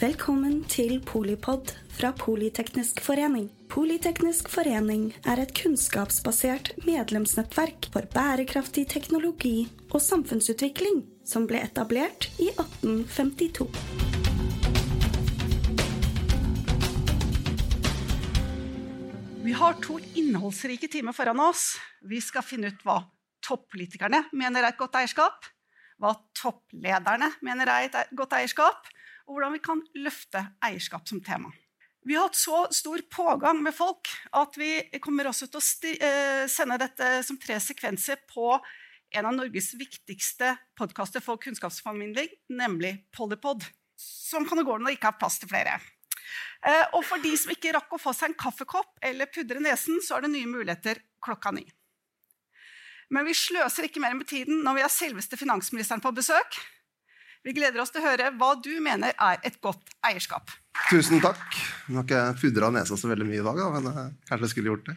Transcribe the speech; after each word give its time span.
Velkommen 0.00 0.62
til 0.64 0.94
Polipod 1.04 1.74
fra 1.92 2.08
Politeknisk 2.16 3.02
forening. 3.04 3.50
Politeknisk 3.68 4.46
forening 4.48 5.10
er 5.28 5.42
et 5.42 5.50
kunnskapsbasert 5.52 6.70
medlemsnettverk 6.86 7.90
for 7.92 8.06
bærekraftig 8.14 8.86
teknologi 8.88 9.66
og 9.90 10.00
samfunnsutvikling 10.00 11.02
som 11.28 11.44
ble 11.50 11.60
etablert 11.66 12.30
i 12.40 12.48
1852. 12.48 13.66
Vi 19.44 19.52
har 19.58 19.76
to 19.84 19.98
innholdsrike 20.14 20.88
timer 20.94 21.12
foran 21.12 21.42
oss. 21.44 21.74
Vi 22.08 22.22
skal 22.24 22.46
finne 22.46 22.72
ut 22.72 22.86
hva 22.88 23.02
toppolitikerne 23.44 24.22
mener 24.32 24.64
er 24.64 24.72
et 24.72 24.80
godt 24.80 24.96
eierskap, 25.02 25.44
hva 26.00 26.14
topplederne 26.40 27.28
mener 27.44 27.68
er 27.68 27.90
et 27.90 28.16
godt 28.16 28.38
eierskap, 28.40 28.88
og 29.30 29.36
hvordan 29.36 29.54
vi 29.54 29.62
kan 29.62 29.80
løfte 30.02 30.42
eierskap 30.66 31.06
som 31.08 31.22
tema. 31.22 31.52
Vi 32.02 32.16
har 32.16 32.26
hatt 32.26 32.38
så 32.38 32.64
stor 32.74 33.02
pågang 33.12 33.60
med 33.62 33.76
folk 33.76 34.08
at 34.34 34.56
vi 34.58 34.72
kommer 35.04 35.28
også 35.30 35.46
til 35.52 35.60
å 35.60 36.08
eh, 36.08 36.46
sende 36.50 36.80
dette 36.80 37.20
som 37.26 37.38
tre 37.38 37.60
sekvenser 37.62 38.24
på 38.30 38.56
en 39.10 39.28
av 39.28 39.36
Norges 39.36 39.72
viktigste 39.78 40.54
podkaster 40.78 41.22
for 41.22 41.38
kunnskapsformidling, 41.42 42.30
nemlig 42.56 42.94
Polypod. 43.14 43.66
Som 44.00 44.46
kan 44.48 44.58
det 44.58 44.64
gå 44.66 44.78
når 44.78 44.88
det 44.88 44.96
ikke 44.96 45.10
er 45.12 45.20
plass 45.20 45.38
til 45.42 45.50
flere. 45.50 45.76
Eh, 46.66 46.86
og 46.96 47.04
for 47.04 47.22
de 47.22 47.34
som 47.38 47.52
ikke 47.52 47.74
rakk 47.76 47.92
å 47.94 48.00
få 48.00 48.14
seg 48.16 48.30
en 48.30 48.38
kaffekopp 48.40 48.98
eller 49.04 49.30
pudre 49.30 49.62
nesen, 49.62 50.00
så 50.02 50.16
er 50.16 50.24
det 50.24 50.34
nye 50.34 50.50
muligheter 50.50 51.02
klokka 51.22 51.52
ni. 51.54 51.66
Men 53.10 53.26
vi 53.26 53.34
sløser 53.34 53.86
ikke 53.86 54.02
mer 54.02 54.14
med 54.16 54.30
tiden 54.30 54.62
når 54.64 54.78
vi 54.78 54.86
har 54.86 54.94
selveste 54.94 55.38
finansministeren 55.38 56.02
på 56.02 56.14
besøk. 56.16 56.58
Vi 57.46 57.54
gleder 57.56 57.80
oss 57.80 57.92
til 57.92 58.02
å 58.02 58.04
høre 58.04 58.30
hva 58.36 58.52
du 58.60 58.72
mener 58.84 59.14
er 59.16 59.38
et 59.48 59.56
godt 59.64 59.94
eierskap. 60.04 60.52
Tusen 60.90 61.22
takk. 61.24 61.44
Nå 61.88 62.02
har 62.02 62.06
ikke 62.06 62.24
pudra 62.42 62.68
nesa 62.74 62.98
så 63.00 63.08
veldig 63.08 63.26
mye 63.28 63.40
i 63.40 63.46
dag, 63.46 63.60
da, 63.60 63.68
men 63.72 63.88
uh, 63.88 64.00
kanskje 64.28 64.46
jeg 64.46 64.52
skulle 64.52 64.74
gjort 64.74 64.90
det. 64.90 64.96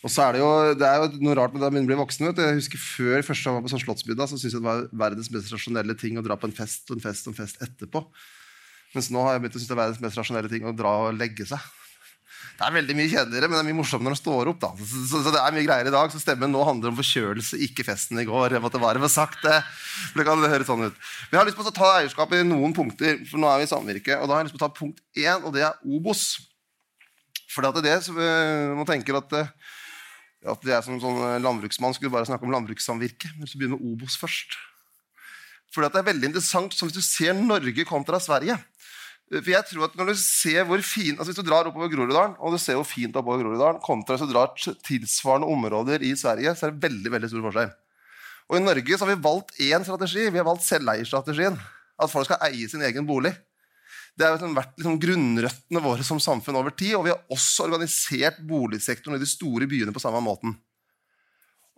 Og 0.00 0.12
så 0.12 0.24
er 0.24 0.38
Det 0.38 0.40
jo, 0.40 0.50
det 0.80 0.86
er 0.86 1.02
jo 1.02 1.08
noe 1.26 1.34
rart 1.36 1.52
med 1.52 1.60
det 1.60 1.68
å 1.68 1.88
bli 1.90 1.98
voksen. 1.98 2.30
Jeg 2.30 2.60
husker 2.60 2.80
Før 2.80 3.26
første 3.26 3.44
gang 3.44 3.56
jeg 3.56 3.58
var 3.58 3.66
på 3.66 3.72
sånn 3.74 3.82
Slottsbygda, 3.82 4.28
så 4.30 4.38
syntes 4.38 4.54
jeg 4.54 4.62
det 4.62 4.68
var 4.68 4.86
verdens 5.02 5.32
mest 5.34 5.52
rasjonelle 5.52 5.96
ting 5.98 6.16
å 6.16 6.24
dra 6.24 6.38
på 6.40 6.48
en 6.48 6.56
fest 6.56 6.88
og 6.88 6.96
en 6.96 7.04
fest 7.04 7.26
og 7.26 7.34
en 7.34 7.40
fest 7.42 7.60
etterpå. 7.66 8.04
Mens 8.94 9.10
nå 9.12 9.26
har 9.26 9.36
jeg 9.36 9.44
begynt 9.44 9.58
å 9.58 9.60
synes 9.60 9.70
det 9.70 9.76
er 9.76 9.82
verdens 9.82 10.02
mest 10.06 10.22
rasjonelle 10.22 10.50
ting 10.50 10.64
å 10.66 10.76
dra 10.76 10.94
og 11.04 11.18
legge 11.18 11.46
seg. 11.50 11.66
Det 12.60 12.66
er 12.68 12.74
veldig 12.74 12.92
mye 12.92 13.08
kjedeligere, 13.08 13.48
men 13.48 13.56
det 13.56 13.60
er 13.62 13.66
mye 13.70 13.76
morsommere 13.78 14.12
når 14.12 14.18
de 14.18 14.20
står 14.20 14.48
opp. 14.50 14.64
Så, 14.76 14.98
så, 15.08 15.20
så, 15.24 15.30
det 15.32 15.40
er 15.40 15.54
mye 15.56 15.64
greier 15.64 15.88
i 15.88 15.92
dag, 15.94 16.10
så 16.12 16.18
stemmen 16.20 16.50
nå 16.52 16.60
handler 16.68 16.90
om 16.90 16.98
forkjølelse, 16.98 17.56
ikke 17.64 17.86
festen 17.88 18.20
i 18.20 18.26
går. 18.28 18.52
Jeg 18.52 18.60
måtte 18.60 18.82
bare 18.82 19.00
få 19.00 19.08
sagt 19.08 19.40
det. 19.46 19.62
det 20.12 20.26
kan 20.28 20.44
høre 20.44 20.66
sånn 20.68 20.84
ut. 20.84 20.98
Men 21.30 21.38
jeg 21.38 21.40
har 21.40 21.48
lyst 21.48 21.56
på 21.56 21.64
å 21.64 21.72
ta 21.72 21.88
eierskap 21.94 22.34
i 22.36 22.42
noen 22.44 22.74
punkter, 22.76 23.16
for 23.30 23.40
nå 23.40 23.48
er 23.48 23.62
vi 23.62 23.64
i 23.64 23.70
samvirke. 23.70 24.18
Og 24.20 24.28
da 24.28 24.36
har 24.36 24.42
jeg 24.42 24.50
lyst 24.50 24.58
på 24.58 24.60
å 24.60 24.66
ta 24.66 24.76
punkt 24.76 25.00
én, 25.16 25.40
og 25.40 25.56
det 25.56 25.64
er 25.70 25.80
Obos. 25.88 26.26
For 27.48 27.64
det 27.64 27.80
er 27.80 27.86
det 27.88 27.96
som 28.04 28.20
eh, 28.20 28.76
man 28.76 28.88
tenker 28.92 29.16
at, 29.22 29.32
eh, 29.40 29.48
at 30.52 30.68
jeg 30.74 30.84
som 30.84 31.00
sånn 31.00 31.40
landbruksmann 31.40 31.96
skulle 31.96 32.12
bare 32.12 32.28
snakke 32.28 32.44
om 32.44 32.52
landbrukssamvirke. 32.58 33.38
Men 33.38 33.48
så 33.48 33.56
begynner 33.56 33.80
med 33.80 33.88
Obos 33.94 34.20
først. 34.20 34.60
For 35.72 35.88
det 35.88 35.96
er 35.96 36.10
veldig 36.12 36.28
interessant, 36.28 36.76
så 36.76 36.90
Hvis 36.90 37.00
du 37.00 37.04
ser 37.08 37.32
Norge 37.40 37.88
kontra 37.88 38.20
Sverige, 38.20 38.60
for 39.30 39.50
jeg 39.52 39.62
tror 39.68 39.86
at 39.86 39.92
når 39.94 40.08
du 40.10 40.16
ser 40.18 40.64
hvor 40.66 40.80
fin, 40.82 41.14
altså 41.14 41.30
Hvis 41.30 41.38
du 41.38 41.46
drar 41.46 41.68
oppover 41.68 41.90
Groruddalen 41.92 42.32
og 42.42 42.54
du 42.54 42.58
ser 42.58 42.74
hvor 42.74 42.88
fint 42.88 43.14
oppover 43.14 43.44
Groruddalen, 43.44 43.78
kontra 43.84 44.16
hvis 44.16 44.26
du 44.26 44.32
drar 44.32 44.50
tilsvarende 44.86 45.46
områder 45.46 46.02
i 46.02 46.16
Sverige, 46.18 46.56
så 46.58 46.66
er 46.66 46.74
det 46.74 46.82
veldig 46.88 47.12
veldig 47.14 47.30
stor 47.30 47.44
forskjell. 47.46 47.70
Og 48.50 48.58
I 48.58 48.64
Norge 48.64 48.96
så 48.98 49.06
har 49.06 49.12
vi 49.12 49.22
valgt 49.22 49.60
én 49.62 49.86
strategi. 49.86 50.26
Vi 50.26 50.40
har 50.40 50.48
valgt 50.48 50.66
selveierstrategien. 50.66 51.54
At 52.00 52.10
folk 52.10 52.26
skal 52.26 52.42
eie 52.48 52.66
sin 52.66 52.82
egen 52.82 53.06
bolig. 53.06 53.30
Det 54.18 54.26
har 54.26 54.42
vært 54.56 54.74
liksom 54.80 54.98
grunnrøttene 54.98 55.82
våre 55.84 56.02
som 56.06 56.18
samfunn 56.18 56.58
over 56.58 56.74
tid. 56.74 56.96
Og 56.98 57.06
vi 57.06 57.14
har 57.14 57.22
også 57.30 57.68
organisert 57.68 58.42
boligsektoren 58.50 59.14
i 59.14 59.22
de 59.22 59.30
store 59.30 59.70
byene 59.70 59.94
på 59.94 60.02
samme 60.02 60.18
måten. 60.24 60.56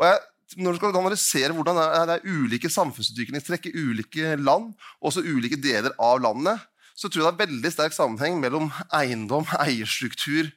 Og 0.01 0.09
jeg, 0.09 0.23
når 0.65 0.73
du 0.73 0.81
skal 0.81 0.97
analysere 1.03 1.53
hvordan 1.53 1.77
det 1.77 1.85
er, 1.85 2.09
det 2.09 2.17
er 2.17 2.41
ulike 2.41 2.73
samfunnsutviklingstrekk 2.73 3.69
i 3.69 3.77
ulike 3.77 4.33
land, 4.41 4.73
også 5.05 5.27
ulike 5.29 5.61
deler 5.61 5.93
av 6.01 6.25
landet, 6.25 6.65
så 6.95 7.09
tror 7.09 7.25
jeg 7.25 7.29
det 7.29 7.33
er 7.33 7.47
veldig 7.47 7.73
sterk 7.73 7.95
sammenheng 7.97 8.39
mellom 8.41 8.69
eiendom, 8.95 9.47
eierstruktur 9.65 10.51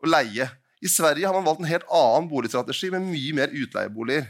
og 0.00 0.10
leie. 0.12 0.48
I 0.80 0.88
Sverige 0.88 1.28
har 1.28 1.36
man 1.36 1.46
valgt 1.46 1.64
en 1.64 1.70
helt 1.70 1.88
annen 1.92 2.28
boligstrategi 2.30 2.90
med 2.92 3.08
mye 3.08 3.36
mer 3.36 3.52
utleieboliger. 3.52 4.28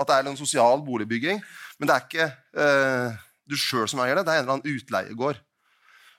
At 0.00 0.08
det 0.08 0.16
er 0.16 0.30
en 0.30 0.38
sosial 0.38 0.82
boligbygging, 0.82 1.42
men 1.78 1.88
det 1.88 1.94
er 1.94 2.06
ikke 2.06 2.28
eh, 2.64 3.20
du 3.46 3.54
sjøl 3.58 3.86
som 3.90 4.02
eier 4.02 4.18
det. 4.18 4.24
Det 4.26 4.34
er 4.34 4.40
en 4.40 4.46
eller 4.46 4.58
annen 4.58 4.78
utleiegård. 4.80 5.38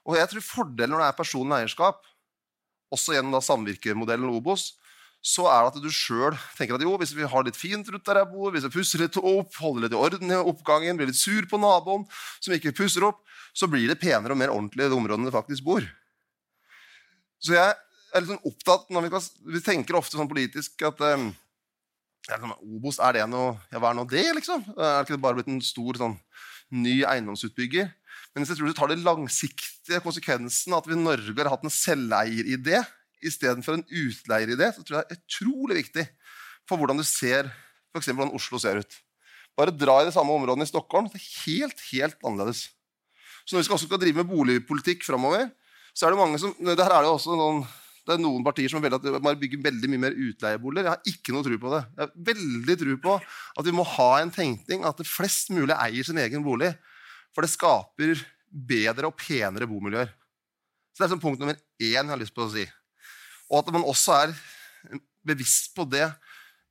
Og 0.04 0.18
jeg 0.20 0.30
tror 0.32 0.46
Fordelen 0.46 0.94
når 0.94 1.04
det 1.04 1.10
er 1.10 1.20
personlig 1.20 1.58
eierskap, 1.58 2.04
også 2.94 3.16
gjennom 3.16 3.44
samvirkemodellen 3.44 4.30
Obos, 4.30 4.74
så 5.23 5.45
er 5.47 5.63
det 5.63 5.79
at 5.79 5.85
du 5.85 5.94
sjøl 5.94 6.35
tenker 6.57 6.75
at 6.75 6.84
jo, 6.84 6.97
hvis 7.00 7.13
vi 7.16 7.23
har 7.31 7.45
litt 7.47 7.56
fint 7.56 7.88
rundt 7.88 8.03
der 8.03 8.19
jeg 8.19 8.29
bor, 8.34 8.51
hvis 8.51 8.66
jeg 8.67 8.73
pusser 8.73 9.03
litt 9.06 9.16
opp, 9.22 9.53
holder 9.56 9.85
litt 9.85 9.95
i 9.95 10.00
orden 10.00 10.34
i 10.35 10.39
oppgangen, 10.51 10.97
blir 11.00 11.07
litt 11.07 11.19
sur 11.19 11.45
på 11.47 11.59
naboen 11.63 12.03
som 12.44 12.56
ikke 12.56 12.73
pusser 12.75 13.06
opp, 13.07 13.22
så 13.56 13.69
blir 13.72 13.88
det 13.88 14.01
penere 14.01 14.35
og 14.35 14.41
mer 14.41 14.51
ordentlig 14.51 14.84
i 14.84 14.89
det 14.91 14.97
området 14.97 15.29
du 15.29 15.31
faktisk 15.31 15.63
bor. 15.63 15.85
Så 17.39 17.56
jeg 17.56 17.72
er 17.72 18.23
litt 18.23 18.34
sånn 18.34 18.50
opptatt 18.51 18.91
når 18.91 19.06
vi, 19.06 19.11
kan, 19.13 19.29
vi 19.56 19.61
tenker 19.63 20.00
ofte 20.00 20.19
sånn 20.19 20.31
politisk 20.31 20.84
at 20.89 21.00
um, 21.16 21.31
Obos, 22.63 23.00
er 23.03 23.17
det 23.17 23.23
noe 23.28 23.57
Ja, 23.67 23.81
hva 23.81 23.90
er 23.91 23.97
nå 23.97 24.05
det, 24.07 24.23
liksom? 24.38 24.61
Er 24.75 25.03
ikke 25.03 25.19
bare 25.19 25.40
blitt 25.40 25.50
en 25.51 25.63
stor 25.63 26.00
sånn, 26.00 26.17
ny 26.72 27.01
eiendomsutbygger? 27.07 27.90
Men 28.34 28.44
hvis 28.44 28.53
jeg 28.53 28.59
tror 28.59 28.72
du 28.72 28.78
tar 28.78 28.91
de 28.91 29.03
langsiktige 29.03 30.00
konsekvensene, 30.03 30.79
at 30.79 30.88
vi 30.88 30.95
i 30.95 31.00
Norge 31.00 31.35
har 31.38 31.51
hatt 31.51 31.66
en 31.67 31.73
selveieridé 31.73 32.79
istedenfor 33.25 33.78
en 33.78 33.88
utleieridé, 33.88 34.69
så 34.75 34.84
tror 34.84 35.00
jeg 35.00 35.09
det 35.09 35.17
er 35.17 35.23
utrolig 35.23 35.79
viktig 35.81 36.06
for 36.69 36.79
hvordan 36.79 37.00
du 37.00 37.06
ser 37.07 37.50
f.eks. 37.94 38.09
hvordan 38.11 38.34
Oslo 38.35 38.59
ser 38.61 38.81
ut. 38.81 38.95
Bare 39.57 39.73
dra 39.75 40.00
i 40.01 40.07
det 40.07 40.16
samme 40.16 40.34
området 40.34 40.66
i 40.66 40.72
Stockholm. 40.72 41.09
Det 41.11 41.19
er 41.19 41.29
helt, 41.45 41.84
helt 41.91 42.25
annerledes. 42.25 42.66
Så 43.44 43.53
når 43.53 43.63
vi 43.63 43.67
skal 43.69 43.81
skal 43.84 44.01
drive 44.01 44.23
med 44.23 44.31
boligpolitikk 44.31 45.06
framover, 45.06 45.50
så 45.94 46.07
er 46.07 46.13
det 46.13 46.22
mange 46.22 46.39
som 46.41 46.53
det 46.57 46.79
her 46.79 46.95
er 46.95 47.06
det 47.06 47.11
også 47.11 47.35
noen, 47.38 47.61
det 48.03 48.16
er 48.16 48.23
noen 48.23 48.44
partier 48.44 48.72
som 48.72 48.81
vil 48.84 48.95
at 48.97 49.06
man 49.23 49.38
bygger 49.40 49.61
veldig 49.63 49.90
mye 49.91 50.03
mer 50.07 50.16
utleieboliger. 50.17 50.88
Jeg 50.88 50.95
har 50.95 51.11
ikke 51.13 51.35
noe 51.35 51.45
tro 51.45 51.59
på 51.61 51.73
det. 51.75 51.81
Jeg 51.94 52.03
har 52.03 52.25
veldig 52.31 52.78
tro 52.81 52.95
på 53.05 53.17
at 53.61 53.67
vi 53.67 53.75
må 53.78 53.85
ha 53.94 54.09
en 54.19 54.34
tenkning 54.34 54.88
at 54.88 55.00
det 55.00 55.07
flest 55.07 55.53
mulig 55.53 55.75
eier 55.78 56.07
sin 56.07 56.19
egen 56.23 56.44
bolig. 56.45 56.73
For 57.35 57.45
det 57.45 57.53
skaper 57.53 58.25
bedre 58.53 59.09
og 59.09 59.17
penere 59.19 59.69
bomiljøer. 59.69 60.11
Så 60.94 61.01
Det 61.01 61.07
er 61.07 61.13
sånn 61.16 61.23
punkt 61.23 61.41
nummer 61.41 61.57
én 61.57 61.94
jeg 61.94 62.09
har 62.09 62.22
lyst 62.22 62.35
på 62.35 62.45
å 62.45 62.51
si. 62.53 62.66
Og 63.53 63.62
at 63.62 63.74
man 63.75 63.86
også 63.86 64.16
er 64.18 64.34
bevisst 65.24 65.75
på 65.78 65.86
det 65.86 66.08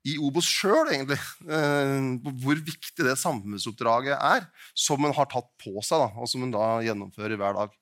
i 0.08 0.16
Obos 0.18 0.48
sjøl, 0.50 0.90
egentlig. 0.90 1.18
Eh, 1.46 2.08
hvor 2.42 2.58
viktig 2.58 3.06
det 3.06 3.14
samfunnsoppdraget 3.20 4.16
er, 4.18 4.48
som 4.74 5.02
hun 5.02 5.14
har 5.14 5.30
tatt 5.30 5.46
på 5.62 5.76
seg, 5.78 6.02
da, 6.02 6.10
og 6.18 6.28
som 6.30 6.42
hun 6.42 6.54
da 6.54 6.80
gjennomfører 6.82 7.38
hver 7.38 7.54
dag. 7.60 7.78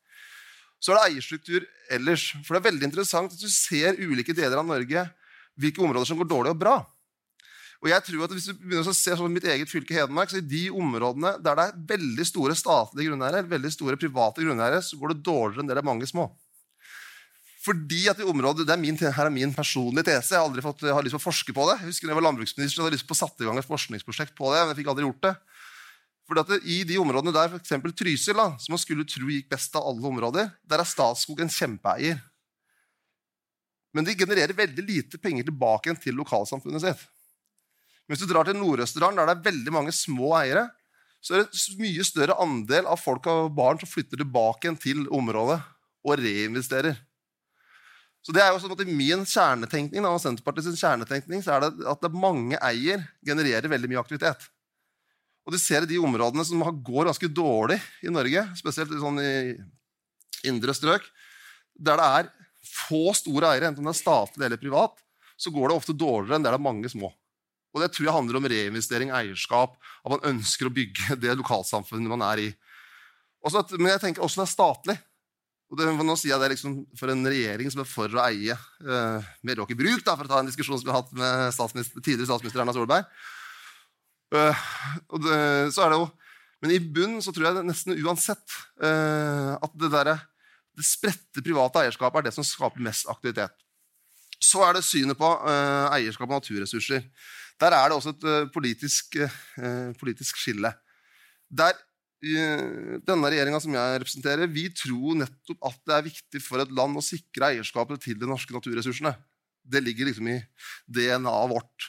Så 0.80 0.92
er 0.92 0.98
det 0.98 1.06
eierstruktur 1.08 1.64
ellers. 1.92 2.30
For 2.44 2.54
det 2.54 2.60
er 2.60 2.68
veldig 2.70 2.88
interessant 2.88 3.32
at 3.32 3.40
du 3.40 3.48
ser 3.52 4.00
ulike 4.00 4.36
deler 4.36 4.60
av 4.60 4.68
Norge 4.68 5.08
hvilke 5.60 5.82
områder 5.84 6.08
som 6.08 6.20
går 6.20 6.28
dårlig 6.28 6.54
og 6.54 6.60
bra. 6.60 6.76
Og 7.80 7.88
jeg 7.88 8.04
tror 8.04 8.26
at 8.26 8.32
Hvis 8.36 8.48
du 8.50 8.54
begynner 8.60 8.88
å 8.88 8.96
se 8.96 9.14
sånn 9.16 9.32
mitt 9.32 9.46
eget 9.48 9.68
fylke 9.70 9.96
Hedmark, 9.96 10.32
så 10.32 10.40
i 10.40 10.44
de 10.44 10.66
områdene 10.68 11.34
der 11.40 11.56
det 11.56 11.66
er 11.66 11.80
veldig 11.94 12.26
store 12.28 12.56
statlige 12.56 13.08
grunneiere, 13.08 13.44
veldig 13.48 13.72
store 13.72 13.96
private 14.00 14.44
grunneiere, 14.44 14.82
så 14.84 15.00
går 15.00 15.14
det 15.14 15.24
dårligere 15.24 15.64
enn 15.64 15.70
det 15.70 15.78
er 15.80 15.88
mange 15.88 16.08
små. 16.08 16.28
Fordi 17.60 18.06
at 18.08 18.20
i 18.22 18.24
området, 18.24 18.64
det 18.64 18.72
er 18.72 18.80
min, 18.80 18.96
Her 18.96 19.26
er 19.28 19.32
min 19.32 19.52
personlige 19.52 20.06
tese. 20.08 20.32
Jeg 20.32 20.40
har 20.40 20.48
aldri 20.48 20.64
fått, 20.64 20.80
jeg 20.86 20.96
har 20.96 21.04
lyst 21.04 21.12
til 21.12 21.20
å 21.20 21.26
forske 21.26 21.52
på 21.52 21.66
det. 21.68 21.76
Jeg 21.82 21.90
husker 21.90 22.08
da 22.08 22.14
jeg 22.14 22.20
var 22.20 22.26
landbruksminister, 22.30 22.80
hadde 22.80 22.94
jeg 22.94 22.96
lyst 22.96 23.08
til 23.10 23.16
å 23.16 23.20
sette 23.20 23.44
i 23.44 23.48
gang 23.48 23.60
et 23.60 23.68
forskningsprosjekt 23.68 24.32
på 24.38 24.52
det. 24.54 24.62
men 24.62 24.72
jeg 24.72 24.80
fikk 24.80 24.90
aldri 24.94 25.04
gjort 25.04 25.26
det. 25.26 25.34
Fordi 26.30 26.40
at 26.44 26.50
det, 26.54 26.60
I 26.64 26.78
de 26.88 26.96
områdene 27.02 27.34
der 27.34 27.52
f.eks. 27.52 27.74
Trysil, 27.98 28.38
da, 28.38 28.48
som 28.62 28.72
man 28.72 28.80
skulle 28.80 29.04
tro 29.04 29.28
gikk 29.28 29.50
best 29.52 29.76
av 29.76 29.88
alle 29.90 30.08
områder, 30.12 30.52
der 30.64 30.80
er 30.80 30.88
Statskog 30.88 31.42
en 31.44 31.52
kjempeeier. 31.52 32.20
Men 33.92 34.06
de 34.06 34.14
genererer 34.14 34.56
veldig 34.56 34.84
lite 34.86 35.18
penger 35.20 35.48
tilbake 35.50 35.96
til 36.00 36.16
lokalsamfunnet 36.16 36.84
sitt. 36.86 37.02
Men 38.06 38.14
hvis 38.14 38.22
du 38.24 38.30
drar 38.30 38.46
til 38.46 38.56
Nord-Østerdalen, 38.56 39.18
der 39.20 39.28
det 39.28 39.36
er 39.36 39.48
veldig 39.50 39.74
mange 39.74 39.92
små 39.94 40.32
eiere, 40.38 40.68
så 41.20 41.36
er 41.36 41.44
det 41.44 41.76
mye 41.82 42.06
større 42.06 42.38
andel 42.40 42.88
av 42.88 43.02
folk 43.02 43.26
og 43.28 43.52
barn 43.52 43.82
som 43.82 43.90
flytter 43.90 44.22
tilbake 44.22 44.72
til 44.80 45.04
området 45.12 45.58
og 46.06 46.22
reinvesterer. 46.22 46.96
Så 48.20 48.34
det 48.36 48.42
er 48.44 48.52
jo 48.52 48.76
I 48.84 48.92
min 48.92 49.24
kjernetenkning 49.24 50.04
og 50.04 50.20
Senterpartiets 50.20 50.80
kjernetenkning 50.80 51.42
så 51.44 51.56
er 51.56 51.64
det 51.64 51.86
at 51.88 52.02
det 52.04 52.12
mange 52.12 52.58
eier 52.60 53.06
genererer 53.24 53.70
veldig 53.72 53.88
mye 53.88 54.02
aktivitet. 54.02 54.44
Og 55.46 55.54
du 55.54 55.58
ser 55.58 55.86
i 55.86 55.88
de 55.88 55.98
områdene 55.98 56.44
som 56.44 56.60
går 56.60 57.08
ganske 57.08 57.30
dårlig 57.32 57.78
i 58.04 58.12
Norge, 58.12 58.44
spesielt 58.60 58.92
sånn 59.00 59.22
i 59.24 59.32
indre 60.46 60.74
strøk, 60.76 61.06
der 61.80 61.96
det 61.96 62.08
er 62.20 62.28
få 62.60 63.14
store 63.16 63.54
eiere, 63.54 63.70
enten 63.70 63.86
det 63.86 63.94
er 63.94 64.02
statlig 64.02 64.46
eller 64.46 64.60
privat, 64.60 65.00
så 65.40 65.52
går 65.52 65.70
det 65.70 65.78
ofte 65.80 65.96
dårligere 65.96 66.36
enn 66.36 66.44
der 66.44 66.52
det 66.52 66.60
er 66.60 66.68
mange 66.68 66.92
små. 66.92 67.08
Og 67.70 67.80
Det 67.80 67.92
tror 67.94 68.06
jeg 68.06 68.14
handler 68.14 68.36
om 68.36 68.48
reinvestering, 68.50 69.12
eierskap, 69.14 69.76
at 70.04 70.12
man 70.12 70.24
ønsker 70.34 70.68
å 70.68 70.74
bygge 70.74 71.16
det 71.22 71.36
lokalsamfunnet 71.38 72.10
man 72.10 72.24
er 72.26 72.44
i. 72.44 72.48
Også 73.46 73.62
men 73.78 73.94
jeg 73.94 74.02
tenker 74.02 74.24
også 74.26 74.42
det 74.42 74.48
er 74.48 74.52
statlig. 74.52 74.96
Og 75.70 75.78
det, 75.78 75.86
nå 75.86 76.16
sier 76.18 76.32
jeg 76.32 76.42
det 76.42 76.48
liksom 76.56 76.80
for 76.98 77.12
en 77.12 77.26
regjering 77.30 77.70
som 77.70 77.84
er 77.84 77.86
for 77.88 78.10
å 78.18 78.22
eie 78.24 78.56
uh, 78.56 79.26
Meråker 79.46 79.78
Bruk, 79.78 80.02
da, 80.02 80.16
for 80.18 80.26
å 80.26 80.32
ta 80.32 80.40
en 80.42 80.48
diskusjon 80.50 80.80
som 80.80 80.88
vi 80.88 80.90
har 80.90 81.04
hatt 81.04 81.12
med 81.14 81.54
statsminister, 81.54 82.02
tidligere 82.02 82.26
statsminister 82.32 82.62
Erna 82.64 82.74
Solberg. 82.74 83.06
Uh, 84.34 84.64
det, 85.22 85.38
så 85.74 85.84
er 85.84 85.92
det 85.92 86.00
jo, 86.00 86.08
Men 86.60 86.74
i 86.74 86.80
bunnen 86.82 87.22
så 87.22 87.32
tror 87.34 87.46
jeg 87.46 87.56
det 87.56 87.68
nesten 87.68 87.94
uansett 88.02 88.56
uh, 88.82 89.54
at 89.62 89.76
det, 89.78 89.92
der, 89.94 90.10
det 90.76 90.86
spredte 90.86 91.44
private 91.46 91.84
eierskapet 91.84 92.18
er 92.18 92.28
det 92.28 92.34
som 92.34 92.46
skaper 92.46 92.82
mest 92.84 93.06
aktivitet. 93.10 93.54
Så 94.42 94.64
er 94.66 94.74
det 94.74 94.82
synet 94.88 95.18
på 95.20 95.30
uh, 95.30 95.86
eierskap 95.94 96.26
av 96.26 96.40
naturressurser. 96.40 97.06
Der 97.62 97.76
er 97.76 97.92
det 97.92 97.96
også 98.00 98.14
et 98.16 98.52
politisk, 98.54 99.18
politisk, 100.00 100.38
skille. 100.40 100.70
Der 101.52 101.76
denne 102.20 103.30
regjeringa 103.32 103.60
som 103.64 103.72
jeg 103.72 104.00
representerer, 104.02 104.50
vi 104.52 104.66
tror 104.76 105.16
nettopp 105.22 105.70
at 105.70 105.78
det 105.88 105.96
er 105.96 106.08
viktig 106.10 106.42
for 106.44 106.60
et 106.60 106.74
land 106.76 106.98
å 107.00 107.04
sikre 107.04 107.48
eierskapet 107.54 108.02
til 108.04 108.18
de 108.20 108.28
norske 108.28 108.52
naturressursene. 108.52 109.14
Det 109.64 109.80
ligger 109.80 110.10
liksom 110.10 110.28
i 110.28 110.36
DNA-et 110.84 111.52
vårt. 111.54 111.88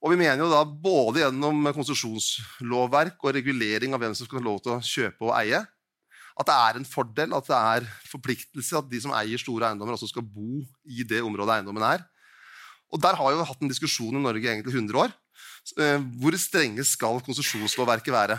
Og 0.00 0.12
vi 0.14 0.20
mener 0.20 0.40
jo 0.40 0.48
da 0.52 0.62
både 0.64 1.24
gjennom 1.24 1.66
konsesjonslovverk 1.76 3.20
og 3.20 3.34
regulering 3.36 3.92
av 3.96 4.00
hvem 4.00 4.16
som 4.16 4.28
skal 4.28 4.40
ha 4.40 4.46
lov 4.46 4.62
til 4.64 4.76
å 4.76 4.80
kjøpe 4.84 5.28
og 5.28 5.34
eie, 5.40 5.60
at 6.40 6.48
det 6.48 6.56
er 6.56 6.78
en 6.78 6.88
fordel, 6.88 7.34
at 7.36 7.48
det 7.50 7.58
er 7.58 7.88
forpliktelse 8.08 8.78
at 8.78 8.88
de 8.88 9.00
som 9.04 9.12
eier 9.16 9.40
store 9.40 9.68
eiendommer, 9.68 9.96
også 9.96 10.08
skal 10.08 10.24
bo 10.24 10.62
i 10.88 11.04
det 11.04 11.20
området 11.24 11.58
eiendommen 11.58 11.84
er. 11.84 12.06
Og 12.90 13.00
Der 13.02 13.14
har 13.18 13.28
vi 13.28 13.36
jo 13.38 13.46
hatt 13.46 13.60
en 13.62 13.70
diskusjon 13.70 14.16
i 14.16 14.22
Norge 14.22 14.48
egentlig 14.48 14.72
100 14.72 15.04
år. 15.04 15.12
Eh, 15.78 16.00
hvor 16.18 16.34
strenge 16.40 16.84
skal 16.88 17.20
konsesjonslovverket 17.26 18.14
være? 18.14 18.38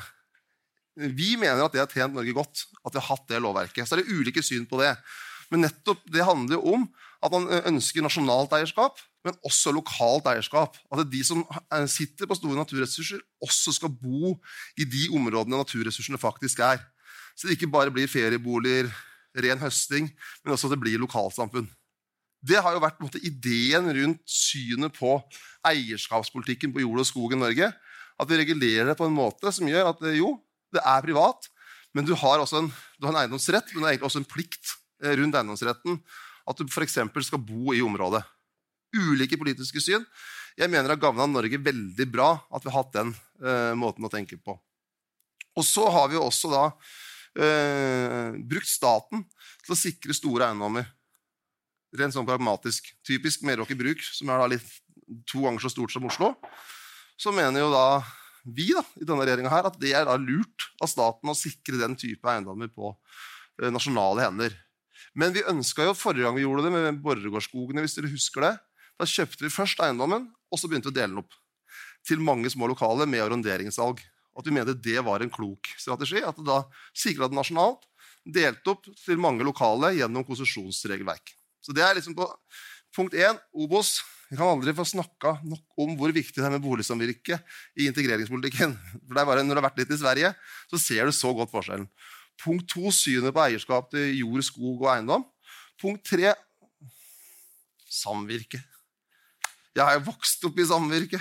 Vi 0.95 1.35
mener 1.39 1.63
at 1.63 1.73
det 1.73 1.81
har 1.81 1.91
tjent 1.91 2.15
Norge 2.15 2.33
godt 2.35 2.65
at 2.83 2.93
vi 2.93 2.99
har 2.99 3.07
hatt 3.07 3.29
det 3.31 3.39
lovverket. 3.43 3.87
Så 3.87 3.95
er 3.95 4.01
det 4.01 4.11
ulike 4.11 4.43
syn 4.43 4.65
på 4.67 4.81
det. 4.81 4.91
Men 5.51 5.65
nettopp 5.65 6.03
det 6.11 6.25
handler 6.25 6.57
jo 6.57 6.75
om 6.75 6.85
at 7.21 7.33
man 7.33 7.47
eh, 7.51 7.65
ønsker 7.69 8.03
nasjonalt 8.03 8.53
eierskap, 8.57 8.99
men 9.25 9.37
også 9.45 9.73
lokalt 9.75 10.27
eierskap. 10.31 10.79
At 10.91 11.03
de 11.11 11.21
som 11.27 11.43
eh, 11.43 11.85
sitter 11.91 12.27
på 12.27 12.37
store 12.39 12.57
naturressurser, 12.57 13.21
også 13.43 13.75
skal 13.77 13.93
bo 13.93 14.35
i 14.79 14.87
de 14.87 15.07
områdene 15.13 15.59
naturressursene 15.59 16.19
faktisk 16.21 16.63
er. 16.65 16.81
Så 17.35 17.47
det 17.47 17.57
ikke 17.57 17.71
bare 17.71 17.93
blir 17.93 18.09
ferieboliger, 18.11 18.89
ren 19.37 19.61
høsting, 19.61 20.09
men 20.43 20.55
også 20.55 20.67
at 20.67 20.75
det 20.75 20.81
blir 20.83 20.99
lokalsamfunn. 20.99 21.69
Det 22.41 22.57
har 22.57 22.73
jo 22.73 22.81
vært 22.81 22.99
måte, 23.03 23.21
ideen 23.21 23.87
rundt 23.93 24.23
synet 24.25 24.95
på 24.97 25.13
eierskapspolitikken 25.67 26.73
på 26.73 26.81
jord 26.83 27.03
og 27.03 27.07
skog 27.07 27.35
i 27.35 27.39
Norge. 27.39 27.69
At 28.21 28.29
vi 28.29 28.39
regulerer 28.41 28.89
det 28.89 28.97
på 28.97 29.05
en 29.07 29.15
måte 29.15 29.53
som 29.53 29.69
gjør 29.69 29.93
at 29.93 30.01
jo, 30.17 30.33
det 30.75 30.83
er 30.83 31.05
privat, 31.05 31.47
men 31.95 32.07
du 32.07 32.13
har 32.15 32.41
en, 32.41 32.69
har 33.03 33.11
en 33.11 33.21
eiendomsrett, 33.23 33.73
men 33.73 33.83
det 33.83 33.87
er 33.87 33.95
egentlig 33.95 34.09
også 34.09 34.21
en 34.21 34.29
plikt 34.31 34.75
eh, 35.03 35.15
rundt 35.19 35.35
eiendomsretten. 35.35 35.99
At 36.47 36.59
du 36.59 36.71
f.eks. 36.71 36.97
skal 37.27 37.43
bo 37.43 37.75
i 37.75 37.83
området. 37.83 38.23
Ulike 38.95 39.39
politiske 39.39 39.83
syn. 39.83 40.05
Jeg 40.59 40.71
mener 40.71 40.89
det 40.89 40.97
har 40.97 41.03
gagna 41.05 41.27
Norge 41.29 41.59
veldig 41.63 42.07
bra 42.11 42.33
at 42.51 42.63
vi 42.63 42.71
har 42.71 42.81
hatt 42.81 42.95
den 42.97 43.13
uh, 43.43 43.71
måten 43.79 44.03
å 44.03 44.11
tenke 44.11 44.35
på. 44.35 44.57
Og 45.55 45.63
så 45.67 45.85
har 45.91 46.09
vi 46.11 46.19
også 46.19 46.51
da 46.51 46.63
uh, 46.71 48.35
brukt 48.35 48.67
staten 48.67 49.23
til 49.63 49.75
å 49.75 49.79
sikre 49.79 50.15
store 50.17 50.49
eiendommer 50.49 50.89
rent 51.99 52.15
sånn 52.15 52.27
pragmatisk. 52.27 52.89
Typisk 53.07 53.45
Meråker 53.47 53.79
Bruk, 53.79 54.03
som 54.03 54.31
er 54.31 54.55
litt, 54.55 54.67
to 55.27 55.43
ganger 55.45 55.63
så 55.63 55.71
stort 55.71 55.93
som 55.93 56.07
Oslo. 56.07 56.33
Så 57.19 57.33
mener 57.35 57.63
jo 57.63 57.71
da 57.73 58.01
vi 58.43 58.71
da, 58.73 58.83
i 58.97 59.05
denne 59.05 59.25
regjeringa 59.25 59.61
at 59.69 59.77
det 59.81 59.93
er 59.97 60.07
da 60.07 60.17
lurt 60.19 60.67
av 60.81 60.89
staten 60.89 61.31
å 61.31 61.37
sikre 61.37 61.79
den 61.81 61.97
type 61.99 62.27
eiendommer 62.27 62.71
på 62.73 62.93
eh, 63.61 63.69
nasjonale 63.73 64.25
hender. 64.25 64.55
Men 65.17 65.35
vi 65.35 65.43
ønska 65.47 65.85
jo 65.85 65.97
forrige 65.97 66.25
gang 66.25 66.37
vi 66.37 66.45
gjorde 66.45 66.65
det, 66.67 66.73
med 66.73 67.01
Borregaardskogene, 67.03 67.83
hvis 67.83 67.97
dere 67.97 68.11
husker 68.11 68.47
det. 68.47 68.53
Da 69.01 69.07
kjøpte 69.09 69.45
vi 69.45 69.53
først 69.53 69.81
eiendommen, 69.83 70.29
og 70.51 70.59
så 70.59 70.69
begynte 70.69 70.89
vi 70.89 70.95
å 70.95 70.99
dele 70.99 71.13
den 71.13 71.23
opp 71.23 71.37
til 72.07 72.21
mange 72.23 72.49
små 72.49 72.69
lokaler 72.71 73.09
med 73.09 73.23
arronderingssalg. 73.25 74.01
At 74.37 74.47
vi 74.47 74.53
mente 74.55 74.77
det 74.79 75.01
var 75.03 75.21
en 75.21 75.31
klok 75.33 75.69
strategi. 75.77 76.21
At 76.23 76.39
det 76.39 76.47
da 76.47 76.61
sikra 76.97 77.27
det 77.29 77.37
nasjonalt, 77.37 77.83
delte 78.23 78.73
opp 78.73 78.87
til 79.01 79.19
mange 79.21 79.45
lokale 79.45 79.91
gjennom 79.97 80.25
konsesjonsregelverk. 80.27 81.33
Så 81.61 81.75
det 81.75 81.83
er 81.85 81.97
liksom 81.97 82.15
på 82.17 82.27
punkt 82.95 83.17
én 83.17 83.37
Obos. 83.53 83.99
Vi 84.31 84.37
kan 84.39 84.47
aldri 84.47 84.71
få 84.71 84.85
snakka 84.87 85.33
nok 85.43 85.81
om 85.83 85.97
hvor 85.99 86.13
viktig 86.15 86.37
det 86.37 86.45
er 86.47 86.53
med 86.53 86.63
boligsamvirke 86.63 87.35
i 87.75 87.89
integreringspolitikken. 87.89 88.77
For 89.03 89.17
det 89.17 89.23
er 89.23 89.27
bare 89.27 89.43
Når 89.43 89.57
du 89.57 89.59
har 89.59 89.67
vært 89.67 89.81
litt 89.81 89.91
i 89.91 89.99
Sverige, 89.99 90.31
så 90.71 90.79
ser 90.79 91.09
du 91.09 91.11
så 91.15 91.33
godt 91.35 91.51
forskjellen. 91.51 91.89
Punkt 92.39 92.69
to 92.71 92.93
synet 92.95 93.35
på 93.35 93.43
eierskap 93.43 93.91
til 93.91 94.07
jord, 94.21 94.45
skog 94.47 94.85
og 94.85 94.89
eiendom. 94.93 95.27
Punkt 95.83 96.07
tre 96.07 96.31
samvirke. 97.91 98.63
Jeg 99.75 99.83
har 99.83 99.99
jo 99.99 100.07
vokst 100.07 100.47
opp 100.47 100.57
i 100.63 100.69
samvirke. 100.69 101.19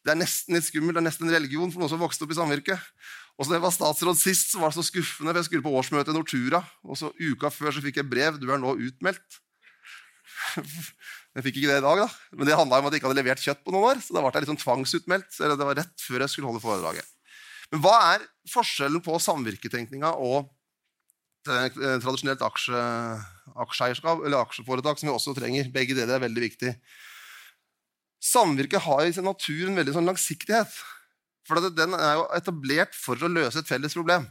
Det 0.00 0.14
er 0.14 0.20
nesten 0.22 0.56
litt 0.56 0.64
skummelt. 0.64 0.96
Det 0.96 1.04
er 1.04 1.08
nesten 1.10 1.28
en 1.28 1.36
religion 1.36 1.68
for 1.68 1.82
noen 1.82 1.92
som 1.92 2.00
har 2.00 2.06
vokst 2.08 2.24
opp 2.24 2.32
i 2.32 2.40
samvirke. 2.40 2.80
Og 3.36 3.44
så 3.44 3.52
da 3.52 3.58
jeg 3.58 3.66
var 3.68 3.76
statsråd 3.76 4.16
sist, 4.16 4.54
så 4.54 4.62
var 4.62 4.72
det 4.72 4.80
så 4.80 4.88
skuffende, 4.88 5.34
for 5.34 5.42
jeg 5.42 5.48
skulle 5.50 5.66
på 5.68 5.72
årsmøte 5.76 6.14
i 6.14 6.16
Nortura. 6.16 6.64
Og 6.88 6.96
så 6.96 7.12
uka 7.12 7.52
før 7.52 7.76
så 7.76 7.84
fikk 7.84 8.00
jeg 8.00 8.08
brev. 8.08 8.40
Du 8.40 8.48
er 8.48 8.62
nå 8.62 8.72
utmeldt. 8.72 9.44
Jeg 11.36 11.44
fikk 11.44 11.58
ikke 11.60 11.68
det 11.68 11.80
i 11.82 11.84
dag, 11.84 11.98
da. 12.00 12.06
men 12.32 12.48
det 12.48 12.56
handla 12.56 12.78
om 12.80 12.86
at 12.88 12.94
jeg 12.94 13.02
ikke 13.02 13.10
hadde 13.10 13.18
levert 13.18 13.42
kjøtt 13.44 13.58
på 13.60 13.72
noen 13.74 13.90
år. 13.90 13.98
Så 14.00 14.14
da 14.16 14.22
ble 14.24 14.30
jeg 14.40 14.48
sånn 14.48 14.62
tvangsutmeldt. 14.62 15.40
eller 15.42 15.58
det 15.60 15.68
var 15.68 15.78
rett 15.82 16.00
før 16.00 16.24
jeg 16.24 16.32
skulle 16.32 16.48
holde 16.48 16.62
foredraget. 16.64 17.10
Men 17.74 17.82
hva 17.84 17.96
er 18.14 18.24
forskjellen 18.48 19.02
på 19.04 19.18
samvirketenkninga 19.20 20.14
og 20.22 20.46
tradisjonelt 21.46 22.42
aksje, 22.42 22.80
aksjeeierskap 23.66 24.24
eller 24.24 24.46
aksjeforetak, 24.46 24.98
som 24.98 25.10
vi 25.10 25.14
også 25.14 25.34
trenger? 25.36 25.68
Begge 25.74 25.98
deler 25.98 26.16
er 26.16 26.24
veldig 26.24 26.46
viktig. 26.46 26.72
Samvirket 28.22 28.86
har 28.86 29.04
i 29.04 29.12
sin 29.14 29.28
natur 29.28 29.68
en 29.68 29.76
veldig 29.78 29.94
sånn 29.98 30.08
langsiktighet. 30.08 30.72
For 31.46 31.68
den 31.68 31.94
er 31.94 32.16
jo 32.18 32.26
etablert 32.34 32.96
for 32.96 33.20
å 33.20 33.30
løse 33.30 33.60
et 33.60 33.68
felles 33.68 33.94
problem. 33.94 34.26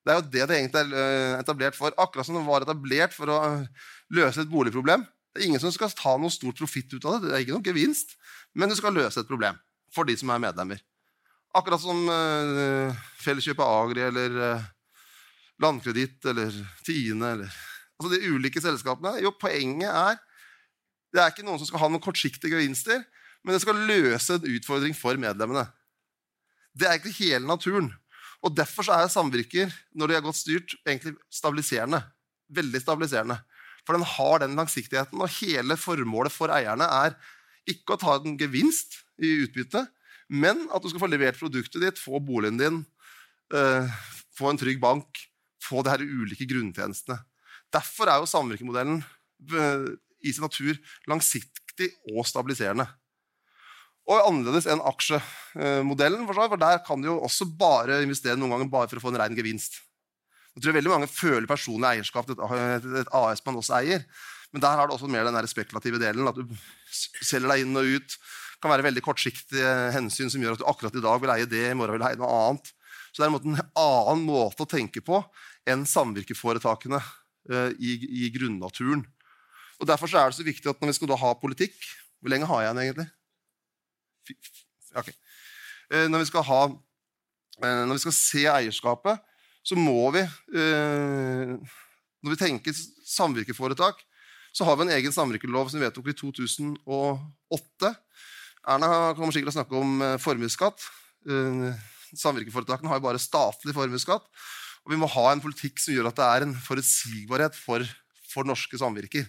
Det 0.00 0.12
er 0.12 0.18
jo 0.18 0.26
det 0.32 0.44
det 0.48 0.56
egentlig 0.56 0.80
er 0.80 1.00
eh, 1.02 1.38
etablert 1.40 1.76
for. 1.76 1.94
Akkurat 2.00 2.26
som 2.26 2.38
det 2.38 2.44
var 2.46 2.64
etablert 2.64 3.16
for 3.16 3.32
å 3.32 3.40
eh, 3.48 3.88
løse 4.16 4.42
et 4.42 4.52
boligproblem. 4.52 5.04
Det 5.30 5.42
er 5.42 5.50
ingen 5.50 5.62
som 5.62 5.72
skal 5.74 5.92
ta 5.94 6.16
noe 6.18 6.32
stort 6.32 6.58
profitt 6.58 6.92
ut 6.94 7.04
av 7.04 7.18
det. 7.18 7.28
Det 7.28 7.36
er 7.36 7.44
ikke 7.44 7.58
noe 7.58 7.66
gevinst, 7.66 8.16
men 8.56 8.72
du 8.72 8.76
skal 8.78 8.96
løse 8.96 9.20
et 9.20 9.28
problem 9.28 9.58
for 9.94 10.08
de 10.08 10.16
som 10.18 10.32
er 10.32 10.42
medlemmer. 10.42 10.80
Akkurat 11.54 11.82
som 11.82 11.98
uh, 12.06 12.98
Felleskjøpet 13.18 13.66
Agri 13.66 14.04
eller 14.06 14.36
uh, 14.38 14.66
Landkreditt 15.62 16.28
eller 16.30 16.54
Tine 16.86 17.32
eller 17.34 17.56
altså 17.98 18.10
De 18.12 18.20
ulike 18.30 18.62
selskapene. 18.62 19.16
Jo, 19.22 19.32
poenget 19.38 19.90
er 19.90 20.20
det 21.10 21.22
er 21.22 21.32
ikke 21.32 21.44
noen 21.46 21.58
som 21.58 21.66
skal 21.66 21.82
ha 21.82 21.88
noen 21.90 22.02
kortsiktige 22.02 22.54
gevinster, 22.54 23.02
men 23.42 23.56
det 23.56 23.62
skal 23.64 23.82
løse 23.88 24.36
en 24.36 24.46
utfordring 24.54 24.94
for 24.94 25.18
medlemmene. 25.18 25.66
Det 26.70 26.86
er 26.86 26.94
egentlig 26.94 27.16
hele 27.18 27.48
naturen. 27.48 27.90
Og 28.40 28.54
Derfor 28.56 28.88
er 28.94 29.10
samvirker 29.12 29.72
når 29.92 30.10
de 30.10 30.16
er 30.16 30.24
godt 30.24 30.40
styrt, 30.40 30.74
egentlig 30.86 31.14
stabiliserende. 31.32 32.02
Veldig 32.50 32.80
stabiliserende. 32.82 33.36
For 33.86 33.96
den 33.96 34.06
har 34.06 34.42
den 34.42 34.56
langsiktigheten, 34.58 35.20
og 35.20 35.32
hele 35.40 35.76
formålet 35.80 36.32
for 36.32 36.52
eierne 36.52 36.86
er 37.04 37.16
ikke 37.68 37.96
å 37.96 38.00
ta 38.00 38.16
en 38.18 38.38
gevinst 38.40 39.00
i 39.20 39.44
utbytte, 39.44 39.84
men 40.30 40.66
at 40.70 40.82
du 40.82 40.88
skal 40.90 41.02
få 41.02 41.10
levert 41.10 41.38
produktet 41.40 41.82
ditt, 41.82 42.00
få 42.00 42.20
boligen 42.22 42.60
din, 42.60 42.78
eh, 43.54 43.88
få 44.36 44.50
en 44.50 44.60
trygg 44.60 44.80
bank, 44.80 45.20
få 45.60 45.82
de 45.84 45.92
her 45.92 46.04
ulike 46.04 46.46
grunntjenestene. 46.48 47.18
Derfor 47.70 48.10
er 48.10 48.18
jo 48.18 48.30
samvirkemodellen 48.30 49.02
uh, 49.52 49.90
i 50.26 50.32
sin 50.34 50.42
natur 50.42 50.74
langsiktig 51.10 51.92
og 52.10 52.26
stabiliserende. 52.26 52.86
Og 54.10 54.26
annerledes 54.26 54.66
enn 54.66 54.82
aksjemodellen, 54.82 56.26
for 56.26 56.58
der 56.58 56.80
kan 56.82 57.02
du 57.02 57.12
jo 57.12 57.20
også 57.22 57.46
bare 57.46 58.00
investere 58.02 58.38
noen 58.38 58.56
ganger 58.56 58.72
bare 58.72 58.90
for 58.90 58.98
å 58.98 59.04
få 59.04 59.12
en 59.12 59.20
ren 59.22 59.38
gevinst. 59.38 59.78
Jeg 60.56 60.64
tror 60.64 60.74
veldig 60.74 60.90
Mange 60.90 61.10
føler 61.10 61.46
personlig 61.46 61.92
eierskap 61.92 62.26
til 62.26 62.40
et 62.98 63.12
AS 63.14 63.44
man 63.46 63.60
også 63.60 63.76
eier. 63.78 64.02
Men 64.50 64.64
der 64.64 64.80
har 64.80 64.88
du 64.88 64.96
også 64.96 65.06
mer 65.10 65.28
den 65.28 65.48
spekulative 65.48 66.00
delen. 66.02 66.26
At 66.26 66.38
du 66.38 66.50
selger 67.22 67.52
deg 67.52 67.62
inn 67.62 67.78
og 67.78 67.86
ut. 67.86 68.16
Det 68.16 68.64
kan 68.64 68.74
være 68.74 68.88
veldig 68.88 69.04
kortsiktige 69.04 69.70
hensyn 69.94 70.32
som 70.32 70.42
gjør 70.42 70.58
at 70.58 70.62
du 70.62 70.66
akkurat 70.68 70.98
i 70.98 71.04
dag 71.04 71.22
vil 71.22 71.32
eie 71.32 71.48
det, 71.48 71.62
i 71.70 71.78
morgen 71.78 71.96
vil 71.96 72.08
eie 72.08 72.18
noe 72.20 72.32
annet. 72.34 72.72
Så 73.10 73.22
det 73.22 73.28
er 73.28 73.38
en, 73.38 73.62
annen 73.78 74.26
måte 74.26 74.66
å 74.66 74.68
tenke 74.70 75.02
på 75.06 75.22
enn 75.70 75.86
samvirkeforetakene 75.88 76.98
uh, 76.98 77.70
i, 77.78 77.94
i, 78.26 78.28
grunnaturen. 78.34 79.06
Og 79.80 79.88
Derfor 79.88 80.12
er 80.12 80.28
det 80.28 80.36
så 80.36 80.46
viktig 80.46 80.68
at 80.68 80.82
når 80.82 80.92
vi 80.92 80.98
skal 80.98 81.16
ha 81.22 81.30
politikk 81.40 81.78
Hvor 82.20 82.28
lenge 82.34 82.44
har 82.50 82.66
jeg 82.66 82.74
den 82.74 82.82
egentlig? 82.82 83.06
Okay. 85.00 85.14
Eh, 85.90 86.06
når, 86.10 86.24
vi 86.24 86.44
ha, 86.46 86.60
eh, 87.62 87.82
når 87.86 87.98
vi 87.98 88.04
skal 88.04 88.16
se 88.16 88.44
eierskapet, 88.50 89.26
så 89.66 89.76
må 89.76 90.08
vi 90.14 90.22
eh, 90.22 91.50
Når 92.20 92.32
vi 92.32 92.38
tenker 92.40 92.76
samvirkeforetak, 93.06 94.00
så 94.52 94.66
har 94.66 94.76
vi 94.76 94.86
en 94.86 94.94
egen 94.96 95.12
samvirkelov 95.14 95.70
som 95.70 95.78
vi 95.78 95.86
vedtok 95.86 96.10
i 96.10 96.16
2008. 96.18 97.92
Erna 98.68 98.90
kommer 99.16 99.32
sikkert 99.32 99.48
til 99.48 99.54
å 99.54 99.56
snakke 99.56 99.78
om 99.78 100.02
formuesskatt. 100.20 100.84
Samvirkeforetakene 102.18 102.90
har 102.90 103.00
jo 103.00 103.06
bare 103.06 103.22
statlig 103.22 103.72
formuesskatt. 103.72 104.26
Og 104.84 104.92
vi 104.92 104.98
må 105.00 105.08
ha 105.14 105.26
en 105.30 105.40
politikk 105.40 105.80
som 105.80 105.94
gjør 105.94 106.10
at 106.10 106.20
det 106.20 106.26
er 106.26 106.44
en 106.44 106.52
forutsigbarhet 106.66 107.56
for, 107.56 107.86
for 108.28 108.48
norske 108.48 108.76
samvirker. 108.80 109.24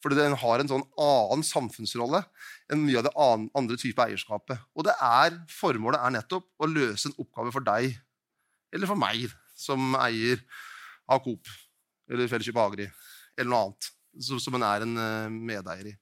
Fordi 0.00 0.16
den 0.16 0.36
har 0.40 0.62
en 0.62 0.70
sånn 0.70 0.84
annen 1.00 1.44
samfunnsrolle 1.44 2.22
enn 2.72 2.84
mye 2.86 3.02
av 3.02 3.08
det 3.08 3.14
andre 3.58 3.76
type 3.80 4.00
eierskapet. 4.00 4.60
Og 4.72 4.86
det 4.88 4.94
er, 4.96 5.36
formålet 5.52 6.00
er 6.00 6.14
nettopp 6.16 6.46
å 6.56 6.68
løse 6.70 7.10
en 7.10 7.18
oppgave 7.20 7.52
for 7.52 7.66
deg 7.66 7.98
eller 8.72 8.88
for 8.88 9.00
meg 9.00 9.28
som 9.58 9.92
eier 10.00 10.40
av 11.10 11.20
Coop 11.24 11.50
eller 12.10 12.30
Felleskjøp 12.30 12.60
Agri 12.62 12.86
eller 13.36 13.50
noe 13.50 13.64
annet 13.68 13.90
som 14.18 14.56
en 14.56 14.66
er 14.66 14.84
en 14.86 14.96
eh, 14.98 15.28
medeier 15.30 15.92
i. 15.92 15.94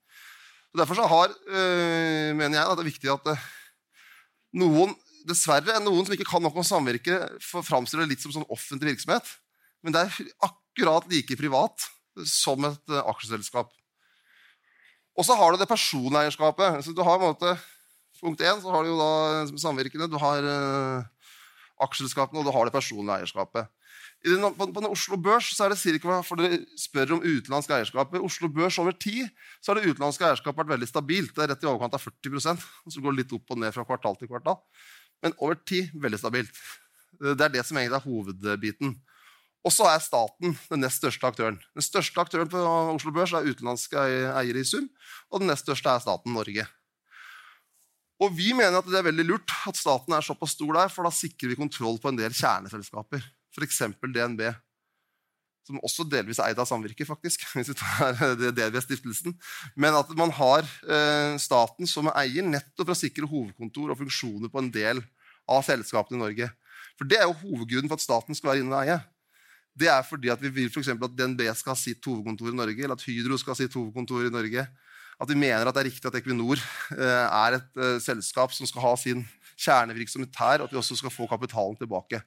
Og 0.73 0.81
derfor 0.81 1.01
har, 1.11 1.33
øh, 1.33 2.31
mener 2.37 2.59
jeg 2.59 2.65
at 2.65 2.79
det 2.79 2.85
er 2.85 2.91
viktig 2.91 3.13
at 3.13 3.31
øh, 3.35 3.45
noen 4.61 4.95
dessverre 5.29 5.77
noen 5.83 6.07
som 6.07 6.15
ikke 6.15 6.29
kan 6.29 6.43
nok 6.45 6.57
om 6.57 6.65
samvirke, 6.65 7.19
framstiller 7.43 8.07
det 8.07 8.15
litt 8.15 8.25
som 8.25 8.33
sånn 8.33 8.49
offentlig 8.49 8.95
virksomhet. 8.95 9.29
Men 9.85 9.95
det 9.95 10.05
er 10.07 10.31
akkurat 10.47 11.09
like 11.11 11.37
privat 11.37 11.85
som 12.27 12.65
et 12.69 12.95
aksjeselskap. 13.03 13.69
Og 15.19 15.27
så 15.27 15.35
har 15.35 15.53
du 15.53 15.59
det 15.59 15.69
personeierskapet. 15.71 16.85
Så 16.87 16.95
du 16.95 17.03
har, 17.03 17.19
måte, 17.19 17.57
punkt 18.21 18.43
én 18.43 18.61
så 18.63 18.71
har 18.71 18.85
du 18.87 18.93
jo 18.93 19.01
da 19.01 19.59
samvirkene, 19.59 20.07
du 20.11 20.19
har 20.23 20.47
uh, 20.47 21.35
aksjeselskapene 21.83 22.41
og 22.41 22.47
du 22.47 22.55
har 22.55 22.69
det 22.69 22.75
personlige 22.75 23.19
eierskapet. 23.19 23.67
Den, 24.27 24.43
på, 24.43 24.67
på 24.75 24.83
den 24.83 24.91
Oslo 24.91 25.17
Børs 25.23 25.53
så 25.55 25.67
er 25.67 25.75
det 25.75 25.79
cirka, 25.79 26.21
for 26.27 26.41
dere 26.41 26.59
spør 26.79 27.17
om 27.17 27.23
utenlandsk 27.23 27.71
eierskap. 27.75 28.15
I 28.15 28.23
Oslo 28.27 28.51
Børs 28.51 28.79
over 28.83 28.95
tid 28.95 29.29
så 29.63 29.71
har 29.71 29.79
det 29.79 29.93
utenlandske 29.93 30.27
eierskapet 30.27 30.65
vært 30.65 30.73
veldig 30.75 30.89
stabilt. 30.91 31.35
Det 31.37 31.45
er 31.45 31.53
rett 31.53 31.67
i 31.67 31.71
overkant 31.71 31.95
av 31.95 32.03
40% 32.03 32.67
og 32.67 32.95
så 32.95 33.03
går 33.03 33.15
det 33.15 33.23
litt 33.23 33.35
opp 33.39 33.55
og 33.55 33.63
ned 33.63 33.75
fra 33.75 33.87
kvartal 33.87 34.19
til 34.19 34.31
kvartal. 34.31 34.59
Men 35.23 35.35
over 35.39 35.59
tid 35.67 35.95
veldig 35.99 36.19
stabilt. 36.19 36.63
Det 37.19 37.47
er 37.47 37.55
det 37.55 37.65
som 37.67 37.79
egentlig 37.79 37.99
er 37.99 38.07
hovedbiten. 38.07 38.99
Og 39.67 39.75
så 39.75 39.89
er 39.91 40.03
staten 40.03 40.55
den 40.71 40.83
nest 40.85 41.01
største 41.03 41.27
aktøren. 41.29 41.59
Den 41.77 41.85
største 41.85 42.23
aktøren 42.23 42.51
på 42.51 42.61
Oslo 42.95 43.13
Børs 43.15 43.35
er 43.35 43.49
utenlandske 43.49 43.99
eiere 43.99 44.63
i 44.63 44.67
sum, 44.67 44.87
og 45.33 45.43
den 45.43 45.51
nest 45.51 45.67
største 45.67 45.91
er 45.91 46.05
staten 46.05 46.37
Norge. 46.37 46.67
Og 48.19 48.33
Vi 48.35 48.53
mener 48.57 48.81
at 48.81 48.87
det 48.87 48.99
er 48.99 49.07
veldig 49.07 49.27
lurt 49.27 49.53
at 49.71 49.79
staten 49.79 50.15
er 50.15 50.25
såpass 50.27 50.57
stor 50.57 50.73
der, 50.75 50.89
for 50.91 51.07
da 51.07 51.13
sikrer 51.15 51.53
vi 51.53 51.59
kontroll 51.59 52.01
på 52.03 52.11
en 52.11 52.19
del 52.19 52.35
kjerneselskaper. 52.35 53.23
F.eks. 53.55 53.83
DNB, 54.03 54.43
som 55.67 55.79
også 55.87 56.07
delvis 56.11 56.41
er 56.41 56.51
eid 56.51 56.59
av 56.59 56.67
samvirket, 56.67 57.07
faktisk, 57.07 57.45
hvis 57.55 57.71
vi 57.71 57.77
tar 57.79 58.19
DNB-stiftelsen. 58.39 59.37
Men 59.79 59.99
at 60.01 60.11
man 60.19 60.35
har 60.35 60.67
eh, 60.67 61.37
staten 61.43 61.87
som 61.91 62.11
eier 62.15 62.47
nettopp 62.47 62.89
for 62.89 62.97
å 62.97 62.99
sikre 62.99 63.31
hovedkontor 63.31 63.95
og 63.95 64.03
funksjoner 64.03 64.51
på 64.51 64.65
en 64.65 64.73
del 64.75 65.05
av 65.49 65.63
selskapene 65.67 66.19
i 66.19 66.25
Norge. 66.25 66.51
For 66.99 67.07
Det 67.07 67.21
er 67.21 67.29
jo 67.29 67.39
hovedgrunnen 67.45 67.91
for 67.91 68.01
at 68.01 68.07
staten 68.07 68.35
skal 68.35 68.55
være 68.55 68.65
inne 68.65 68.75
og 68.75 68.83
eie 68.83 68.99
det 69.79 69.89
er 69.93 70.05
fordi 70.07 70.31
at 70.33 70.41
vi 70.43 70.51
vil 70.51 70.71
for 70.73 70.83
at 70.83 71.17
DNB 71.17 71.45
skal 71.55 71.75
ha 71.75 71.79
sitt 71.79 72.05
hovedkontor 72.05 72.51
i 72.51 72.57
Norge, 72.57 72.83
eller 72.83 72.99
at 72.99 73.05
Hydro 73.07 73.39
skal 73.39 73.55
ha 73.55 73.59
sitt 73.61 73.77
hovedkontor 73.77 74.27
i 74.27 74.33
Norge. 74.35 74.65
At 75.19 75.31
vi 75.31 75.39
mener 75.39 75.67
at 75.67 75.75
det 75.75 75.83
er 75.83 75.91
riktig 75.91 76.09
at 76.09 76.17
Equinor 76.19 76.59
eh, 76.95 77.27
er 77.27 77.59
et 77.59 77.79
uh, 77.79 77.99
selskap 78.03 78.55
som 78.55 78.69
skal 78.71 78.85
ha 78.85 78.93
sin 78.99 79.25
kjernevirksomhet 79.59 80.35
her, 80.39 80.61
og 80.61 80.69
at 80.69 80.75
vi 80.75 80.81
også 80.81 80.99
skal 80.99 81.15
få 81.15 81.27
kapitalen 81.31 81.79
tilbake. 81.79 82.21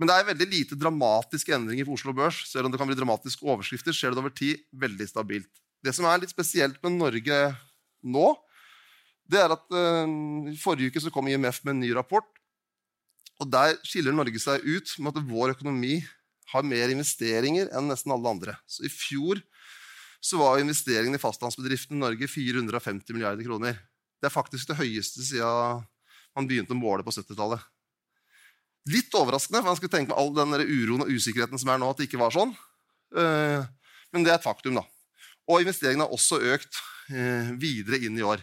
Men 0.00 0.10
det 0.10 0.16
er 0.16 0.30
veldig 0.32 0.48
lite 0.50 0.78
dramatiske 0.80 1.54
endringer 1.54 1.86
på 1.86 1.94
Oslo 1.94 2.14
Børs. 2.16 2.40
Selv 2.50 2.66
om 2.66 2.72
det 2.72 2.80
kan 2.80 2.88
bli 2.88 2.96
dramatiske 2.98 3.44
overskrifter, 3.46 3.94
skjer 3.94 4.14
det 4.14 4.24
over 4.24 4.32
tid 4.34 4.64
veldig 4.80 5.06
stabilt. 5.06 5.52
Det 5.84 5.92
som 5.94 6.08
er 6.08 6.22
litt 6.22 6.32
spesielt 6.32 6.80
med 6.82 6.96
Norge 6.96 7.42
nå, 8.04 8.30
det 9.30 9.40
er 9.40 9.52
at 9.54 9.68
uh, 9.72 10.08
i 10.50 10.56
forrige 10.60 10.92
uke 10.92 11.04
så 11.04 11.12
kom 11.12 11.28
IMF 11.30 11.62
med 11.64 11.76
en 11.76 11.84
ny 11.84 11.92
rapport 11.96 12.33
og 13.44 13.50
Der 13.52 13.76
skiller 13.84 14.14
Norge 14.16 14.40
seg 14.40 14.64
ut 14.64 14.94
med 15.04 15.12
at 15.12 15.26
vår 15.28 15.52
økonomi 15.52 15.98
har 16.54 16.64
mer 16.64 16.92
investeringer 16.92 17.68
enn 17.74 17.90
nesten 17.90 18.12
alle 18.14 18.30
andre. 18.30 18.54
Så 18.66 18.86
I 18.86 18.92
fjor 18.92 19.40
så 20.24 20.40
var 20.40 20.60
investeringene 20.62 21.18
i 21.18 21.22
fastlandsbedriftene 21.22 21.98
i 21.98 22.04
Norge 22.06 22.28
450 22.30 23.12
milliarder 23.12 23.44
kroner. 23.44 23.76
Det 24.20 24.30
er 24.30 24.32
faktisk 24.32 24.70
det 24.70 24.78
høyeste 24.78 25.24
siden 25.26 25.84
man 26.34 26.48
begynte 26.48 26.72
å 26.72 26.78
måle 26.78 27.04
på 27.04 27.12
70-tallet. 27.12 27.60
Litt 28.90 29.12
overraskende, 29.16 29.60
for 29.60 29.70
man 29.70 29.78
skulle 29.78 29.92
tenke 29.92 30.12
med 30.12 30.18
all 30.20 30.32
den 30.36 30.56
uroen 30.64 31.04
og 31.04 31.12
usikkerheten 31.12 31.60
som 31.60 31.70
er 31.72 31.80
nå, 31.80 31.90
at 31.92 32.00
det 32.00 32.08
ikke 32.08 32.20
var 32.20 32.32
sånn. 32.34 32.52
Eh, 33.16 33.60
men 34.12 34.24
det 34.24 34.32
er 34.32 34.40
et 34.40 34.46
faktum. 34.46 34.80
da. 34.80 34.84
Og 35.48 35.64
investeringene 35.64 36.08
har 36.08 36.16
også 36.16 36.40
økt 36.54 36.80
eh, 37.12 37.52
videre 37.60 38.00
inn 38.04 38.16
i 38.18 38.24
år. 38.24 38.42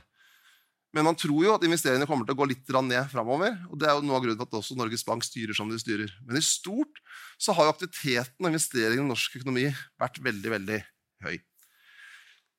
Men 0.92 1.08
man 1.08 1.16
tror 1.16 1.46
jo 1.46 1.54
at 1.54 1.64
investeringene 1.64 2.08
kommer 2.08 2.28
til 2.28 2.36
å 2.36 2.40
gå 2.42 2.50
litt 2.52 2.72
ned 2.84 3.08
framover. 3.12 3.56
Og 3.72 3.80
det 3.80 3.88
er 3.88 3.96
jo 3.96 4.04
noe 4.04 4.18
av 4.18 4.26
grunnen 4.26 4.40
til 4.40 4.48
at 4.48 4.58
også 4.60 4.76
Norges 4.76 5.06
Bank 5.08 5.24
styrer 5.24 5.56
som 5.56 5.72
de 5.72 5.80
styrer. 5.80 6.12
Men 6.28 6.40
i 6.40 6.44
stort 6.44 7.00
så 7.40 7.56
har 7.56 7.70
jo 7.70 7.76
aktiviteten 7.76 8.44
og 8.44 8.52
investeringene 8.52 9.08
i 9.08 9.12
norsk 9.14 9.40
økonomi 9.40 9.70
vært 10.02 10.20
veldig, 10.24 10.52
veldig 10.58 10.80
høy. 11.28 11.38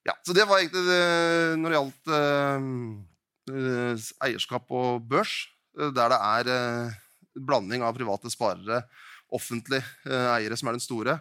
Ja, 0.09 0.17
Så 0.27 0.35
det 0.35 0.47
var 0.49 0.59
egentlig 0.59 0.83
det 0.89 1.61
når 1.61 1.69
det 1.69 1.79
gjaldt 1.79 2.13
eh, 3.53 4.09
eierskap 4.27 4.73
og 4.75 5.05
børs, 5.13 5.37
der 5.77 6.11
det 6.15 6.19
er 6.19 6.51
eh, 6.57 6.97
blanding 7.37 7.85
av 7.85 7.95
private 7.97 8.33
sparere, 8.33 8.81
offentlige 9.33 9.85
eh, 10.09 10.33
eiere 10.39 10.57
som 10.59 10.73
er 10.73 10.79
den 10.79 10.85
store, 10.85 11.19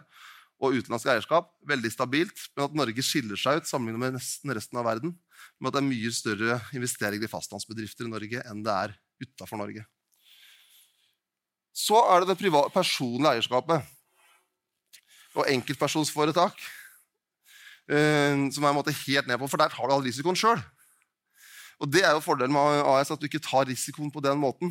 og 0.62 0.78
utenlandsk 0.78 1.12
eierskap. 1.12 1.52
Veldig 1.68 1.92
stabilt, 1.92 2.48
men 2.56 2.66
at 2.66 2.74
Norge 2.78 3.04
skiller 3.04 3.38
seg 3.38 3.60
ut 3.60 3.68
sammenlignet 3.68 4.02
med 4.02 4.18
nesten 4.18 4.56
resten 4.56 4.80
av 4.80 4.88
verden 4.88 5.14
med 5.60 5.70
at 5.70 5.76
det 5.76 5.82
er 5.82 5.88
mye 5.88 6.12
større 6.14 6.58
investeringer 6.76 7.26
i 7.26 7.30
fastlandsbedrifter 7.30 8.08
i 8.08 8.12
Norge 8.12 8.44
enn 8.50 8.62
det 8.66 8.76
er 8.84 8.94
utafor 9.22 9.60
Norge. 9.60 9.84
Så 11.72 11.96
er 12.12 12.22
det 12.22 12.36
det 12.36 12.52
personlige 12.74 13.32
eierskapet 13.32 13.80
og 15.32 15.48
enkeltpersonsforetak. 15.48 16.58
Eh, 17.90 18.38
som 18.54 18.62
er 18.62 18.70
en 18.70 18.78
måte 18.78 18.94
helt 18.94 19.26
ned 19.26 19.40
på, 19.40 19.48
For 19.48 19.58
der 19.58 19.72
har 19.72 19.88
du 19.88 19.94
all 19.94 20.04
risikoen 20.04 20.38
sjøl. 20.38 20.60
Og 21.82 21.90
det 21.90 22.04
er 22.04 22.12
jo 22.14 22.22
fordelen 22.22 22.54
med 22.54 22.84
AS, 22.86 23.10
at 23.10 23.18
du 23.18 23.26
ikke 23.26 23.42
tar 23.42 23.66
risikoen 23.66 24.12
på 24.12 24.22
den 24.22 24.38
måten. 24.38 24.70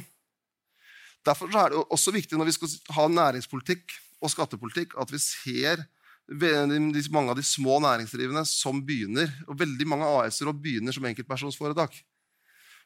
Derfor 1.25 1.51
er 1.51 1.73
det 1.73 1.83
også 1.91 2.13
viktig 2.15 2.37
når 2.37 2.47
vi 2.49 2.55
skal 2.55 2.71
ha 2.95 3.07
næringspolitikk 3.07 3.97
og 4.21 4.31
skattepolitikk, 4.31 4.95
at 4.97 5.11
vi 5.11 5.19
ser 5.21 5.83
mange 6.31 7.33
av 7.33 7.37
de 7.37 7.43
små 7.43 7.79
næringsdrivende 7.83 8.45
som 8.47 8.79
begynner, 8.85 9.31
og 9.47 9.59
veldig 9.59 9.87
mange 9.87 10.07
AS-er 10.07 10.51
begynner 10.53 10.95
som 10.95 11.05
enkeltpersonsforetak. 11.05 11.97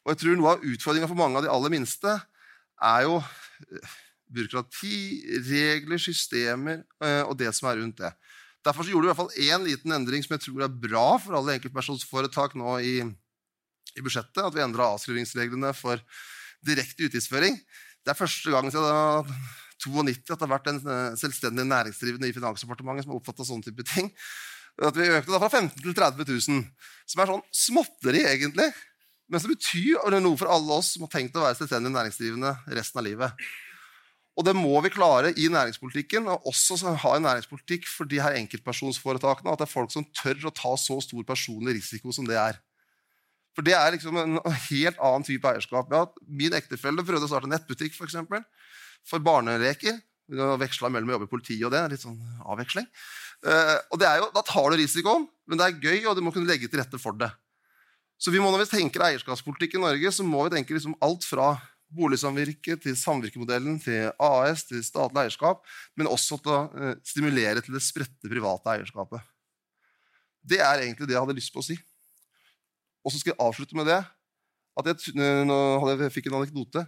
Og 0.05 0.13
jeg 0.13 0.21
tror 0.21 0.37
Noe 0.37 0.55
av 0.55 0.65
utfordringa 0.65 1.09
for 1.09 1.17
mange 1.17 1.39
av 1.39 1.45
de 1.45 1.51
aller 1.53 1.73
minste 1.73 2.11
er 2.83 3.05
jo 3.07 3.17
eh, 3.17 3.93
byråkrati, 4.35 4.97
regler, 5.49 6.01
systemer 6.01 6.83
eh, 7.01 7.23
og 7.25 7.37
det 7.39 7.51
som 7.55 7.69
er 7.69 7.79
rundt 7.81 8.01
det. 8.01 8.11
Derfor 8.65 8.87
gjorde 8.89 9.05
vi 9.05 9.09
i 9.09 9.13
hvert 9.13 9.21
fall 9.21 9.43
én 9.45 9.65
liten 9.65 9.93
endring 9.93 10.25
som 10.25 10.33
jeg 10.35 10.45
tror 10.47 10.65
er 10.65 10.79
bra 10.85 11.07
for 11.21 11.37
alle 11.37 11.57
enkeltpersonsforetak 11.57 12.55
nå 12.57 12.79
i, 12.81 12.95
i 13.93 14.05
budsjettet. 14.05 14.41
At 14.41 14.55
vi 14.55 14.63
endra 14.65 14.89
avskrivingsreglene 14.95 15.69
for 15.77 16.01
direkte 16.65 17.05
utgiftsføring. 17.05 17.59
Det 18.01 18.13
er 18.13 18.17
første 18.17 18.53
gang 18.53 18.71
siden 18.73 19.37
92 19.83 20.33
at 20.33 20.39
det 20.39 20.45
har 20.45 20.53
vært 20.55 20.71
en 20.71 20.81
eh, 20.81 21.15
selvstendig 21.19 21.65
næringsdrivende 21.67 22.29
i 22.29 22.35
Finansdepartementet 22.35 23.05
som 23.05 23.13
har 23.13 23.21
oppfatta 23.21 23.47
sånne 23.47 23.67
type 23.67 23.85
ting. 23.89 24.11
At 24.83 24.97
vi 24.97 25.07
økte 25.07 25.31
da 25.31 25.39
fra 25.39 25.51
15 25.51 25.79
til 25.79 25.95
30 25.95 26.27
000, 26.27 26.65
som 27.07 27.21
er 27.21 27.31
sånn 27.31 27.45
småtteri, 27.55 28.25
egentlig. 28.27 28.67
Men 29.31 29.41
som 29.41 29.53
betyr 29.53 30.03
noe 30.19 30.37
for 30.37 30.51
alle 30.51 30.75
oss 30.75 30.93
som 30.95 31.05
har 31.05 31.13
tenkt 31.13 31.37
å 31.37 31.45
være 31.45 31.57
selvstendig 31.57 31.93
næringsdrivende 31.93 32.51
resten 32.77 33.01
av 33.01 33.07
livet. 33.07 33.45
Og 34.35 34.43
det 34.43 34.51
må 34.57 34.75
vi 34.83 34.91
klare 34.91 35.31
i 35.39 35.47
næringspolitikken, 35.47 36.27
og 36.27 36.49
også 36.51 36.91
ha 36.91 37.13
en 37.15 37.23
næringspolitikk 37.23 37.87
for 37.87 38.09
de 38.11 38.19
her 38.19 38.35
enkeltpersonsforetakene. 38.41 39.53
At 39.53 39.63
det 39.63 39.69
er 39.69 39.71
folk 39.71 39.93
som 39.95 40.05
tør 40.11 40.49
å 40.49 40.53
ta 40.55 40.73
så 40.79 40.99
stor 41.03 41.23
personlig 41.27 41.77
risiko 41.79 42.11
som 42.15 42.27
det 42.27 42.35
er. 42.41 42.59
For 43.55 43.63
det 43.63 43.77
er 43.79 43.95
liksom 43.95 44.19
en 44.19 44.41
helt 44.67 44.99
annen 44.99 45.23
type 45.23 45.47
eierskap. 45.47 45.87
Ja, 45.95 46.03
min 46.27 46.55
ektefelle 46.57 47.05
prøvde 47.07 47.29
å 47.29 47.31
starte 47.31 47.49
nettbutikk, 47.49 47.95
for 47.95 48.09
eksempel 48.09 48.43
for 49.07 49.23
barneleker. 49.23 49.97
Veksla 50.59 50.89
mellom 50.89 51.11
å 51.11 51.17
jobbe 51.17 51.27
i 51.29 51.33
politiet 51.35 51.65
og 51.67 51.73
det. 51.75 51.83
Litt 51.93 52.03
sånn 52.03 52.17
avveksling. 52.45 52.87
Uh, 53.45 53.77
og 53.93 54.01
jo, 54.01 54.29
Da 54.33 54.41
tar 54.45 54.71
du 54.71 54.79
risikoen, 54.79 55.27
men 55.45 55.59
det 55.59 55.67
er 55.67 55.81
gøy, 55.83 56.07
og 56.09 56.17
du 56.17 56.23
må 56.25 56.33
kunne 56.33 56.49
legge 56.49 56.69
til 56.71 56.81
rette 56.81 56.97
for 57.01 57.17
det. 57.17 57.29
Så 58.17 58.31
vi 58.31 58.41
må, 58.41 58.49
Når 58.51 58.65
vi 58.65 58.79
tenker 58.79 59.03
eierskapspolitikk 59.05 59.75
i 59.75 59.83
Norge, 59.83 60.11
så 60.11 60.25
må 60.25 60.45
vi 60.47 60.55
tenke 60.55 60.73
liksom 60.73 60.95
alt 61.03 61.27
fra 61.27 61.53
boligsamvirke 61.95 62.79
til 62.81 62.95
samvirkemodellen 62.97 63.77
til 63.79 64.09
AS 64.19 64.65
til 64.65 64.81
statlig 64.83 65.21
eierskap, 65.21 65.61
men 65.95 66.09
også 66.09 66.39
til 66.41 66.55
å 66.55 66.61
uh, 66.73 66.93
stimulere 67.05 67.61
til 67.61 67.75
det 67.75 67.83
spredte 67.85 68.31
private 68.31 68.73
eierskapet. 68.73 69.21
Det 70.45 70.61
er 70.61 70.81
egentlig 70.81 71.07
det 71.09 71.15
jeg 71.15 71.21
hadde 71.21 71.37
lyst 71.37 71.53
på 71.53 71.61
å 71.61 71.65
si. 71.65 71.77
Og 73.05 73.13
så 73.13 73.21
skal 73.21 73.33
jeg 73.33 73.41
avslutte 73.45 73.77
med 73.77 73.87
det. 73.89 74.01
at 74.75 74.89
jeg, 74.89 75.13
nå 75.45 75.55
jeg 75.93 76.11
fikk 76.11 76.27
en 76.29 76.39
anekdote. 76.41 76.81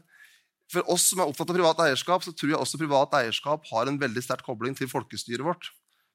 For 0.72 0.84
oss 0.92 1.10
som 1.12 1.22
er 1.24 1.30
opptatt 1.30 1.52
av 1.52 1.56
privat 1.56 1.82
eierskap, 1.86 2.24
så 2.26 2.34
tror 2.36 2.52
jeg 2.52 2.60
også 2.60 2.80
privat 2.82 3.14
eierskap 3.22 3.68
har 3.70 3.88
en 3.88 4.00
veldig 4.00 4.24
sterk 4.24 4.44
kobling 4.48 4.76
til 4.76 4.90
folkestyret 4.92 5.46
vårt. 5.46 5.70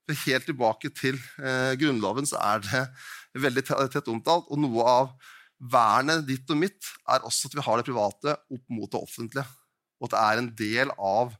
For 0.04 0.18
Helt 0.26 0.49
tilbake 0.49 0.90
til 0.99 1.16
eh, 1.40 1.73
Grunnloven 1.80 2.26
så 2.28 2.40
er 2.42 2.64
det 2.66 2.82
veldig 3.44 3.64
tett 3.64 4.11
omtalt. 4.12 4.50
Og 4.52 4.61
noe 4.61 4.85
av 4.85 5.12
vernet 5.73 6.26
ditt 6.26 6.49
og 6.50 6.59
mitt 6.59 6.90
er 7.09 7.25
også 7.25 7.49
at 7.49 7.56
vi 7.56 7.64
har 7.64 7.78
det 7.78 7.87
private 7.88 8.37
opp 8.37 8.64
mot 8.75 8.90
det 8.92 9.00
offentlige. 9.00 9.47
Og 10.02 10.11
at 10.11 10.16
det 10.16 10.25
er 10.26 10.42
en 10.42 10.50
del 10.59 10.92
av 10.99 11.37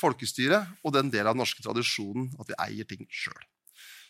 folkestyret 0.00 0.86
og 0.86 0.94
den 0.94 1.10
delen 1.12 1.30
av 1.30 1.36
den 1.36 1.42
norske 1.44 1.62
tradisjonen 1.62 2.30
at 2.40 2.48
vi 2.50 2.58
eier 2.66 2.88
ting 2.88 3.04
sjøl. 3.10 3.42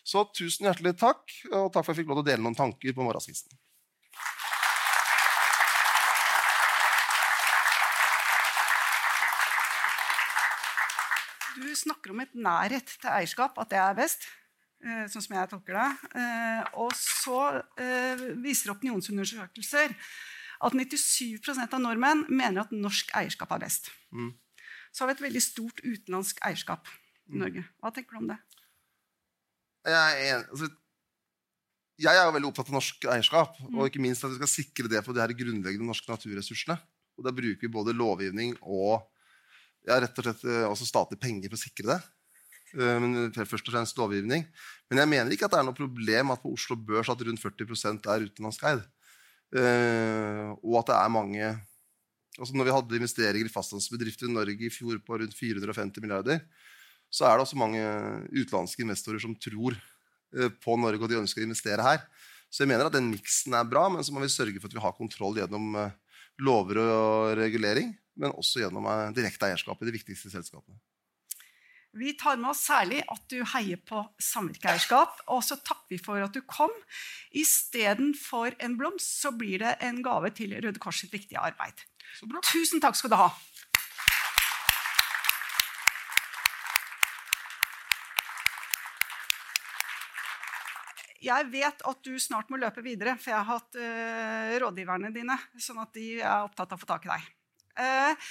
Så 0.05 0.21
tusen 0.37 0.67
hjertelig 0.67 0.95
takk, 1.01 1.23
og 1.49 1.71
takk 1.73 1.81
for 1.81 1.89
at 1.89 1.95
jeg 1.95 2.03
fikk 2.03 2.11
lov 2.11 2.21
til 2.21 2.27
å 2.27 2.29
dele 2.29 2.45
noen 2.45 2.57
tanker 2.57 2.93
på 2.93 3.05
morgenskvisten. 3.05 3.57
Du 11.55 11.67
snakker 11.75 12.11
om 12.11 12.23
et 12.23 12.33
nærhet 12.35 12.97
til 12.99 13.11
eierskap, 13.11 13.57
at 13.61 13.71
det 13.71 13.79
er 13.79 13.97
best. 13.97 14.27
Eh, 14.85 15.05
sånn 15.09 15.23
som 15.23 15.35
jeg 15.37 15.49
tolker 15.51 15.77
det. 15.77 15.89
Eh, 16.21 16.63
og 16.81 16.91
så 16.99 17.39
eh, 17.81 18.25
viser 18.43 18.73
opinionsundersøkelser 18.75 19.95
at 20.65 20.75
97% 20.75 21.75
av 21.75 21.81
nordmenn 21.81 22.25
mener 22.29 22.65
at 22.65 22.73
norsk 22.75 23.13
eierskap 23.17 23.53
er 23.55 23.63
best. 23.65 23.89
Mm. 24.13 24.33
Så 24.91 25.03
har 25.03 25.11
vi 25.11 25.17
et 25.17 25.25
veldig 25.25 25.43
stort 25.43 25.81
utenlandsk 25.83 26.41
eierskap 26.45 26.89
i 26.91 27.35
mm. 27.35 27.39
Norge. 27.41 27.65
Hva 27.81 27.91
tenker 27.95 28.15
du 28.15 28.23
om 28.23 28.29
det? 28.33 28.39
Jeg 29.85 30.29
er, 30.29 30.45
altså, 30.49 30.69
jeg 32.01 32.11
er 32.19 32.27
jo 32.27 32.35
veldig 32.35 32.51
opptatt 32.51 32.69
av 32.71 32.77
norsk 32.77 33.09
eierskap, 33.15 33.57
mm. 33.61 33.73
og 33.73 33.89
ikke 33.89 34.03
minst 34.03 34.25
at 34.25 34.33
vi 34.33 34.39
skal 34.41 34.51
sikre 34.51 34.91
det 34.91 35.01
på 35.05 35.15
de 35.15 35.23
her 35.23 35.33
grunnleggende 35.37 35.89
norske 35.89 36.09
naturressursene. 36.11 36.77
Og 37.15 37.25
Da 37.25 37.31
bruker 37.31 37.63
vi 37.63 37.71
både 37.71 37.95
lovgivning 37.95 38.57
og 38.61 39.05
ja, 39.85 39.99
rett 40.01 40.19
og 40.19 40.25
slett 40.25 40.43
eh, 40.49 40.65
også 40.67 40.87
statlige 40.87 41.21
penger 41.21 41.51
for 41.51 41.59
å 41.59 41.61
sikre 41.61 41.89
det. 41.91 41.99
Eh, 42.75 42.97
men 43.01 43.31
først 43.35 43.69
og 43.69 43.73
fremst 43.75 44.01
lovgivning. 44.01 44.45
Men 44.89 45.01
jeg 45.01 45.11
mener 45.11 45.35
ikke 45.35 45.47
at 45.47 45.55
det 45.55 45.61
er 45.61 45.67
noe 45.67 45.77
problem 45.77 46.33
at 46.33 46.43
på 46.43 46.51
Oslo 46.55 46.77
Børs 46.77 47.11
at 47.11 47.23
rundt 47.25 47.41
40 47.41 48.01
er 48.01 48.27
utenlandskeid. 48.27 48.83
Uh, 49.55 50.57
og 50.65 50.79
at 50.81 50.87
det 50.89 50.95
er 50.97 51.11
mange 51.13 51.49
altså 52.35 52.55
Når 52.57 52.65
vi 52.65 52.71
hadde 52.73 52.97
investeringer 52.97 53.47
i 53.47 53.51
fastlandsbedrifter 53.53 54.27
i 54.27 54.33
Norge 54.33 54.65
i 54.67 54.71
fjor 54.73 54.97
på 55.05 55.19
rundt 55.21 55.37
450 55.37 56.03
milliarder, 56.03 56.41
så 57.07 57.29
er 57.29 57.37
det 57.37 57.45
også 57.45 57.59
mange 57.61 57.79
utenlandske 58.33 58.83
investorer 58.83 59.21
som 59.23 59.37
tror 59.39 59.77
på 60.65 60.75
Norge, 60.81 60.99
og 60.99 61.07
de 61.07 61.21
ønsker 61.21 61.45
å 61.45 61.47
investere 61.47 61.85
her. 61.85 62.01
Så 62.51 62.65
jeg 62.65 62.73
mener 62.73 62.89
at 62.89 62.97
den 62.97 63.07
miksen 63.13 63.55
er 63.55 63.69
bra, 63.69 63.85
men 63.87 64.03
så 64.03 64.11
må 64.11 64.25
vi 64.25 64.33
sørge 64.33 64.59
for 64.59 64.67
at 64.67 64.75
vi 64.75 64.83
har 64.83 64.97
kontroll 64.97 65.39
gjennom 65.39 65.77
uh, 65.79 65.93
lover 66.43 66.81
og 66.83 67.37
regulering 67.39 67.93
men 68.19 68.35
også 68.35 68.63
gjennom 68.63 68.87
eh, 68.89 69.13
direkte 69.15 69.49
eierskap 69.49 69.81
i 69.81 69.89
de 69.89 69.95
viktigste 69.95 70.31
selskapene. 70.33 70.77
Vi 71.95 72.11
tar 72.19 72.35
med 72.35 72.49
oss 72.51 72.65
særlig 72.67 72.99
at 73.07 73.21
du 73.31 73.37
heier 73.53 73.79
på 73.87 74.01
samvirkeeierskap. 74.19 75.21
Og 75.31 75.45
så 75.47 75.55
takker 75.55 75.93
vi 75.93 75.99
for 76.03 76.19
at 76.19 76.35
du 76.35 76.41
kom. 76.43 76.73
Istedenfor 77.31 78.57
en 78.59 78.75
blomst 78.79 79.21
så 79.21 79.31
blir 79.31 79.63
det 79.63 79.77
en 79.85 80.01
gave 80.03 80.33
til 80.35 80.57
Røde 80.59 80.81
Kors 80.83 80.99
sitt 81.05 81.15
viktige 81.15 81.39
arbeid. 81.39 81.85
Tusen 82.51 82.83
takk 82.83 82.99
skal 82.99 83.13
du 83.13 83.19
ha. 83.19 83.29
Jeg 91.25 91.47
vet 91.49 91.79
at 91.89 92.01
du 92.05 92.17
snart 92.21 92.51
må 92.53 92.59
løpe 92.61 92.83
videre, 92.85 93.15
for 93.17 93.31
jeg 93.31 93.39
har 93.39 93.47
hatt 93.57 93.77
uh, 93.79 94.51
rådgiverne 94.61 95.09
dine, 95.15 95.37
sånn 95.57 95.81
at 95.81 95.95
de 95.95 96.19
er 96.19 96.45
opptatt 96.45 96.75
av 96.75 96.77
å 96.77 96.83
få 96.83 96.89
tak 96.91 97.07
i 97.07 97.11
deg. 97.13 97.31
Uh, 97.79 98.27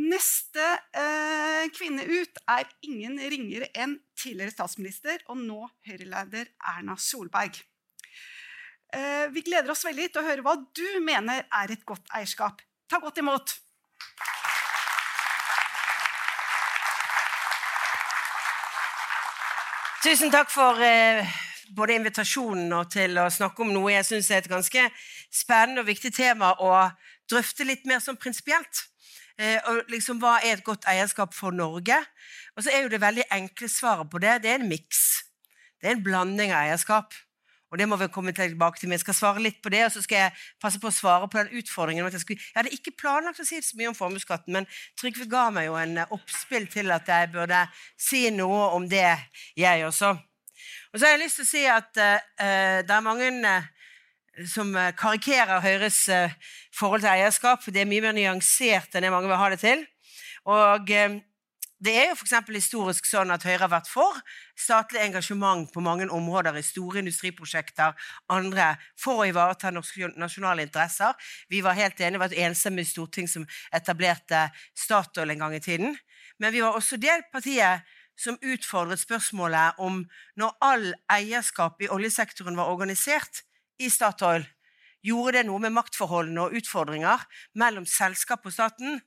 neste 0.00 0.68
uh, 0.96 1.66
kvinne 1.76 2.06
ut 2.08 2.40
er 2.54 2.70
ingen 2.88 3.18
ringere 3.20 3.68
enn 3.76 3.98
tidligere 4.16 4.54
statsminister 4.54 5.20
og 5.28 5.42
nå 5.42 5.66
Høyre-leder 5.88 6.54
Erna 6.72 6.96
Solberg. 6.96 7.60
Vi 9.32 9.40
gleder 9.40 9.72
oss 9.72 9.86
veldig 9.86 10.10
til 10.12 10.20
å 10.20 10.26
høre 10.26 10.42
hva 10.44 10.52
du 10.76 10.88
mener 11.00 11.46
er 11.48 11.70
et 11.72 11.84
godt 11.88 12.10
eierskap. 12.12 12.58
Ta 12.92 12.98
godt 13.00 13.22
imot. 13.22 13.54
Tusen 20.04 20.28
takk 20.34 20.52
for 20.52 20.84
både 21.76 21.96
invitasjonen 21.98 22.72
og 22.76 22.90
til 22.92 23.18
å 23.20 23.28
snakke 23.32 23.64
om 23.64 23.72
noe 23.74 23.94
jeg 23.94 24.08
syns 24.08 24.30
er 24.30 24.42
et 24.42 24.50
ganske 24.50 24.86
spennende 25.32 25.82
og 25.84 25.88
viktig 25.88 26.12
tema 26.14 26.52
å 26.60 26.72
drøfte 27.30 27.66
litt 27.66 27.86
mer 27.88 28.02
sånn 28.04 28.20
prinsipielt. 28.20 28.86
Eh, 29.40 29.58
og 29.68 29.90
liksom, 29.92 30.20
hva 30.20 30.38
er 30.42 30.58
et 30.58 30.64
godt 30.66 30.86
eierskap 30.90 31.34
for 31.34 31.54
Norge? 31.56 31.96
Og 32.56 32.64
så 32.64 32.72
er 32.72 32.84
jo 32.84 32.92
det 32.92 33.00
veldig 33.02 33.26
enkle 33.32 33.68
svaret 33.72 34.10
på 34.12 34.20
det. 34.22 34.42
Det 34.44 34.52
er 34.52 34.60
en 34.60 34.68
miks. 34.68 35.22
Det 35.80 35.88
er 35.88 35.96
en 35.96 36.04
blanding 36.04 36.52
av 36.52 36.66
eierskap. 36.66 37.16
Og 37.72 37.78
det 37.80 37.86
må 37.88 37.96
vi 37.96 38.10
komme 38.12 38.34
tilbake 38.36 38.78
til. 38.78 38.90
Men 38.90 38.98
jeg 38.98 39.06
skal 39.06 39.16
svare 39.16 39.42
litt 39.42 39.62
på 39.64 39.72
det, 39.72 39.80
og 39.86 39.94
så 39.94 40.02
skal 40.04 40.26
jeg 40.26 40.42
passe 40.60 40.80
på 40.80 40.90
å 40.90 40.94
svare 40.94 41.28
på 41.32 41.40
den 41.40 41.62
utfordringen. 41.62 42.04
Jeg, 42.12 42.40
hadde 42.52 42.74
ikke 42.76 42.92
planlagt 43.00 43.40
å 43.40 43.46
si 43.48 43.62
så 43.64 43.78
mye 43.80 43.88
om 43.88 43.96
formuesskatten, 43.96 44.52
men 44.52 44.68
Trygve 45.00 45.24
ga 45.32 45.46
meg 45.54 45.70
jo 45.70 45.78
en 45.80 46.02
oppspill 46.04 46.68
til 46.72 46.92
at 46.92 47.08
jeg 47.08 47.32
burde 47.32 47.64
si 47.96 48.26
noe 48.36 48.68
om 48.76 48.84
det, 48.92 49.16
jeg 49.56 49.86
også. 49.88 50.12
Og 50.92 50.98
så 50.98 51.06
har 51.06 51.16
jeg 51.16 51.24
lyst 51.24 51.40
til 51.40 51.46
å 51.46 51.52
si 51.52 51.64
at 51.68 52.02
uh, 52.02 52.80
det 52.84 52.96
er 52.96 53.06
mange 53.06 53.30
uh, 53.42 53.70
som 54.48 54.72
eh, 54.76 54.92
karikerer 54.96 55.60
Høyres 55.62 56.06
eh, 56.12 56.32
forhold 56.74 57.04
til 57.04 57.12
eierskap. 57.12 57.64
Det 57.68 57.82
er 57.82 57.90
mye 57.90 58.04
mer 58.04 58.16
nyansert 58.16 58.94
enn 58.94 59.06
det 59.06 59.12
mange 59.12 59.30
vil 59.30 59.40
ha 59.40 59.50
det 59.52 59.60
til. 59.62 59.84
Og 60.48 60.90
eh, 60.92 61.18
det 61.82 61.94
er 61.98 62.12
jo 62.12 62.18
for 62.20 62.54
historisk 62.54 63.08
sånn 63.10 63.34
at 63.34 63.42
Høyre 63.42 63.64
har 63.64 63.72
vært 63.72 63.90
for 63.90 64.18
statlig 64.58 65.02
engasjement 65.02 65.66
på 65.72 65.82
mange 65.82 66.06
områder 66.14 66.54
i 66.54 66.62
store 66.62 67.02
industriprosjekter, 67.02 67.96
andre 68.30 68.76
for 68.94 69.22
å 69.22 69.26
ivareta 69.26 69.72
norske 69.74 70.12
nasjonale 70.14 70.62
interesser. 70.68 71.16
Vi 71.50 71.60
var 71.60 71.74
helt 71.74 71.98
enige, 71.98 72.14
det 72.14 72.22
var 72.22 72.30
et 72.30 72.44
enstemmig 72.46 72.86
storting 72.86 73.26
som 73.26 73.48
etablerte 73.74 74.46
Statoil 74.78 75.34
en 75.34 75.42
gang 75.42 75.58
i 75.58 75.64
tiden. 75.64 75.98
Men 76.38 76.54
vi 76.54 76.62
var 76.62 76.78
også 76.78 77.00
det 77.02 77.18
partiet 77.34 77.82
som 78.18 78.38
utfordret 78.42 79.00
spørsmålet 79.00 79.78
om 79.82 80.02
når 80.38 80.56
all 80.62 80.88
eierskap 81.12 81.82
i 81.82 81.90
oljesektoren 81.90 82.58
var 82.58 82.70
organisert, 82.72 83.42
i 83.80 83.88
Statoil 83.90 84.44
gjorde 85.02 85.38
det 85.38 85.46
noe 85.48 85.58
med 85.62 85.74
maktforholdene 85.74 86.44
og 86.44 86.58
utfordringer 86.60 87.24
mellom 87.58 87.86
selskap 87.88 88.46
og 88.46 88.54
staten. 88.54 89.00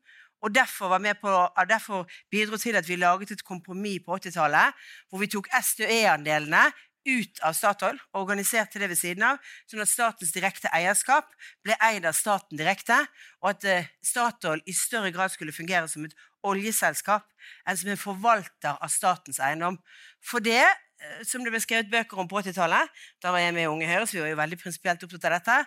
Og 0.43 0.51
derfor, 0.53 0.91
på, 1.21 1.35
derfor 1.69 2.09
bidro 2.29 2.57
til 2.57 2.75
at 2.75 2.87
vi 2.87 2.99
laget 2.99 3.31
et 3.31 3.45
kompromiss 3.45 4.03
på 4.05 4.17
80-tallet 4.17 4.75
hvor 5.09 5.23
vi 5.23 5.29
tok 5.31 5.47
SDØE-andelene 5.49 6.67
ut 7.05 7.41
av 7.45 7.53
Statoil 7.53 7.99
organiserte 8.17 8.81
det 8.81 8.89
ved 8.89 8.99
siden 8.99 9.25
av, 9.27 9.41
sånn 9.69 9.83
at 9.83 9.91
statens 9.91 10.33
direkte 10.33 10.71
eierskap 10.73 11.29
ble 11.65 11.77
eid 11.87 12.05
av 12.05 12.17
staten 12.17 12.57
direkte, 12.57 12.97
og 13.43 13.51
at 13.53 13.67
eh, 13.69 13.89
Statoil 14.05 14.63
i 14.65 14.73
større 14.73 15.13
grad 15.13 15.33
skulle 15.33 15.55
fungere 15.55 15.89
som 15.91 16.07
et 16.07 16.17
oljeselskap 16.45 17.27
enn 17.65 17.77
som 17.77 17.91
en 17.91 18.01
forvalter 18.01 18.77
av 18.77 18.91
statens 18.93 19.41
eiendom. 19.43 19.77
For 20.25 20.43
det 20.43 20.63
Eh, 21.01 21.23
som 21.27 21.43
det 21.43 21.51
ble 21.53 21.61
skrevet 21.63 21.91
bøker 21.91 22.21
om 22.21 22.29
på 22.29 22.39
80-tallet. 22.41 22.91
Da 23.23 23.33
var 23.35 23.43
jeg 23.43 23.55
med 23.55 23.65
i 23.65 23.71
Unge 23.71 23.89
Høyre, 23.89 24.05
så 24.07 24.17
vi 24.17 24.23
var 24.23 24.31
jo 24.31 24.39
veldig 24.39 24.61
prinsipielt 24.61 25.03
opptatt 25.03 25.27
av 25.27 25.35
dette. 25.37 25.57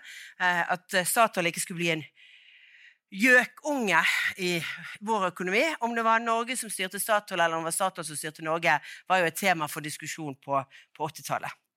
Eh, 0.41 0.63
at 0.75 0.99
Statoil 1.09 1.51
ikke 1.51 1.65
skulle 1.65 1.83
bli 1.83 1.93
en 1.97 2.05
gjøkunge 3.09 4.03
i 4.45 4.57
vår 5.05 5.31
økonomi. 5.31 5.65
Om 5.85 5.95
det 5.97 6.05
var 6.05 6.25
Norge 6.25 6.57
som 6.61 6.73
styrte 6.73 7.01
Statoil, 7.01 7.41
eller 7.41 7.57
om 7.57 7.65
det 7.65 7.73
var 7.73 7.79
Statoil 7.79 8.09
som 8.09 8.21
styrte 8.21 8.45
Norge, 8.47 8.79
var 9.09 9.23
jo 9.23 9.31
et 9.31 9.39
tema 9.39 9.69
for 9.69 9.85
diskusjon 9.85 10.37
på, 10.45 10.61
på 10.97 11.11
80-tallet. 11.13 11.68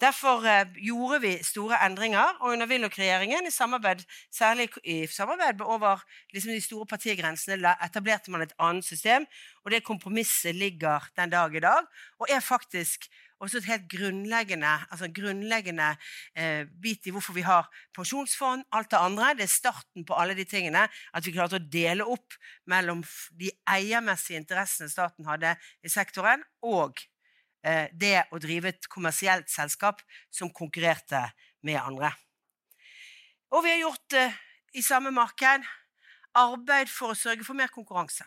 Derfor 0.00 0.44
eh, 0.46 0.66
gjorde 0.86 1.20
vi 1.20 1.32
store 1.42 1.78
endringer, 1.86 2.36
og 2.40 2.52
under 2.54 2.66
Willoch-regjeringen, 2.70 3.50
særlig 4.30 4.68
i 4.84 5.06
samarbeid 5.06 5.60
over 5.60 6.04
liksom 6.32 6.52
de 6.52 6.60
store 6.60 6.86
partigrensene, 6.86 7.74
etablerte 7.84 8.30
man 8.30 8.42
et 8.42 8.54
annet 8.58 8.84
system. 8.84 9.26
Og 9.64 9.70
det 9.70 9.82
kompromisset 9.84 10.54
ligger 10.54 11.08
den 11.18 11.30
dag 11.30 11.54
i 11.54 11.60
dag, 11.60 11.88
og 12.18 12.26
er 12.30 12.40
faktisk 12.40 13.08
også 13.40 13.58
et 13.58 13.68
helt 13.70 13.90
grunnleggende, 13.90 14.70
altså 14.90 15.08
grunnleggende 15.14 15.90
eh, 16.36 16.66
bit 16.82 17.06
i 17.06 17.10
hvorfor 17.14 17.32
vi 17.32 17.46
har 17.46 17.68
pensjonsfond, 17.94 18.64
alt 18.72 18.90
det 18.90 18.98
andre. 19.02 19.34
Det 19.34 19.46
er 19.46 19.52
starten 19.52 20.06
på 20.06 20.14
alle 20.14 20.34
de 20.34 20.44
tingene. 20.44 20.86
At 21.14 21.26
vi 21.26 21.34
klarte 21.34 21.58
å 21.58 21.68
dele 21.72 22.06
opp 22.06 22.38
mellom 22.66 23.04
de 23.38 23.50
eiermessige 23.70 24.40
interessene 24.42 24.90
staten 24.90 25.26
hadde 25.26 25.54
i 25.82 25.92
sektoren, 25.92 26.42
og 26.62 26.98
det 27.62 28.22
å 28.30 28.38
drive 28.38 28.70
et 28.70 28.86
kommersielt 28.88 29.50
selskap 29.50 30.02
som 30.30 30.52
konkurrerte 30.54 31.24
med 31.66 31.80
andre. 31.80 32.12
Og 33.50 33.64
vi 33.64 33.72
har 33.72 33.80
gjort 33.82 34.06
det 34.12 34.26
i 34.78 34.84
samme 34.84 35.10
marked 35.14 35.64
arbeid 36.38 36.90
for 36.92 37.14
å 37.14 37.18
sørge 37.18 37.46
for 37.46 37.58
mer 37.58 37.72
konkurranse. 37.72 38.26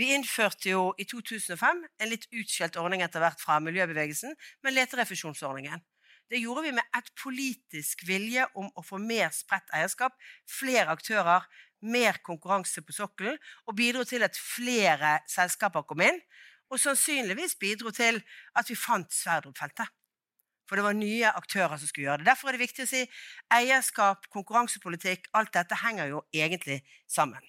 Vi 0.00 0.14
innførte 0.14 0.70
jo 0.70 0.90
i 0.96 1.04
2005 1.04 1.82
en 1.84 2.08
litt 2.08 2.26
utskjelt 2.32 2.78
ordning 2.80 3.02
etter 3.04 3.20
hvert 3.20 3.40
fra 3.42 3.58
miljøbevegelsen, 3.60 4.32
men 4.64 4.76
leterefusjonsordningen. 4.78 5.82
Det 6.30 6.38
gjorde 6.40 6.62
vi 6.68 6.72
med 6.72 6.96
et 6.96 7.10
politisk 7.18 8.06
vilje 8.08 8.46
om 8.56 8.70
å 8.78 8.84
få 8.86 9.00
mer 9.02 9.32
spredt 9.34 9.72
eierskap, 9.76 10.14
flere 10.48 10.94
aktører, 10.94 11.44
mer 11.82 12.20
konkurranse 12.24 12.84
på 12.86 12.94
sokkelen, 12.94 13.36
og 13.66 13.76
bidro 13.76 14.06
til 14.08 14.24
at 14.24 14.38
flere 14.38 15.18
selskaper 15.28 15.84
kom 15.88 16.04
inn 16.06 16.20
og 16.70 16.80
sannsynligvis 16.80 17.56
bidro 17.60 17.90
til 17.94 18.20
at 18.56 18.70
vi 18.70 18.78
fant 18.78 19.10
Sverdrup-feltet. 19.14 19.90
For 20.68 20.78
det 20.78 20.86
var 20.86 20.94
nye 20.94 21.30
aktører 21.34 21.74
som 21.76 21.88
skulle 21.90 22.06
gjøre 22.06 22.22
det. 22.22 22.28
Derfor 22.30 22.48
er 22.48 22.54
det 22.54 22.62
viktig 22.62 22.84
å 22.86 22.90
si 22.90 23.00
eierskap, 23.56 24.28
konkurransepolitikk, 24.30 25.26
alt 25.34 25.50
dette 25.56 25.80
henger 25.82 26.12
jo 26.12 26.22
egentlig 26.30 26.78
sammen. 27.10 27.42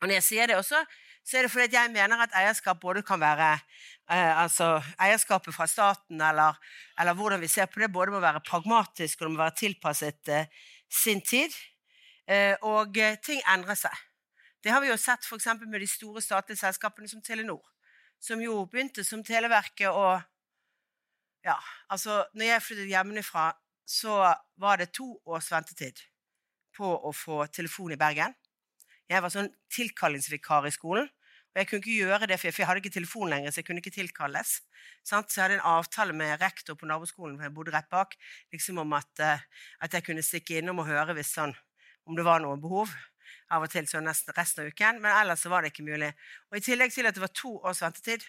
Og 0.00 0.08
når 0.08 0.18
jeg 0.18 0.26
sier 0.26 0.50
det 0.50 0.56
også, 0.58 0.80
så 1.22 1.38
er 1.38 1.46
det 1.46 1.52
fordi 1.52 1.76
jeg 1.76 1.92
mener 1.94 2.24
at 2.24 2.34
eierskap 2.34 2.80
både 2.82 3.04
kan 3.06 3.20
være 3.20 3.52
eh, 3.54 4.42
altså 4.42 4.80
eierskapet 4.98 5.54
fra 5.54 5.68
staten, 5.70 6.20
eller, 6.20 6.58
eller, 6.98 7.14
hvordan 7.14 7.40
vi 7.40 7.48
ser 7.52 7.70
på 7.70 7.80
det, 7.80 7.92
både 7.92 8.10
må 8.10 8.20
være 8.24 8.42
pragmatisk 8.48 9.20
og 9.20 9.28
det 9.28 9.32
må 9.34 9.42
være 9.44 9.58
tilpasset 9.60 10.32
eh, 10.34 10.46
sin 10.90 11.20
tid. 11.20 11.54
Eh, 12.26 12.56
og 12.62 12.98
eh, 12.98 13.18
ting 13.22 13.42
endrer 13.54 13.78
seg. 13.78 13.94
Det 14.64 14.72
har 14.72 14.82
vi 14.82 14.90
jo 14.90 14.96
sett 15.00 15.24
f.eks. 15.24 15.46
med 15.66 15.80
de 15.80 15.88
store 15.88 16.22
statlige 16.24 16.60
selskapene 16.64 17.08
som 17.08 17.22
Telenor, 17.22 17.62
som 18.20 18.42
jo 18.42 18.64
begynte 18.70 19.04
som 19.06 19.24
Televerket 19.24 19.88
og 19.90 20.20
ja, 21.44 21.56
altså 21.88 22.20
når 22.36 22.50
jeg 22.50 22.64
flyttet 22.66 22.90
hjemmefra, 22.90 23.46
så 23.88 24.34
var 24.60 24.80
det 24.80 24.92
to 24.94 25.14
års 25.24 25.48
ventetid 25.50 26.02
på 26.76 26.86
å 26.86 27.12
få 27.16 27.46
telefon 27.48 27.94
i 27.94 27.98
Bergen. 28.00 28.34
Jeg 29.10 29.24
var 29.24 29.32
sånn 29.32 29.48
tilkallingsvikar 29.72 30.68
i 30.68 30.74
skolen. 30.74 31.08
Og 31.50 31.58
jeg 31.58 31.66
kunne 31.66 31.82
ikke 31.82 31.96
gjøre 32.04 32.26
det, 32.30 32.36
for 32.38 32.46
jeg 32.46 32.66
hadde 32.68 32.78
ikke 32.78 32.94
telefon 32.94 33.30
lenger, 33.32 33.50
så 33.50 33.58
jeg 33.58 33.66
kunne 33.66 33.82
ikke 33.82 33.96
tilkalles. 33.96 34.52
Så 35.02 35.18
jeg 35.18 35.42
hadde 35.42 35.56
en 35.58 35.64
avtale 35.72 36.14
med 36.14 36.36
rektor 36.38 36.76
på 36.78 36.86
naboskolen, 36.86 37.34
for 37.40 37.48
jeg 37.48 37.54
bodde 37.56 37.74
rett 37.74 37.88
bak, 37.90 38.14
liksom 38.54 38.78
om 38.84 38.94
at, 38.94 39.10
uh, 39.18 39.42
at 39.82 39.96
jeg 39.96 40.06
kunne 40.06 40.22
stikke 40.22 40.60
innom 40.60 40.78
og 40.84 40.86
høre 40.92 41.16
hvis 41.18 41.32
sånn, 41.34 41.56
om 42.06 42.14
det 42.14 42.26
var 42.28 42.44
noe 42.44 42.60
behov. 42.62 42.94
Av 43.50 43.64
og 43.66 43.72
til 43.72 43.88
så 43.90 44.02
nesten 44.04 44.34
resten 44.36 44.64
av 44.64 44.70
uken, 44.70 45.00
men 45.02 45.14
ellers 45.14 45.46
var 45.50 45.64
det 45.64 45.72
ikke 45.72 45.86
mulig. 45.88 46.10
Og 46.50 46.58
I 46.58 46.64
tillegg 46.64 46.92
til 46.94 47.08
at 47.08 47.16
det 47.16 47.24
var 47.24 47.32
to 47.34 47.56
års 47.58 47.82
ventetid, 47.82 48.26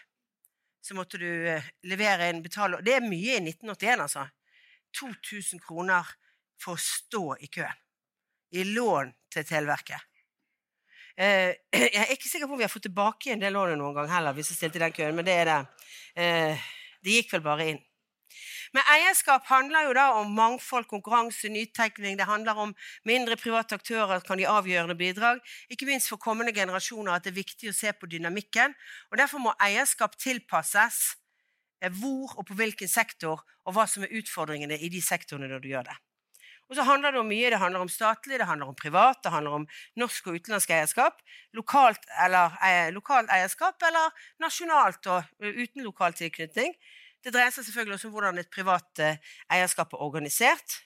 så 0.82 0.98
måtte 0.98 1.20
du 1.22 1.30
uh, 1.30 1.68
levere 1.86 2.32
inn 2.32 2.42
betale 2.42 2.80
Det 2.82 2.96
er 2.98 3.06
mye 3.06 3.36
i 3.38 3.44
1981, 3.44 4.02
altså. 4.08 4.26
2000 4.98 5.62
kroner 5.62 6.10
for 6.62 6.74
å 6.74 6.82
stå 6.82 7.26
i 7.46 7.52
køen. 7.54 7.78
I 8.58 8.66
lån 8.68 9.14
til 9.32 9.46
Televerket. 9.48 10.10
Eh, 11.16 11.54
jeg 11.96 12.02
er 12.02 12.14
ikke 12.16 12.30
sikker 12.30 12.50
på 12.50 12.56
om 12.56 12.60
vi 12.60 12.66
har 12.66 12.74
fått 12.74 12.88
tilbake 12.90 13.30
igjen 13.30 13.42
det 13.42 13.54
lånet 13.54 13.80
noen 13.80 13.96
gang 13.96 14.10
heller, 14.12 14.36
hvis 14.36 14.52
vi 14.52 14.58
stilte 14.58 14.80
i 14.80 14.84
den 14.86 14.96
køen, 14.96 15.16
men 15.18 15.28
det 15.28 15.38
er 15.38 15.50
det. 15.52 15.88
Eh, 16.16 16.68
det 17.06 17.18
gikk 17.20 17.36
vel 17.36 17.46
bare 17.46 17.70
inn. 17.72 17.82
Men 18.76 18.88
eierskap 18.94 19.48
handler 19.50 19.88
jo 19.88 19.96
da 19.98 20.06
om 20.20 20.34
mangfold, 20.36 20.88
konkurranse, 20.90 21.50
nytenkning. 21.52 22.18
Det 22.20 22.28
handler 22.30 22.60
om 22.66 22.76
mindre 23.08 23.38
private 23.40 23.76
aktører 23.80 24.24
kan 24.26 24.40
gi 24.40 24.48
avgjørende 24.50 24.98
bidrag. 25.00 25.42
Ikke 25.70 25.90
minst 25.90 26.12
for 26.12 26.22
kommende 26.22 26.54
generasjoner 26.56 27.16
at 27.16 27.26
det 27.26 27.34
er 27.34 27.42
viktig 27.42 27.72
å 27.72 27.76
se 27.76 27.92
på 27.94 28.10
dynamikken. 28.12 28.76
og 29.12 29.18
Derfor 29.20 29.44
må 29.44 29.56
eierskap 29.60 30.16
tilpasses 30.20 31.02
eh, 31.82 31.92
hvor 31.92 32.38
og 32.38 32.48
på 32.48 32.60
hvilken 32.60 32.92
sektor, 32.92 33.44
og 33.66 33.76
hva 33.76 33.86
som 33.90 34.08
er 34.08 34.16
utfordringene 34.22 34.80
i 34.80 34.90
de 34.90 35.04
sektorene 35.04 35.52
når 35.52 35.62
du 35.62 35.70
gjør 35.74 35.92
det. 35.92 36.00
Og 36.72 36.78
så 36.78 36.86
handler 36.88 37.12
det 37.12 37.20
om 37.20 37.28
mye. 37.28 37.50
Det 37.52 37.60
handler 37.60 37.84
om 37.84 37.90
statlig, 37.92 38.38
det 38.40 38.48
handler 38.48 38.72
om 38.72 38.76
privat, 38.80 39.20
det 39.24 39.34
handler 39.34 39.58
om 39.60 39.68
norsk 40.00 40.30
og 40.32 40.38
utenlandsk 40.40 40.72
eierskap. 40.72 41.20
Lokalt, 41.58 42.06
eller, 42.26 42.56
eh, 42.64 42.94
lokalt 42.96 43.28
eierskap 43.28 43.84
eller 43.84 44.16
nasjonalt 44.40 45.08
og 45.12 45.24
uten 45.42 45.84
lokal 45.84 46.16
tilknytning. 46.16 46.72
Det 47.22 47.34
dreier 47.34 47.54
seg 47.54 47.68
selvfølgelig 47.68 48.00
også 48.00 48.10
om 48.10 48.16
hvordan 48.16 48.42
et 48.42 48.54
privat 48.54 49.02
eh, 49.04 49.34
eierskap 49.54 49.94
er 49.94 50.02
organisert. 50.02 50.80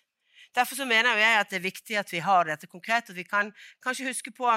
Derfor 0.56 0.88
mener 0.88 1.18
jeg 1.20 1.40
at 1.40 1.52
det 1.52 1.60
er 1.60 1.68
viktig 1.68 1.98
at 2.00 2.12
vi 2.12 2.24
har 2.24 2.48
dette 2.48 2.68
konkret, 2.68 3.10
at 3.10 3.16
vi 3.16 3.24
kan 3.28 3.52
kanskje 3.84 4.08
huske 4.08 4.32
på 4.32 4.52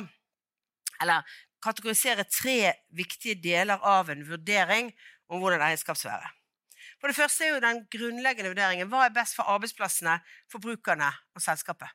Eller 1.01 1.23
kategorisere 1.63 2.25
tre 2.25 2.73
viktige 2.91 3.35
deler 3.35 3.79
av 3.83 4.11
en 4.11 4.25
vurdering 4.27 4.93
om 5.29 5.41
hvordan 5.41 5.63
eierskap 5.63 5.97
skal 5.97 6.11
være. 6.11 6.31
For 7.01 7.11
det 7.11 7.17
første 7.17 7.45
er 7.45 7.55
jo 7.55 7.63
den 7.63 7.85
grunnleggende 7.91 8.51
vurderingen 8.51 8.91
hva 8.91 9.05
er 9.07 9.15
best 9.15 9.37
for 9.39 9.47
arbeidsplassene, 9.47 10.19
forbrukerne 10.51 11.11
og 11.35 11.43
selskapet. 11.43 11.91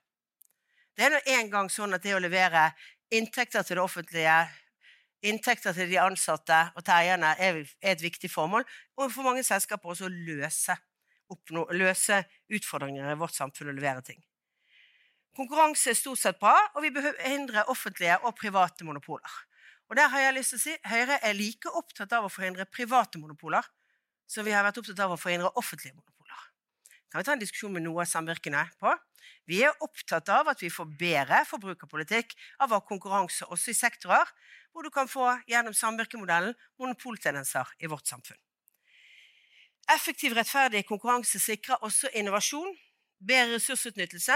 Det 0.96 1.06
er 1.06 1.16
nå 1.16 1.22
engang 1.40 1.72
sånn 1.74 1.96
at 1.96 2.04
det 2.04 2.16
å 2.16 2.22
levere 2.24 2.70
inntekter 3.12 3.66
til 3.66 3.80
det 3.80 3.84
offentlige, 3.84 4.36
inntekter 5.24 5.76
til 5.76 5.90
de 5.90 6.00
ansatte 6.02 6.58
og 6.76 6.84
til 6.84 6.96
eierne 6.96 7.34
er, 7.40 7.64
et 7.82 8.04
viktig 8.04 8.32
formål, 8.32 8.66
og 8.98 9.12
for 9.12 9.26
mange 9.28 9.44
selskaper 9.48 9.94
også 9.94 10.10
å 10.10 10.14
løse, 10.14 10.76
oppnå, 11.32 11.66
løse 11.74 12.20
utfordringer 12.54 13.10
i 13.12 13.18
vårt 13.20 13.36
samfunn 13.36 13.72
og 13.72 13.80
levere 13.80 14.04
ting. 14.06 14.22
Konkurranse 15.34 15.90
er 15.90 15.98
stort 15.98 16.22
sett 16.22 16.38
bra, 16.42 16.54
og 16.76 16.84
vi 16.86 16.92
behøver 16.94 17.24
hindre 17.26 17.66
offentlige 17.72 18.20
og 18.22 18.36
private 18.38 18.86
monopoler. 18.86 19.40
Og 19.90 19.98
der 19.98 20.12
har 20.14 20.28
jeg 20.28 20.36
lyst 20.38 20.54
til 20.54 20.60
å 20.60 20.64
si 20.64 20.76
Høyre 20.90 21.18
er 21.26 21.34
like 21.38 21.72
opptatt 21.74 22.14
av 22.14 22.28
å 22.28 22.32
forhindre 22.32 22.68
private 22.70 23.20
monopoler 23.22 23.66
som 24.30 24.46
vi 24.46 24.54
har 24.54 24.64
vært 24.66 24.80
opptatt 24.82 25.02
av 25.04 25.16
å 25.16 25.20
forhindre 25.20 25.52
offentlige 25.60 25.96
monopoler. 25.96 26.46
Kan 27.10 27.22
vi 27.22 27.28
ta 27.28 27.34
en 27.36 27.42
diskusjon 27.42 27.74
med 27.76 27.84
noe 27.86 28.06
av 28.06 28.10
samvirkene 28.10 28.64
på? 28.82 28.94
Vi 29.50 29.60
er 29.66 29.76
opptatt 29.84 30.30
av 30.32 30.48
at 30.54 30.62
vi 30.64 30.72
får 30.72 30.94
bedre 31.00 31.42
forbrukerpolitikk 31.50 32.34
av 32.64 32.74
ha 32.74 32.80
konkurranse 32.86 33.46
også 33.52 33.74
i 33.74 33.78
sektorer 33.78 34.30
hvor 34.74 34.82
du 34.82 34.90
kan 34.90 35.08
få 35.08 35.28
gjennom 35.48 35.76
samvirkemodellen 35.78 36.56
monopoltendenser 36.82 37.70
i 37.80 37.90
vårt 37.90 38.10
samfunn. 38.10 38.40
Effektiv, 39.94 40.34
rettferdig 40.34 40.86
konkurranse 40.88 41.40
sikrer 41.40 41.84
også 41.86 42.10
innovasjon, 42.18 42.74
bedre 43.20 43.58
ressursutnyttelse 43.58 44.36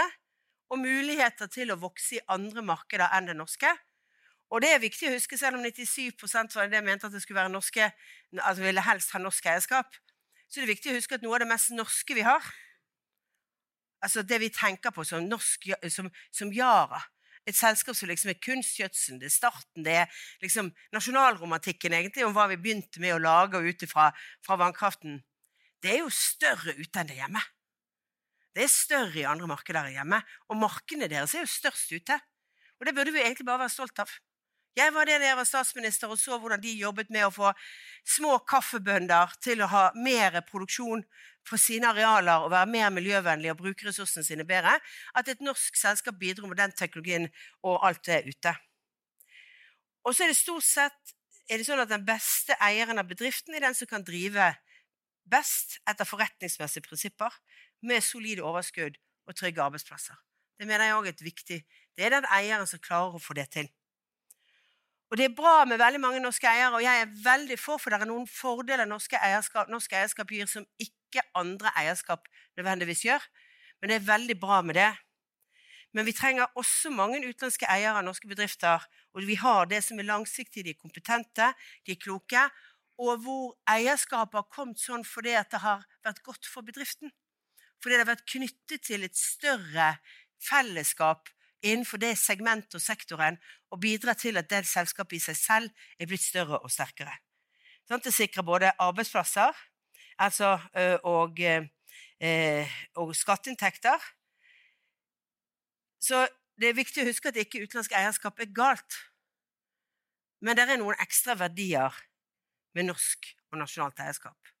og 0.68 0.80
muligheter 0.80 1.50
til 1.50 1.72
å 1.72 1.78
vokse 1.80 2.18
i 2.18 2.24
andre 2.28 2.62
markeder 2.62 3.08
enn 3.16 3.30
det 3.30 3.36
norske, 3.36 3.70
og 4.48 4.62
det 4.64 4.70
er 4.72 4.80
viktig 4.80 5.10
å 5.10 5.12
huske, 5.12 5.36
selv 5.36 5.58
om 5.58 5.64
97% 5.64 6.54
var 6.56 6.70
det 6.72 6.80
mente 6.84 7.08
at 7.08 7.12
det 7.12 7.20
skulle 7.20 7.40
være 7.42 7.52
norske, 7.52 7.90
altså 8.38 8.64
ville 8.64 8.84
helst 8.84 9.12
ha 9.12 9.20
norsk 9.20 9.50
eierskap, 9.50 9.98
så 10.48 10.60
er 10.60 10.64
det 10.64 10.76
viktig 10.76 10.92
å 10.92 10.96
huske 10.96 11.18
at 11.18 11.24
noe 11.24 11.36
av 11.36 11.44
det 11.44 11.50
mest 11.50 11.74
norske 11.76 12.16
vi 12.16 12.24
har, 12.24 12.44
altså 14.04 14.24
det 14.24 14.38
vi 14.40 14.48
tenker 14.54 14.94
på 14.94 15.04
som, 15.04 15.24
norsk, 15.28 15.68
som, 15.92 16.08
som 16.32 16.52
Yara 16.54 17.02
et 17.48 17.56
selskap 17.56 17.96
som 17.96 18.10
liksom 18.10 18.32
er 18.32 18.40
kunstgjødselen, 18.44 19.20
det 19.22 19.30
er 19.30 19.34
starten, 19.34 19.84
det 19.86 19.94
er 20.02 20.22
liksom 20.44 20.70
nasjonalromantikken 20.94 21.96
egentlig 21.96 22.26
om 22.26 22.34
hva 22.36 22.48
vi 22.52 22.60
begynte 22.60 23.00
med 23.00 23.16
å 23.16 23.22
lage 23.22 23.62
ut 23.64 23.86
fra, 23.88 24.10
fra 24.44 24.58
vannkraften. 24.60 25.22
Det 25.80 25.94
er 25.94 26.02
jo 26.02 26.12
større 26.12 26.74
ute 26.76 27.00
enn 27.00 27.08
det 27.08 27.18
hjemme. 27.20 27.42
Det 28.54 28.64
er 28.66 28.72
større 28.72 29.20
i 29.20 29.28
andre 29.28 29.46
markeder 29.46 29.86
enn 29.86 30.00
hjemme. 30.00 30.18
Og 30.50 30.58
markedene 30.58 31.08
deres 31.10 31.36
er 31.36 31.44
jo 31.44 31.52
størst 31.52 31.92
ute. 31.94 32.16
Og 32.78 32.88
det 32.88 32.94
burde 32.96 33.14
vi 33.14 33.22
egentlig 33.22 33.46
bare 33.46 33.62
være 33.64 33.74
stolt 33.74 34.02
av. 34.02 34.10
Jeg 34.78 34.92
var 34.94 35.08
det 35.08 35.16
da 35.18 35.26
jeg 35.26 35.38
var 35.40 35.46
statsminister 35.48 36.12
og 36.12 36.20
så 36.20 36.36
hvordan 36.38 36.60
de 36.62 36.76
jobbet 36.78 37.08
med 37.10 37.24
å 37.26 37.32
få 37.34 37.50
små 38.06 38.36
kaffebønder 38.46 39.32
til 39.42 39.64
å 39.64 39.70
ha 39.72 39.88
mer 39.98 40.38
produksjon 40.46 41.02
på 41.48 41.58
sine 41.58 41.90
arealer 41.90 42.44
og 42.44 42.52
være 42.52 42.70
mer 42.70 42.92
miljøvennlige 42.94 43.56
og 43.56 43.62
bruke 43.62 43.88
ressursene 43.88 44.26
sine 44.26 44.46
bedre. 44.46 44.76
At 45.18 45.30
et 45.32 45.42
norsk 45.42 45.76
selskap 45.80 46.20
bidro 46.20 46.46
med 46.46 46.60
den 46.60 46.74
teknologien 46.78 47.26
og 47.66 47.82
alt 47.88 48.04
det 48.06 48.22
ute. 48.28 48.54
Og 50.06 50.14
så 50.14 50.24
er 50.24 50.32
det 50.32 50.38
stort 50.38 50.66
sett 50.68 51.14
er 51.48 51.58
det 51.58 51.66
sånn 51.66 51.82
at 51.82 51.90
den 51.90 52.04
beste 52.06 52.54
eieren 52.62 53.00
av 53.00 53.08
bedriften 53.08 53.56
er 53.56 53.64
den 53.64 53.76
som 53.76 53.88
kan 53.88 54.04
drive 54.04 54.52
best 55.28 55.78
etter 55.88 56.08
forretningsmessige 56.08 56.84
prinsipper, 56.86 57.32
med 57.80 58.02
solide 58.02 58.44
overskudd 58.44 58.96
og 59.28 59.36
trygge 59.38 59.62
arbeidsplasser. 59.62 60.16
Det 60.58 60.66
mener 60.66 60.88
jeg 60.88 60.96
også 60.98 61.12
er 61.12 61.26
viktig. 61.28 61.58
Det 61.96 62.06
er 62.06 62.16
den 62.16 62.30
eieren 62.34 62.66
som 62.66 62.82
klarer 62.82 63.16
å 63.16 63.22
få 63.22 63.36
det 63.38 63.46
til. 63.54 63.68
Og 65.08 65.16
det 65.16 65.24
er 65.24 65.36
bra 65.36 65.64
med 65.64 65.80
veldig 65.80 66.00
mange 66.02 66.20
norske 66.20 66.48
eiere, 66.50 66.76
og 66.76 66.84
jeg 66.84 67.00
er 67.00 67.12
veldig 67.24 67.56
for, 67.60 67.80
for 67.80 67.90
det 67.90 68.02
er 68.02 68.10
noen 68.10 68.28
fordeler 68.28 68.88
norske 68.88 69.16
eierskap, 69.16 69.70
norsk 69.72 69.94
eierskap 69.96 70.32
gir 70.32 70.48
som 70.50 70.66
ikke 70.84 71.24
andre 71.38 71.72
eierskap 71.80 72.28
nødvendigvis 72.60 73.06
gjør. 73.06 73.24
Men 73.80 73.92
det 73.92 73.96
er 73.98 74.08
veldig 74.10 74.36
bra 74.40 74.60
med 74.62 74.76
det. 74.76 74.90
Men 75.96 76.04
vi 76.04 76.12
trenger 76.12 76.52
også 76.60 76.92
mange 76.92 77.22
utenlandske 77.22 77.68
eiere 77.72 77.96
av 77.96 78.04
norske 78.04 78.28
bedrifter, 78.28 78.84
og 79.16 79.24
vi 79.24 79.38
har 79.40 79.70
det 79.70 79.80
som 79.86 79.98
er 79.98 80.10
langsiktige, 80.10 80.66
de 80.66 80.74
er 80.76 80.82
kompetente, 80.82 81.48
de 81.86 81.94
er 81.94 82.02
kloke, 82.02 82.42
og 83.00 83.22
hvor 83.24 83.54
eierskapet 83.70 84.42
har 84.42 84.52
kommet 84.52 84.82
sånn 84.82 85.06
fordi 85.06 85.32
det 85.32 85.62
har 85.62 85.86
vært 86.04 86.20
godt 86.26 86.50
for 86.50 86.66
bedriften. 86.66 87.14
Fordi 87.80 87.94
det 87.94 88.02
har 88.02 88.10
vært 88.10 88.28
knyttet 88.28 88.84
til 88.90 89.06
et 89.06 89.16
større 89.16 89.92
fellesskap 90.42 91.30
innenfor 91.62 91.98
det 91.98 92.14
segmentet 92.18 92.78
og 92.78 92.82
sektoren 92.82 93.38
og 93.70 93.80
bidra 93.82 94.14
til 94.14 94.38
at 94.38 94.48
det 94.50 94.64
selskapet 94.68 95.18
i 95.18 95.22
seg 95.22 95.38
selv 95.38 95.86
er 95.98 96.06
blitt 96.10 96.22
større 96.22 96.60
og 96.62 96.70
sterkere. 96.72 97.14
Sånn, 97.88 98.02
det 98.04 98.12
sikrer 98.14 98.44
både 98.46 98.72
arbeidsplasser 98.78 99.56
altså, 100.20 100.56
og, 101.08 101.40
og, 103.00 103.14
skatteinntekter. 103.16 104.02
Så 105.98 106.26
det 106.60 106.70
er 106.70 106.78
viktig 106.78 107.02
å 107.02 107.08
huske 107.08 107.30
at 107.30 107.40
ikke 107.40 107.62
utenlandsk 107.64 107.96
eierskap 107.96 108.38
er 108.42 108.52
galt. 108.54 108.98
Men 110.44 110.58
det 110.58 110.68
er 110.68 110.78
noen 110.78 111.00
ekstra 111.02 111.34
verdier 111.38 111.96
med 112.76 112.90
norsk 112.90 113.32
og 113.50 113.58
nasjonalt 113.62 114.04
eierskap. 114.04 114.52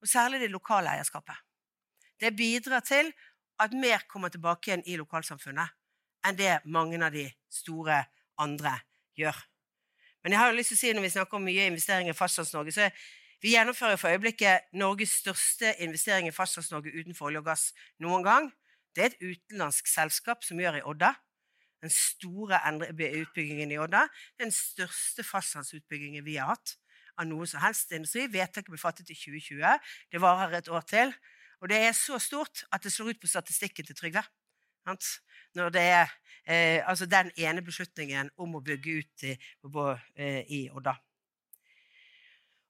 Og 0.00 0.08
særlig 0.08 0.40
det 0.40 0.52
lokale 0.52 0.94
eierskapet. 0.94 1.36
Det 2.20 2.32
bidrar 2.36 2.84
til 2.86 3.10
at 3.60 3.74
mer 3.76 4.06
kommer 4.08 4.32
tilbake 4.32 4.70
igjen 4.70 4.86
i 4.88 4.96
lokalsamfunnet 5.00 5.79
enn 6.26 6.38
det 6.38 6.58
mange 6.64 7.00
av 7.04 7.14
de 7.14 7.26
store 7.50 8.02
andre 8.40 8.76
gjør. 9.18 9.36
Men 10.22 10.34
jeg 10.34 10.40
har 10.40 10.50
jo 10.50 10.58
lyst 10.58 10.74
til 10.74 10.78
å 10.78 10.80
si 10.82 10.92
når 10.92 11.06
vi 11.06 11.12
snakker 11.14 11.38
om 11.38 11.46
mye 11.48 11.68
investeringer 11.70 12.12
i 12.12 12.16
Fastlands-Norge, 12.16 12.74
så 12.76 12.90
vi 13.40 13.54
gjennomfører 13.54 13.96
for 13.96 14.12
øyeblikket 14.12 14.68
Norges 14.76 15.14
største 15.22 15.72
investering 15.80 16.28
i 16.28 16.34
Fastlands-Norge 16.36 16.92
utenfor 16.92 17.30
olje 17.30 17.40
og 17.40 17.48
gass 17.48 17.70
noen 18.04 18.26
gang. 18.26 18.50
Det 18.92 19.04
er 19.04 19.12
et 19.14 19.22
utenlandsk 19.22 19.88
selskap 19.88 20.44
som 20.44 20.60
gjør 20.60 20.80
i 20.80 20.84
Odda. 20.92 21.14
Den 21.80 21.92
store 21.94 22.60
utbyggingen 23.22 23.72
i 23.72 23.78
Odda. 23.80 24.04
Den 24.40 24.52
største 24.52 25.24
fastlandsutbyggingen 25.24 26.24
vi 26.26 26.36
har 26.36 26.52
hatt 26.52 26.74
av 27.16 27.28
noe 27.30 27.48
som 27.48 27.62
helst 27.64 27.92
industri. 27.96 28.26
Vedtaket 28.28 28.68
ble 28.68 28.80
fattet 28.80 29.08
i 29.12 29.16
2020. 29.16 29.88
Det 30.12 30.20
varer 30.20 30.58
et 30.58 30.68
år 30.68 30.84
til. 30.84 31.14
Og 31.60 31.72
det 31.72 31.80
er 31.86 31.96
så 31.96 32.18
stort 32.20 32.64
at 32.72 32.84
det 32.84 32.92
slår 32.92 33.14
ut 33.14 33.22
på 33.22 33.30
statistikken 33.30 33.88
til 33.88 33.96
Trygve. 33.96 34.24
Når 35.54 35.70
det 35.74 35.82
er 35.82 36.10
eh, 36.46 36.88
altså 36.88 37.06
den 37.10 37.30
ene 37.36 37.62
beslutningen 37.62 38.30
om 38.38 38.56
å 38.56 38.64
bygge 38.64 38.98
ut 39.00 39.24
i, 39.26 39.36
på, 39.62 39.86
eh, 40.16 40.42
i 40.46 40.60
Odda. 40.70 40.96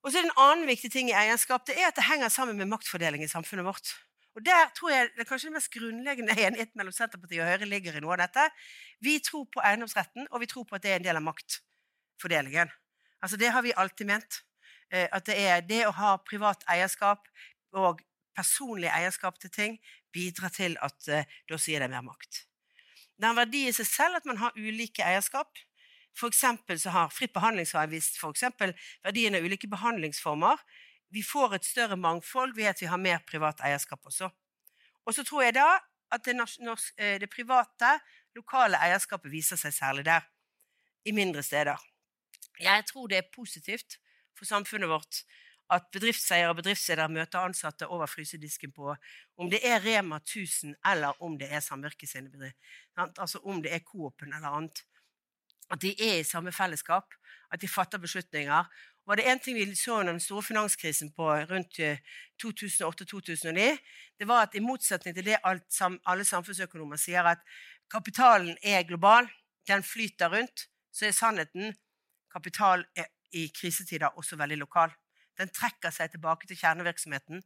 Og 0.01 0.13
så 0.13 0.19
er 0.19 0.25
det 0.25 0.31
En 0.31 0.45
annen 0.45 0.69
viktig 0.69 0.91
ting 0.93 1.11
i 1.11 1.17
eierskap 1.17 1.67
det 1.69 1.77
er 1.77 1.91
at 1.91 1.99
det 1.99 2.07
henger 2.09 2.33
sammen 2.33 2.57
med 2.57 2.71
maktfordeling 2.71 3.25
i 3.25 3.29
samfunnet 3.29 3.67
vårt. 3.67 3.93
Og 4.39 4.45
Der 4.47 4.71
tror 4.77 4.91
jeg 4.91 5.09
det 5.17 5.25
er 5.25 5.29
kanskje 5.29 5.51
den 5.51 5.59
mest 5.59 5.73
grunnleggende 5.75 6.37
enigheten 6.47 6.79
mellom 6.79 6.95
Senterpartiet 6.95 7.43
og 7.45 7.51
Høyre 7.51 7.69
ligger 7.69 7.97
i 7.97 8.05
noe 8.05 8.15
av 8.17 8.23
dette. 8.25 8.47
Vi 9.01 9.19
tror 9.25 9.49
på 9.53 9.61
eiendomsretten, 9.61 10.29
og 10.31 10.41
vi 10.41 10.49
tror 10.51 10.65
på 10.65 10.79
at 10.79 10.85
det 10.85 10.93
er 10.93 11.01
en 11.01 11.09
del 11.09 11.21
av 11.21 11.27
maktfordelingen. 11.27 12.71
Altså 13.21 13.37
Det 13.37 13.51
har 13.53 13.63
vi 13.63 13.77
alltid 13.77 14.07
ment. 14.07 14.43
Eh, 14.91 15.09
at 15.13 15.27
det 15.27 15.37
er 15.39 15.61
det 15.67 15.83
å 15.87 15.95
ha 15.95 16.17
privat 16.27 16.65
eierskap 16.71 17.29
og 17.77 18.01
personlig 18.41 18.91
eierskap 18.91 19.39
til 19.41 19.53
ting 19.55 19.81
bidrar 20.13 20.53
til 20.57 20.79
at 20.83 21.11
uh, 21.13 21.41
da 21.49 21.59
sier 21.61 21.85
det 21.85 21.91
mer 21.93 22.05
makt. 22.07 22.47
Det 23.21 23.29
er 23.29 23.35
en 23.35 23.43
verdi 23.43 23.67
i 23.69 23.75
seg 23.77 23.89
selv 23.89 24.21
at 24.21 24.29
man 24.29 24.41
har 24.41 24.57
ulike 24.57 25.05
eierskap. 25.05 25.59
For 26.17 26.33
så 26.33 26.91
har 26.91 27.13
Fritt 27.15 27.33
behandlingsvist 27.33 28.19
for 28.19 28.35
eksempel, 28.35 28.73
verdien 29.05 29.37
av 29.37 29.45
ulike 29.45 29.69
behandlingsformer. 29.69 30.59
Vi 31.11 31.23
får 31.23 31.55
et 31.55 31.65
større 31.65 31.97
mangfold 31.97 32.55
ved 32.57 32.73
at 32.73 32.81
vi 32.81 32.89
har 32.91 32.99
mer 32.99 33.21
privat 33.27 33.61
eierskap 33.61 34.01
også. 34.05 34.31
Og 35.07 35.15
så 35.15 35.25
tror 35.25 35.43
jeg 35.43 35.55
da 35.55 35.79
at 36.11 36.25
det, 36.25 36.35
eh, 36.99 37.21
det 37.21 37.31
private, 37.31 38.01
lokale 38.35 38.79
eierskapet 38.79 39.31
viser 39.31 39.57
seg 39.57 39.75
særlig 39.75 40.05
der, 40.05 40.27
i 41.05 41.13
mindre 41.13 41.43
steder. 41.43 41.77
Jeg 42.61 42.85
tror 42.87 43.07
det 43.07 43.19
er 43.19 43.33
positivt 43.35 43.99
for 44.37 44.45
samfunnet 44.45 44.89
vårt 44.89 45.23
at 45.71 45.89
bedriftseiere 45.93 46.51
og 46.51 46.59
bedriftsledere 46.61 47.09
møter 47.13 47.39
ansatte 47.45 47.87
over 47.87 48.07
frysedisken 48.11 48.73
på 48.75 48.95
om 49.39 49.51
det 49.51 49.61
er 49.67 49.83
Rema 49.85 50.17
1000 50.17 50.75
eller 50.93 51.23
om 51.23 51.39
det 51.39 51.49
er 51.53 51.61
samvirket 51.61 52.09
sine 52.09 52.31
bedrifter. 52.31 52.79
Altså 52.97 53.39
om 53.45 53.63
det 53.63 53.75
er 53.75 53.85
Coop-en 53.87 54.35
eller 54.35 54.57
annet. 54.59 54.83
At 55.71 55.83
de 55.83 55.95
er 55.95 56.21
i 56.21 56.27
samme 56.27 56.53
fellesskap, 56.53 57.15
at 57.53 57.61
de 57.61 57.69
fatter 57.69 57.99
beslutninger. 57.99 58.65
Var 59.07 59.17
det 59.17 59.25
én 59.25 59.43
ting 59.43 59.57
vi 59.57 59.75
så 59.75 60.01
under 60.01 60.13
den 60.13 60.21
store 60.21 60.43
finanskrisen 60.43 61.13
på 61.13 61.31
rundt 61.51 61.79
2008-2009, 62.43 63.59
eh, 63.59 63.79
det 64.19 64.29
var 64.29 64.43
at 64.43 64.55
i 64.55 64.61
motsetning 64.61 65.15
til 65.15 65.25
det 65.25 65.39
alle 65.45 66.25
samfunnsøkonomer 66.25 66.97
sier, 66.97 67.23
at 67.23 67.39
kapitalen 67.91 68.57
er 68.63 68.83
global, 68.83 69.29
den 69.69 69.83
flyter 69.83 70.29
rundt, 70.35 70.67
så 70.93 71.07
er 71.07 71.11
sannheten 71.11 71.75
kapital 72.33 72.85
er 72.97 73.11
i 73.33 73.47
krisetider 73.61 74.19
også 74.19 74.37
veldig 74.37 74.59
lokal. 74.59 74.93
Den 75.41 75.53
trekker 75.57 75.93
seg 75.95 76.13
tilbake 76.13 76.49
til 76.49 76.59
kjernevirksomheten. 76.61 77.43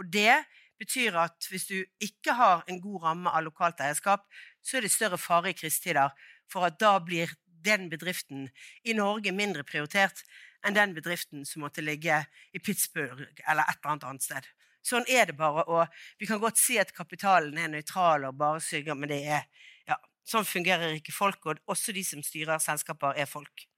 Og 0.00 0.08
det 0.12 0.42
betyr 0.80 1.16
at 1.20 1.48
hvis 1.50 1.68
du 1.68 1.76
ikke 2.02 2.36
har 2.36 2.64
en 2.68 2.80
god 2.82 3.02
ramme 3.06 3.32
av 3.32 3.44
lokalt 3.46 3.80
eierskap, 3.84 4.24
så 4.62 4.78
er 4.78 4.86
det 4.86 4.92
større 4.94 5.20
fare 5.20 5.52
i 5.52 5.56
krisetider 5.56 6.12
for 6.50 6.68
at 6.68 6.78
da 6.80 6.96
blir 7.00 7.32
den 7.62 7.88
bedriften 7.90 8.48
i 8.84 8.96
Norge 8.98 9.32
mindre 9.32 9.64
prioritert 9.66 10.24
enn 10.66 10.76
den 10.76 10.94
bedriften 10.96 11.46
som 11.46 11.64
måtte 11.64 11.84
ligge 11.84 12.22
i 12.54 12.62
Pittsburgh 12.62 13.22
eller 13.48 13.66
et 13.66 13.78
eller 13.82 14.08
annet 14.10 14.26
sted. 14.26 14.46
Sånn 14.82 15.06
er 15.06 15.28
det 15.30 15.36
bare. 15.38 15.64
Og 15.70 15.86
vi 16.18 16.26
kan 16.26 16.40
godt 16.42 16.58
si 16.58 16.78
at 16.82 16.94
kapitalen 16.94 17.58
er 17.58 17.70
nøytral 17.70 18.26
og 18.26 18.38
bare 18.38 18.62
synger, 18.62 18.98
men 18.98 19.12
det 19.12 19.20
er, 19.36 19.44
ja, 19.86 19.98
sånn 20.26 20.46
fungerer 20.46 20.96
ikke 20.98 21.14
folk, 21.14 21.46
og 21.46 21.62
også 21.70 21.94
de 21.94 22.02
som 22.06 22.22
styrer 22.26 22.62
selskaper, 22.62 23.14
er 23.14 23.30
folk. 23.30 23.68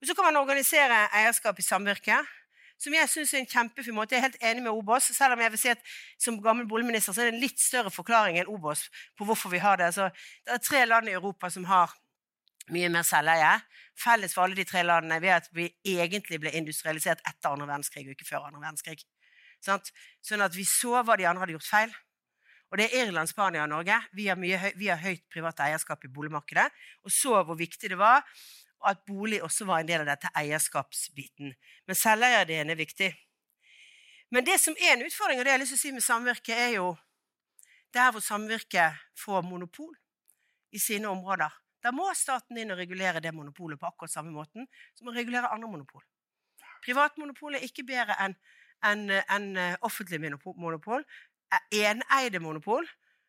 Og 0.00 0.06
Så 0.06 0.14
kan 0.14 0.24
man 0.28 0.36
organisere 0.36 1.06
eierskap 1.16 1.58
i 1.58 1.64
samvirke, 1.64 2.18
som 2.78 2.92
jeg 2.92 3.08
syns 3.08 3.32
er 3.32 3.40
en 3.40 3.48
kjempefin 3.48 3.94
måte. 3.96 4.14
Jeg 4.14 4.20
er 4.20 4.26
helt 4.28 4.42
enig 4.44 4.62
med 4.66 4.76
Obos, 4.76 5.08
selv 5.16 5.32
om 5.32 5.40
jeg 5.40 5.52
vil 5.54 5.60
si 5.60 5.70
at 5.72 5.84
som 6.20 6.36
gammel 6.44 6.66
boligminister 6.68 7.16
så 7.16 7.22
er 7.22 7.30
det 7.30 7.36
en 7.36 7.44
litt 7.46 7.60
større 7.60 7.92
forklaring 7.92 8.36
enn 8.40 8.50
Obos 8.52 8.86
på 9.16 9.24
hvorfor 9.24 9.52
vi 9.54 9.62
har 9.62 9.80
det. 9.80 9.88
Altså, 9.88 10.10
det 10.44 10.52
er 10.58 10.64
tre 10.64 10.84
land 10.84 11.08
i 11.08 11.16
Europa 11.16 11.48
som 11.52 11.64
har 11.70 11.94
mye 12.74 12.90
mer 12.92 13.06
selveie. 13.06 13.54
Felles 13.96 14.34
for 14.36 14.44
alle 14.44 14.58
de 14.58 14.66
tre 14.68 14.82
landene 14.84 15.16
er 15.22 15.38
at 15.38 15.48
vi 15.56 15.70
egentlig 15.88 16.42
ble 16.42 16.52
industrialisert 16.58 17.22
etter 17.24 17.54
andre 17.54 17.70
verdenskrig, 17.70 18.04
og 18.04 18.12
ikke 18.12 18.28
før 18.28 18.50
andre 18.50 18.60
verdenskrig. 18.60 19.06
Sånn 19.64 20.44
at 20.44 20.58
vi 20.58 20.66
så 20.68 21.00
hva 21.00 21.16
de 21.16 21.24
andre 21.24 21.46
hadde 21.46 21.56
gjort 21.56 21.70
feil. 21.70 21.96
Og 22.66 22.80
det 22.80 22.90
er 22.90 23.06
Irland, 23.06 23.30
Spania 23.30 23.62
og 23.64 23.70
Norge. 23.72 23.96
Vi 24.12 24.26
har, 24.28 24.36
mye, 24.36 24.72
vi 24.76 24.90
har 24.90 25.00
høyt 25.00 25.24
privat 25.32 25.60
eierskap 25.64 26.04
i 26.04 26.12
boligmarkedet. 26.12 26.66
Og 27.06 27.14
så 27.14 27.40
hvor 27.46 27.56
viktig 27.56 27.94
det 27.94 27.98
var 27.98 28.26
at 28.84 29.04
bolig 29.06 29.42
også 29.42 29.64
var 29.64 29.80
en 29.80 29.88
del 29.88 30.02
av 30.04 30.10
dette 30.10 30.30
eierskapsbiten. 30.36 31.54
Men 31.86 31.98
selveierdelen 31.98 32.70
er 32.70 32.78
viktig. 32.78 33.10
Men 34.30 34.46
det 34.46 34.58
som 34.60 34.76
er 34.80 34.96
en 34.96 35.06
utfordring, 35.06 35.40
og 35.40 35.46
det 35.46 35.52
jeg 35.52 35.58
har 35.58 35.62
lyst 35.62 35.74
til 35.74 35.80
å 35.80 35.84
si 35.84 35.92
med 35.94 36.04
samvirke, 36.04 36.54
er 36.54 36.74
jo 36.76 36.88
der 37.94 38.10
hvor 38.12 38.24
samvirket 38.24 38.98
får 39.16 39.46
monopol 39.46 39.94
i 40.74 40.80
sine 40.82 41.08
områder. 41.08 41.54
Da 41.82 41.92
må 41.94 42.08
staten 42.18 42.58
inn 42.58 42.74
og 42.74 42.80
regulere 42.80 43.22
det 43.22 43.32
monopolet 43.34 43.78
på 43.80 43.86
akkurat 43.88 44.12
samme 44.12 44.34
måten 44.34 44.66
som 44.98 45.08
å 45.08 45.14
regulere 45.14 45.52
andre 45.54 45.70
monopol. 45.70 46.02
Privatmonopol 46.84 47.56
er 47.56 47.66
ikke 47.66 47.86
bedre 47.86 48.16
enn 48.22 48.34
en, 48.84 49.08
en 49.10 49.46
eh, 49.56 49.76
offentlig 49.86 50.20
monopol. 50.44 51.04
Eneide 51.72 52.42
monopol 52.42 52.86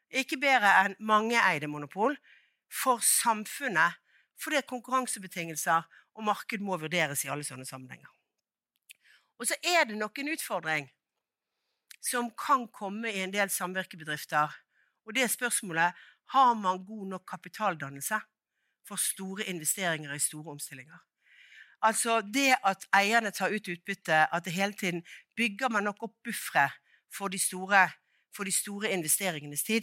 ikke 0.10 0.40
bedre 0.42 0.74
enn 0.84 0.98
mangeeide 1.00 1.70
monopol 1.70 2.18
for 2.72 3.04
samfunnet, 3.04 3.96
fordi 4.44 4.62
konkurransebetingelser 4.68 5.88
og 6.16 6.24
marked 6.24 6.62
må 6.62 6.78
vurderes 6.78 7.26
i 7.26 7.32
alle 7.34 7.46
sånne 7.48 7.66
sammenhenger. 7.66 8.10
Og 9.38 9.48
så 9.50 9.58
er 9.64 9.86
det 9.86 9.98
nok 9.98 10.20
en 10.20 10.32
utfordring 10.34 10.88
som 12.02 12.30
kan 12.38 12.68
komme 12.74 13.12
i 13.12 13.22
en 13.22 13.34
del 13.34 13.50
samvirkebedrifter, 13.50 14.54
og 15.06 15.16
det 15.16 15.24
er 15.24 15.34
spørsmålet 15.34 16.08
har 16.34 16.54
man 16.54 16.86
god 16.86 17.08
nok 17.08 17.26
kapitaldannelse 17.30 18.20
for 18.88 18.96
store 18.96 19.46
investeringer 19.46 20.14
i 20.14 20.20
store 20.20 20.52
omstillinger. 20.52 20.98
Altså 21.82 22.22
det 22.22 22.56
at 22.66 22.88
eierne 22.96 23.32
tar 23.32 23.54
ut 23.54 23.68
utbytte, 23.70 24.36
at 24.36 24.46
det 24.46 24.54
hele 24.54 24.74
tiden 24.74 25.06
bygger 25.36 25.70
man 25.70 25.84
nok 25.84 26.04
opp 26.04 26.16
buffere 26.24 26.70
for, 27.14 27.30
for 28.36 28.44
de 28.44 28.52
store 28.52 28.92
investeringenes 28.92 29.64
tid. 29.64 29.82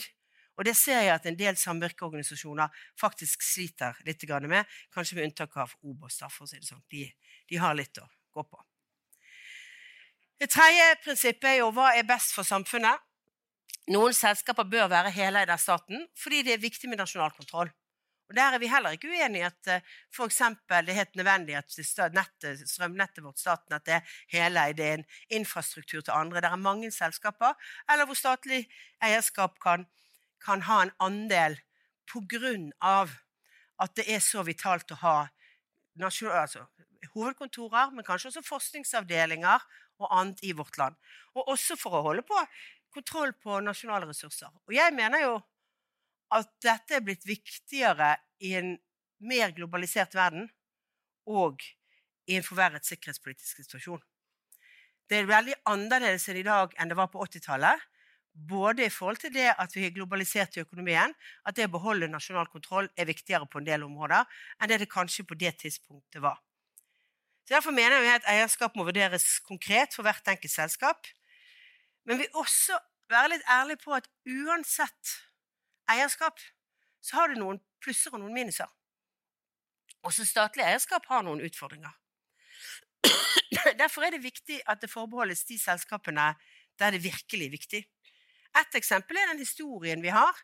Og 0.58 0.66
det 0.68 0.76
ser 0.78 1.00
jeg 1.02 1.14
at 1.14 1.26
en 1.26 1.38
del 1.38 1.56
samvirkeorganisasjoner 1.58 2.84
faktisk 3.00 3.42
sliter 3.42 3.98
litt 4.06 4.22
med, 4.46 4.64
kanskje 4.94 5.16
med 5.16 5.30
unntak 5.30 5.56
av 5.56 5.74
Obos. 5.82 6.20
for 6.30 6.44
å 6.44 6.46
si 6.46 6.58
det 6.58 6.66
sånn. 6.66 6.84
De, 6.90 7.08
de 7.48 7.56
har 7.56 7.74
litt 7.74 7.98
å 7.98 8.06
gå 8.30 8.42
på. 8.42 8.62
Det 10.38 10.50
tredje 10.50 10.96
prinsippet 11.04 11.50
er 11.50 11.58
jo 11.62 11.70
hva 11.70 11.94
er 11.94 12.06
best 12.06 12.34
for 12.34 12.44
samfunnet. 12.46 13.00
Noen 13.94 14.14
selskaper 14.16 14.64
bør 14.64 14.88
være 14.88 15.12
heleid 15.12 15.50
av 15.50 15.60
staten 15.60 16.06
fordi 16.16 16.42
det 16.42 16.54
er 16.54 16.62
viktig 16.62 16.88
med 16.88 16.98
nasjonal 16.98 17.34
kontroll. 17.36 17.70
Og 18.28 18.36
Der 18.36 18.54
er 18.54 18.58
vi 18.58 18.70
heller 18.72 18.94
ikke 18.96 19.10
uenige 19.12 19.42
i 19.42 19.46
at 19.46 19.68
eh, 19.68 19.90
eksempel, 20.24 20.86
det 20.86 20.94
er 20.94 21.02
helt 21.02 21.16
nødvendig 21.16 21.56
at 21.58 21.76
nettet, 22.12 22.62
strømnettet 22.68 23.24
vårt 23.24 23.38
staten, 23.38 23.74
at 23.76 23.84
det 23.84 23.98
er 23.98 24.14
heleid, 24.32 24.76
det 24.78 24.86
er 24.86 24.94
en 24.94 25.04
infrastruktur 25.40 26.00
til 26.00 26.14
andre. 26.14 26.40
Det 26.40 26.50
er 26.50 26.56
mange 26.56 26.90
selskaper 26.90 27.52
eller 27.90 28.08
hvor 28.08 28.16
statlig 28.16 28.64
eierskap 29.02 29.60
kan, 29.60 29.84
kan 30.44 30.64
ha 30.68 30.83
en 30.85 30.92
andel 31.02 31.57
på 32.11 32.22
grunn 32.28 32.70
av 32.85 33.12
at 33.83 33.94
det 33.98 34.07
er 34.12 34.22
så 34.22 34.44
vitalt 34.46 34.92
å 34.94 35.00
ha 35.00 35.16
altså, 35.98 36.66
hovedkontorer, 37.14 37.92
men 37.94 38.07
kanskje 38.07 38.30
også 38.30 38.44
forskningsavdelinger 38.46 39.64
og 40.02 40.09
annet 40.11 40.42
i 40.44 40.52
vårt 40.57 40.78
land. 40.78 40.96
Og 41.35 41.48
også 41.54 41.76
for 41.80 41.98
å 41.98 42.04
holde 42.09 42.24
på 42.26 42.38
kontroll 42.94 43.35
på 43.42 43.59
nasjonale 43.64 44.07
ressurser. 44.07 44.52
Og 44.68 44.74
jeg 44.74 44.94
mener 44.94 45.24
jo 45.24 45.35
at 46.35 46.50
dette 46.62 46.98
er 46.98 47.04
blitt 47.04 47.26
viktigere 47.26 48.14
i 48.42 48.54
en 48.59 48.74
mer 49.24 49.54
globalisert 49.57 50.14
verden 50.14 50.48
og 51.30 51.62
i 52.28 52.38
en 52.38 52.46
forverret 52.46 52.87
sikkerhetspolitisk 52.87 53.62
situasjon. 53.62 54.02
Det 55.09 55.20
er 55.20 55.28
veldig 55.28 55.57
annerledes 55.68 56.28
i 56.33 56.46
dag 56.46 56.72
enn 56.80 56.90
det 56.90 56.96
var 56.96 57.11
på 57.12 57.22
80-tallet. 57.26 57.83
Både 58.34 58.86
i 58.86 58.90
forhold 58.90 59.20
til 59.22 59.30
det 59.34 59.52
at 59.58 59.76
vi 59.76 59.84
har 59.84 59.92
globalisert 59.94 60.56
i 60.56 60.64
økonomien, 60.64 61.12
at 61.46 61.56
det 61.56 61.68
å 61.68 61.74
beholde 61.76 62.10
nasjonal 62.10 62.48
kontroll 62.50 62.88
er 62.98 63.06
viktigere 63.06 63.46
på 63.46 63.60
en 63.60 63.68
del 63.68 63.84
områder 63.86 64.26
enn 64.58 64.70
det 64.70 64.80
det 64.82 64.90
kanskje 64.90 65.26
på 65.28 65.38
det 65.38 65.52
tidspunktet 65.62 66.22
var. 66.22 66.40
Så 67.44 67.54
Derfor 67.54 67.76
mener 67.76 68.02
jeg 68.02 68.18
at 68.18 68.26
eierskap 68.32 68.74
må 68.74 68.86
vurderes 68.88 69.38
konkret 69.44 69.94
for 69.94 70.02
hvert 70.02 70.26
enkelt 70.32 70.52
selskap. 70.52 71.06
Men 72.04 72.18
vi 72.18 72.26
også 72.34 72.78
være 73.12 73.34
litt 73.34 73.46
ærlige 73.50 73.82
på 73.84 73.94
at 73.94 74.08
uansett 74.26 75.14
eierskap, 75.92 76.40
så 77.04 77.20
har 77.20 77.30
det 77.30 77.38
noen 77.38 77.60
plusser 77.84 78.16
og 78.16 78.24
noen 78.24 78.34
minuser. 78.34 78.68
Også 80.04 80.24
statlig 80.26 80.64
eierskap 80.64 81.06
har 81.08 81.22
noen 81.24 81.44
utfordringer. 81.44 81.92
Derfor 83.80 84.04
er 84.04 84.16
det 84.16 84.24
viktig 84.24 84.60
at 84.66 84.80
det 84.82 84.90
forbeholdes 84.92 85.44
de 85.48 85.58
selskapene 85.60 86.32
der 86.80 86.96
det 86.96 87.04
virkelig 87.04 87.46
er 87.46 87.54
viktig. 87.54 87.82
Et 88.54 88.78
eksempel 88.78 89.18
er 89.18 89.32
den 89.32 89.42
historien 89.42 90.02
vi 90.02 90.12
har 90.14 90.38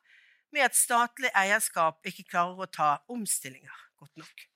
med 0.54 0.66
at 0.66 0.76
statlig 0.76 1.30
eierskap 1.38 2.06
ikke 2.10 2.26
klarer 2.32 2.64
å 2.64 2.70
ta 2.70 2.88
omstillinger 3.12 3.84
godt 4.00 4.16
nok. 4.18 4.46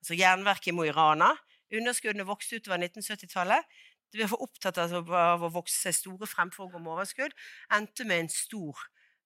Altså 0.00 0.16
Jernverket 0.18 0.72
i 0.72 0.76
Mo 0.76 0.86
i 0.86 0.94
Rana. 0.94 1.32
Underskuddene 1.72 2.26
vokste 2.28 2.60
utover 2.60 2.80
1970-tallet. 2.80 3.68
Det 4.12 4.20
ble 4.20 4.28
for 4.28 4.44
opptatt 4.44 4.80
av 4.80 4.92
å 4.92 5.52
vokse 5.52 5.76
seg 5.86 5.96
store 5.96 6.28
fremfor 6.28 6.66
å 6.66 6.72
gå 6.72 6.80
med 6.80 6.92
overskudd. 6.94 7.36
Endte 7.72 8.04
med 8.08 8.24
en 8.24 8.32
stor, 8.32 8.80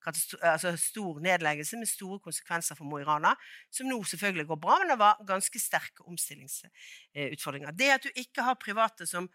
altså 0.07 0.75
stor 0.79 1.23
nedleggelse 1.25 1.79
med 1.81 1.91
store 1.91 2.21
konsekvenser 2.23 2.79
for 2.79 2.87
Mo 2.87 3.01
i 3.03 3.07
Rana. 3.07 3.35
Som 3.75 3.91
nå 3.91 3.99
selvfølgelig 4.07 4.47
går 4.51 4.61
bra, 4.63 4.79
men 4.83 4.93
det 4.95 4.99
var 5.03 5.23
ganske 5.27 5.63
sterke 5.63 6.07
omstillingsutfordringer. 6.07 7.75
Det 7.75 7.93
at 7.97 8.07
du 8.07 8.23
ikke 8.23 8.47
har 8.47 8.59
private 8.63 9.09
som 9.11 9.31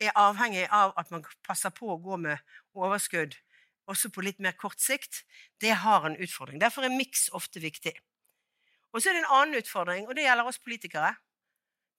er 0.00 0.16
avhengig 0.16 0.66
av 0.72 0.92
at 1.00 1.12
man 1.12 1.24
passer 1.44 1.72
på 1.76 1.92
å 1.92 2.00
gå 2.00 2.20
med 2.20 2.40
overskudd 2.76 3.36
også 3.90 4.10
på 4.14 4.22
litt 4.24 4.38
mer 4.42 4.54
kort 4.58 4.80
sikt, 4.80 5.24
det 5.60 5.74
har 5.82 6.06
en 6.06 6.18
utfordring. 6.18 6.60
Derfor 6.62 6.86
er 6.86 6.94
miks 6.94 7.28
ofte 7.36 7.62
viktig. 7.62 7.92
Og 8.90 9.02
så 9.02 9.10
er 9.10 9.18
det 9.18 9.24
en 9.24 9.34
annen 9.36 9.60
utfordring, 9.60 10.08
og 10.08 10.16
det 10.16 10.26
gjelder 10.26 10.48
oss 10.50 10.60
politikere. 10.62 11.14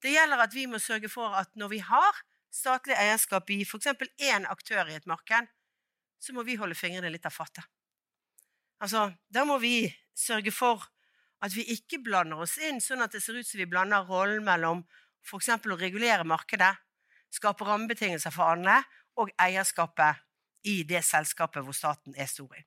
Det 0.01 0.13
gjelder 0.15 0.43
at 0.43 0.55
vi 0.55 0.65
må 0.67 0.79
sørge 0.81 1.11
for 1.11 1.35
at 1.37 1.51
når 1.55 1.75
vi 1.75 1.81
har 1.85 2.23
statlig 2.51 2.97
eierskap 2.99 3.49
i 3.53 3.61
f.eks. 3.63 3.91
én 4.19 4.47
aktør 4.49 4.89
i 4.89 4.97
et 4.97 5.07
marked, 5.07 5.47
så 6.21 6.33
må 6.35 6.43
vi 6.43 6.57
holde 6.59 6.77
fingrene 6.77 7.11
litt 7.13 7.25
av 7.25 7.33
fattet. 7.35 7.63
Altså, 8.81 9.11
da 9.29 9.45
må 9.45 9.59
vi 9.61 9.85
sørge 10.17 10.51
for 10.51 10.83
at 11.41 11.53
vi 11.55 11.65
ikke 11.73 12.01
blander 12.03 12.41
oss 12.43 12.57
inn 12.61 12.81
sånn 12.81 13.01
at 13.01 13.13
det 13.13 13.21
ser 13.23 13.39
ut 13.39 13.47
som 13.47 13.61
vi 13.61 13.69
blander 13.69 14.05
rollen 14.09 14.43
mellom 14.45 14.83
f.eks. 15.25 15.53
å 15.53 15.77
regulere 15.77 16.25
markedet, 16.27 16.73
skape 17.31 17.65
rammebetingelser 17.65 18.33
for 18.33 18.51
andre, 18.51 18.81
og 19.21 19.31
eierskapet 19.39 20.19
i 20.63 20.81
det 20.87 21.03
selskapet 21.05 21.63
hvor 21.65 21.75
staten 21.75 22.15
er 22.17 22.29
stor 22.29 22.53
i. 22.55 22.63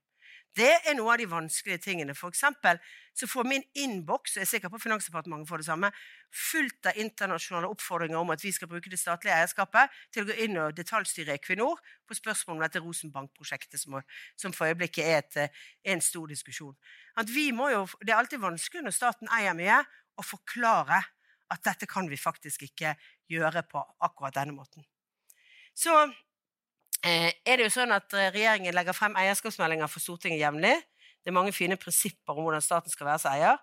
Det 0.54 0.70
er 0.86 0.94
noe 0.94 1.10
av 1.10 1.18
de 1.18 1.26
vanskelige 1.26 1.80
tingene. 1.82 2.14
For 2.14 2.30
eksempel 2.30 2.78
så 3.14 3.26
får 3.26 3.46
min 3.48 3.64
innboks, 3.78 4.36
og 4.36 4.40
jeg 4.40 4.46
er 4.46 4.50
sikker 4.52 4.70
på 4.70 4.78
Finansdepartementet 4.84 5.50
får 5.50 5.62
det 5.62 5.66
samme, 5.66 5.90
fullt 6.30 6.90
av 6.90 7.00
internasjonale 7.02 7.70
oppfordringer 7.74 8.20
om 8.20 8.30
at 8.30 8.42
vi 8.42 8.52
skal 8.54 8.70
bruke 8.70 8.90
det 8.90 9.00
statlige 9.00 9.34
eierskapet 9.34 9.96
til 10.14 10.22
å 10.22 10.28
gå 10.30 10.36
inn 10.46 10.60
og 10.62 10.76
detaljstyre 10.78 11.34
Equinor 11.34 11.82
på 12.06 12.18
spørsmål 12.18 12.58
om 12.58 12.62
dette 12.62 12.82
Rosenbank-prosjektet, 12.84 13.82
som, 13.82 13.98
som, 14.38 14.54
for 14.54 14.70
øyeblikket 14.70 15.02
er, 15.02 15.24
et, 15.24 15.40
er, 15.42 15.66
en 15.94 16.02
stor 16.02 16.30
diskusjon. 16.30 16.76
Jo, 17.18 17.82
det 18.02 18.14
er 18.14 18.20
alltid 18.20 18.42
vanskelig 18.42 18.86
når 18.86 18.94
staten 18.94 19.30
eier 19.34 19.58
mye, 19.58 19.82
å 20.14 20.22
forklare 20.22 21.00
at 21.50 21.66
dette 21.66 21.90
kan 21.90 22.06
vi 22.06 22.18
faktisk 22.18 22.62
ikke 22.68 22.94
gjøre 23.30 23.64
på 23.66 23.82
akkurat 24.06 24.38
denne 24.38 24.54
måten. 24.54 24.86
Så 25.74 25.90
Eh, 25.94 26.14
er 27.04 27.58
det 27.58 27.66
jo 27.66 27.72
sånn 27.74 27.92
at 27.92 28.14
eh, 28.16 28.30
Regjeringen 28.32 28.74
legger 28.74 28.96
frem 28.96 29.16
eierskapsmeldinger 29.20 29.90
for 29.92 30.00
Stortinget 30.00 30.40
jevnlig. 30.40 30.74
Det 31.20 31.32
er 31.32 31.36
mange 31.36 31.52
fine 31.52 31.76
prinsipper 31.80 32.36
om 32.36 32.46
hvordan 32.46 32.64
staten 32.64 32.92
skal 32.92 33.10
være 33.10 33.20
som 33.20 33.34
eier. 33.34 33.60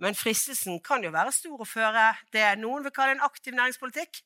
Men 0.00 0.16
fristelsen 0.16 0.80
kan 0.84 1.04
jo 1.04 1.12
være 1.12 1.34
stor 1.36 1.60
å 1.60 1.68
føre 1.68 2.08
det 2.32 2.46
noen 2.60 2.84
vil 2.86 2.94
kalle 2.96 3.18
en 3.18 3.24
aktiv 3.26 3.54
næringspolitikk. 3.56 4.22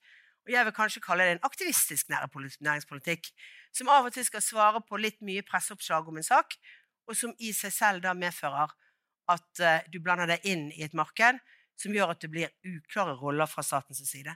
Og 0.46 0.54
jeg 0.54 0.68
vil 0.68 0.76
kanskje 0.76 1.02
kalle 1.02 1.26
det 1.26 1.36
en 1.36 1.46
aktivistisk 1.46 2.10
næringspolitikk, 2.14 3.32
som 3.74 3.90
av 3.90 4.06
og 4.06 4.14
til 4.14 4.24
skal 4.28 4.44
svare 4.44 4.80
på 4.86 4.98
litt 5.02 5.18
mye 5.26 5.42
presseoppslag 5.42 6.06
om 6.06 6.20
en 6.20 6.26
sak, 6.26 6.54
og 7.10 7.18
som 7.18 7.34
i 7.42 7.50
seg 7.54 7.74
selv 7.74 8.04
da 8.04 8.14
medfører 8.14 8.70
at 9.34 9.62
uh, 9.62 9.82
du 9.90 9.98
blander 9.98 10.30
deg 10.30 10.46
inn 10.46 10.68
i 10.70 10.84
et 10.86 10.94
marked 10.94 11.42
som 11.76 11.94
gjør 11.94 12.14
at 12.14 12.22
det 12.22 12.30
blir 12.30 12.54
uklare 12.62 13.16
roller 13.18 13.50
fra 13.50 13.64
statens 13.66 14.04
side. 14.06 14.32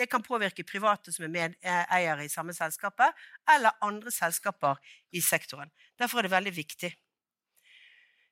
Det 0.00 0.06
kan 0.08 0.22
påvirke 0.24 0.64
private 0.64 1.12
som 1.12 1.26
er 1.26 1.32
medeiere 1.34 2.24
i 2.24 2.32
samme 2.32 2.54
selskapet, 2.56 3.12
eller 3.52 3.76
andre 3.84 4.08
selskaper 4.14 4.78
i 5.12 5.20
sektoren. 5.20 5.68
Derfor 6.00 6.22
er 6.22 6.28
det 6.28 6.32
veldig 6.32 6.52
viktig. 6.56 6.90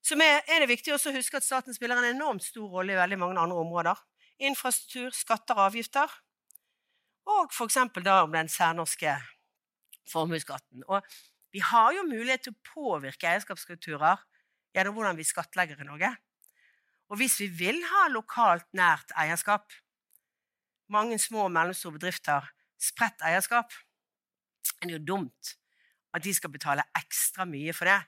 Så 0.01 0.17
er 0.17 0.63
det 0.63 0.71
viktig 0.71 0.95
også 0.95 1.11
å 1.11 1.19
huske 1.19 1.37
at 1.37 1.45
staten 1.45 1.77
spiller 1.77 2.01
en 2.01 2.15
enormt 2.15 2.47
stor 2.47 2.71
rolle 2.73 2.95
i 2.95 2.97
veldig 2.97 3.19
mange 3.21 3.43
andre 3.43 3.59
områder. 3.61 4.01
Infrastruktur, 4.49 5.11
skatter 5.13 5.59
og 5.59 5.67
avgifter. 5.67 6.15
Og 7.29 7.53
f.eks. 7.53 7.77
da 8.01 8.23
om 8.23 8.33
den 8.33 8.49
særnorske 8.49 9.19
formuesskatten. 10.09 10.87
Vi 11.53 11.61
har 11.61 11.93
jo 11.99 12.07
mulighet 12.09 12.47
til 12.47 12.55
å 12.57 12.63
påvirke 12.71 13.29
eierskapsstrukturer 13.29 14.25
gjennom 14.73 14.97
hvordan 14.97 15.21
vi 15.21 15.29
skattlegger 15.29 15.85
i 15.85 15.89
Norge. 15.91 16.15
Og 17.13 17.21
hvis 17.21 17.37
vi 17.43 17.51
vil 17.53 17.83
ha 17.91 18.07
lokalt 18.13 18.65
nært 18.77 19.13
eierskap, 19.21 19.69
mange 20.93 21.19
små 21.21 21.47
og 21.47 21.55
mellomstore 21.55 21.99
bedrifter 21.99 22.49
spredt 22.81 23.25
eierskap, 23.27 23.73
er 24.79 24.87
det 24.87 24.99
jo 24.99 25.07
dumt 25.15 25.55
at 26.15 26.25
de 26.25 26.33
skal 26.35 26.53
betale 26.53 26.85
ekstra 26.97 27.47
mye 27.49 27.75
for 27.77 27.91
det 27.91 27.99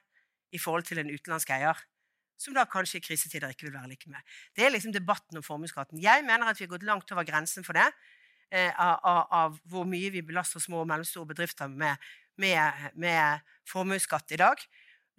i 0.56 0.60
forhold 0.60 0.86
til 0.88 1.02
en 1.02 1.10
utenlandsk 1.10 1.52
eier, 1.54 1.78
som 2.40 2.56
da 2.56 2.64
kanskje 2.68 2.98
i 2.98 3.04
krisetider 3.04 3.52
ikke 3.52 3.68
vil 3.68 3.76
være 3.76 3.92
like 3.92 4.10
med. 4.10 4.22
Det 4.56 4.64
er 4.64 4.72
liksom 4.72 4.94
debatten 4.94 5.38
om 5.38 5.44
formuesskatten. 5.44 6.00
Jeg 6.02 6.24
mener 6.24 6.48
at 6.48 6.58
vi 6.58 6.64
har 6.64 6.72
gått 6.72 6.86
langt 6.88 7.12
over 7.12 7.26
grensen 7.28 7.66
for 7.66 7.76
det, 7.76 7.86
eh, 8.50 8.72
av, 8.80 9.26
av, 9.30 9.58
hvor 9.68 9.84
mye 9.88 10.10
vi 10.14 10.24
belaster 10.26 10.62
små 10.62 10.82
og 10.82 10.88
mellomstore 10.90 11.28
bedrifter 11.34 11.68
med, 11.68 12.00
med, 12.40 12.88
med 12.94 13.44
formuesskatt 13.68 14.32
i 14.32 14.40
dag, 14.40 14.64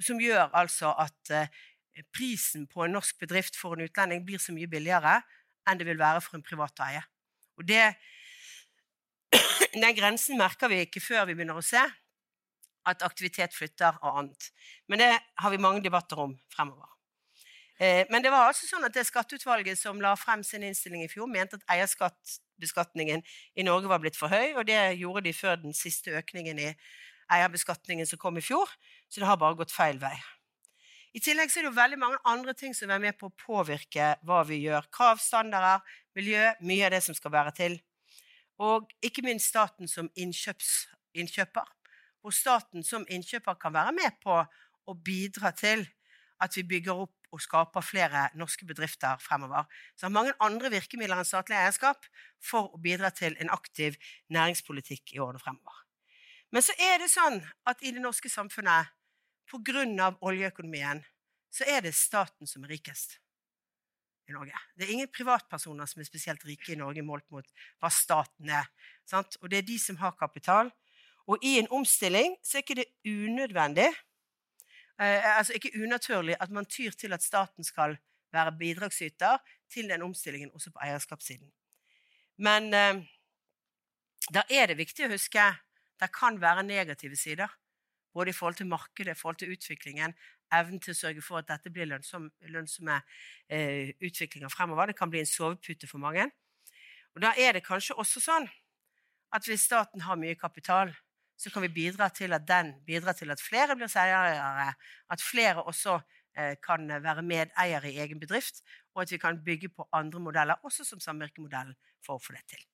som 0.02 0.20
gjør 0.20 0.50
altså 0.58 0.96
at 0.98 1.36
eh, 1.36 1.62
prisen 2.16 2.66
på 2.68 2.86
en 2.86 2.98
norsk 2.98 3.20
bedrift 3.22 3.60
for 3.60 3.78
en 3.78 3.86
utlending 3.86 4.26
blir 4.26 4.42
så 4.42 4.56
mye 4.56 4.70
billigere 4.72 5.20
enn 5.70 5.78
det 5.78 5.86
vil 5.86 6.00
være 6.02 6.24
for 6.26 6.40
en 6.40 6.46
privat 6.46 6.80
eier. 6.88 7.06
Og 7.62 7.68
det, 7.70 7.84
den 9.74 9.98
grensen 9.98 10.40
merker 10.42 10.72
vi 10.72 10.82
ikke 10.88 11.04
før 11.04 11.28
vi 11.30 11.38
begynner 11.38 11.60
å 11.60 11.66
se 11.66 11.82
at 12.90 13.04
aktivitet 13.06 13.54
flytter 13.54 14.00
og 14.02 14.24
annet. 14.24 14.48
Men 14.90 15.04
det 15.04 15.12
har 15.14 15.54
vi 15.54 15.62
mange 15.62 15.84
debatter 15.86 16.24
om 16.24 16.34
fremover. 16.54 16.90
Eh, 17.82 18.06
men 18.10 18.26
det 18.26 18.32
var 18.34 18.50
altså 18.50 18.68
sånn 18.70 18.86
at 18.86 18.94
det 18.98 19.08
skatteutvalget 19.08 19.80
som 19.80 20.02
la 20.02 20.16
frem 20.20 20.44
sin 20.46 20.66
innstilling 20.66 21.06
i 21.06 21.12
fjor, 21.12 21.30
mente 21.30 21.58
at 21.58 21.78
eierskapsbeskatningen 21.78 23.24
i 23.58 23.66
Norge 23.66 23.90
var 23.90 24.02
blitt 24.04 24.18
for 24.18 24.34
høy, 24.34 24.54
og 24.58 24.68
det 24.70 24.80
gjorde 25.00 25.26
de 25.30 25.34
før 25.34 25.62
den 25.64 25.78
siste 25.78 26.14
økningen 26.18 26.62
i 26.62 26.70
eierbeskatningen 27.32 28.10
som 28.10 28.22
kom 28.22 28.38
i 28.38 28.46
fjor. 28.46 28.70
Så 29.10 29.22
det 29.22 29.30
har 29.30 29.40
bare 29.42 29.58
gått 29.62 29.74
feil 29.74 30.02
vei. 30.02 30.16
I 31.12 31.20
tillegg 31.20 31.50
er 31.52 31.66
det 31.66 31.68
jo 31.72 31.76
veldig 31.76 31.98
mange 32.00 32.20
andre 32.30 32.54
ting 32.56 32.76
som 32.78 32.92
er 32.94 33.02
med 33.04 33.18
på 33.20 33.28
å 33.28 33.36
påvirke 33.36 34.14
hva 34.28 34.46
vi 34.48 34.62
gjør. 34.64 34.86
Krav, 34.96 35.20
standarder, 35.20 35.82
miljø, 36.18 36.44
mye 36.62 36.88
av 36.88 36.96
det 36.96 37.04
som 37.06 37.18
skal 37.18 37.34
være 37.34 37.54
til. 37.58 37.78
Og 38.62 38.90
ikke 39.04 39.24
minst 39.26 39.50
staten 39.52 39.90
som 39.90 40.10
innkjøper. 40.16 41.70
Hvor 42.22 42.36
staten 42.36 42.86
som 42.86 43.08
innkjøper 43.10 43.58
kan 43.62 43.74
være 43.74 43.96
med 43.98 44.20
på 44.22 44.38
å 44.42 44.98
bidra 44.98 45.54
til 45.58 45.88
at 46.42 46.58
vi 46.58 46.66
bygger 46.68 47.04
opp 47.06 47.22
og 47.32 47.42
skaper 47.42 47.86
flere 47.86 48.26
norske 48.36 48.66
bedrifter 48.68 49.20
fremover. 49.24 49.70
Så 49.96 50.08
har 50.08 50.14
mange 50.14 50.34
andre 50.44 50.72
virkemidler 50.74 51.22
enn 51.22 51.28
statlig 51.28 51.56
eierskap 51.58 52.06
for 52.44 52.74
å 52.76 52.82
bidra 52.82 53.12
til 53.16 53.38
en 53.40 53.54
aktiv 53.54 53.96
næringspolitikk 54.34 55.16
i 55.16 55.22
årene 55.24 55.40
fremover. 55.40 55.86
Men 56.52 56.66
så 56.66 56.76
er 56.76 57.00
det 57.00 57.08
sånn 57.14 57.40
at 57.70 57.80
i 57.82 57.94
det 57.96 58.04
norske 58.04 58.30
samfunnet 58.30 58.92
pga. 59.48 60.12
oljeøkonomien 60.20 61.04
så 61.52 61.64
er 61.68 61.82
det 61.82 61.96
staten 61.96 62.48
som 62.48 62.64
er 62.64 62.76
rikest 62.76 63.21
Norge. 64.36 64.58
Det 64.76 64.86
er 64.86 64.94
ingen 64.94 65.12
privatpersoner 65.12 65.90
som 65.90 66.02
er 66.02 66.08
spesielt 66.08 66.44
rike 66.48 66.74
i 66.74 66.80
Norge 66.80 67.04
målt 67.06 67.28
mot 67.34 67.48
hva 67.82 67.92
staten 67.94 68.50
er. 68.50 68.70
Sant? 69.08 69.38
Og 69.42 69.52
det 69.52 69.62
er 69.62 69.68
de 69.68 69.78
som 69.80 70.00
har 70.02 70.16
kapital. 70.20 70.72
Og 71.30 71.44
i 71.46 71.58
en 71.60 71.70
omstilling 71.72 72.36
så 72.44 72.58
er 72.58 72.66
ikke 72.66 72.80
det 72.82 72.90
unødvendig, 73.06 73.90
eh, 75.00 75.38
altså 75.38 75.54
ikke 75.56 75.74
unaturlig, 75.84 76.36
at 76.40 76.50
man 76.50 76.66
tyr 76.66 76.92
til 76.92 77.14
at 77.14 77.24
staten 77.24 77.64
skal 77.64 77.98
være 78.34 78.56
bidragsyter 78.60 79.38
til 79.72 79.90
den 79.90 80.02
omstillingen 80.02 80.52
også 80.54 80.72
på 80.72 80.82
eierskapssiden. 80.84 81.52
Men 82.38 82.74
eh, 82.74 83.04
da 84.34 84.44
er 84.50 84.72
det 84.72 84.80
viktig 84.80 85.06
å 85.06 85.14
huske 85.14 85.42
at 85.42 85.62
det 86.02 86.10
kan 86.16 86.40
være 86.42 86.64
negative 86.66 87.16
sider 87.16 87.52
både 88.14 88.30
i 88.30 88.36
forhold 88.36 88.56
til 88.60 88.68
markedet, 88.68 89.16
i 89.16 89.20
forhold 89.20 89.38
til 89.40 89.52
utviklingen, 89.54 90.14
evnen 90.54 90.82
til 90.82 90.94
å 90.94 91.00
sørge 91.00 91.24
for 91.26 91.42
at 91.42 91.50
dette 91.50 91.72
blir 91.74 91.90
lønnsom, 91.90 92.30
lønnsomme 92.54 92.98
eh, 93.50 93.94
utviklinger 94.02 94.52
fremover. 94.54 94.92
Det 94.92 94.98
kan 95.00 95.12
bli 95.12 95.22
en 95.24 95.30
sovepute 95.30 95.90
for 95.90 96.02
mange. 96.04 96.28
Og 97.16 97.22
Da 97.22 97.34
er 97.38 97.54
det 97.54 97.66
kanskje 97.66 97.98
også 98.00 98.24
sånn 98.24 98.50
at 99.32 99.48
hvis 99.48 99.66
staten 99.68 100.04
har 100.04 100.20
mye 100.20 100.36
kapital, 100.36 100.92
så 101.38 101.50
kan 101.50 101.64
vi 101.66 101.74
bidra 101.74 102.10
til 102.14 102.34
at 102.34 102.48
den 102.48 102.74
bidrar 102.86 103.18
til 103.18 103.32
at 103.32 103.42
flere 103.42 103.76
blir 103.76 103.90
seierere, 103.90 104.74
at 105.10 105.22
flere 105.22 105.64
også 105.64 106.00
eh, 106.38 106.56
kan 106.64 106.88
være 107.04 107.24
medeiere 107.26 107.92
i 107.92 108.00
egen 108.04 108.20
bedrift, 108.20 108.62
og 108.94 109.04
at 109.04 109.12
vi 109.12 109.18
kan 109.18 109.44
bygge 109.44 109.70
på 109.70 109.88
andre 109.92 110.20
modeller, 110.20 110.60
også 110.64 110.86
som 110.86 111.00
samvirkemodellen, 111.00 111.76
for 112.06 112.20
å 112.20 112.24
få 112.24 112.36
det 112.38 112.46
til. 112.54 112.66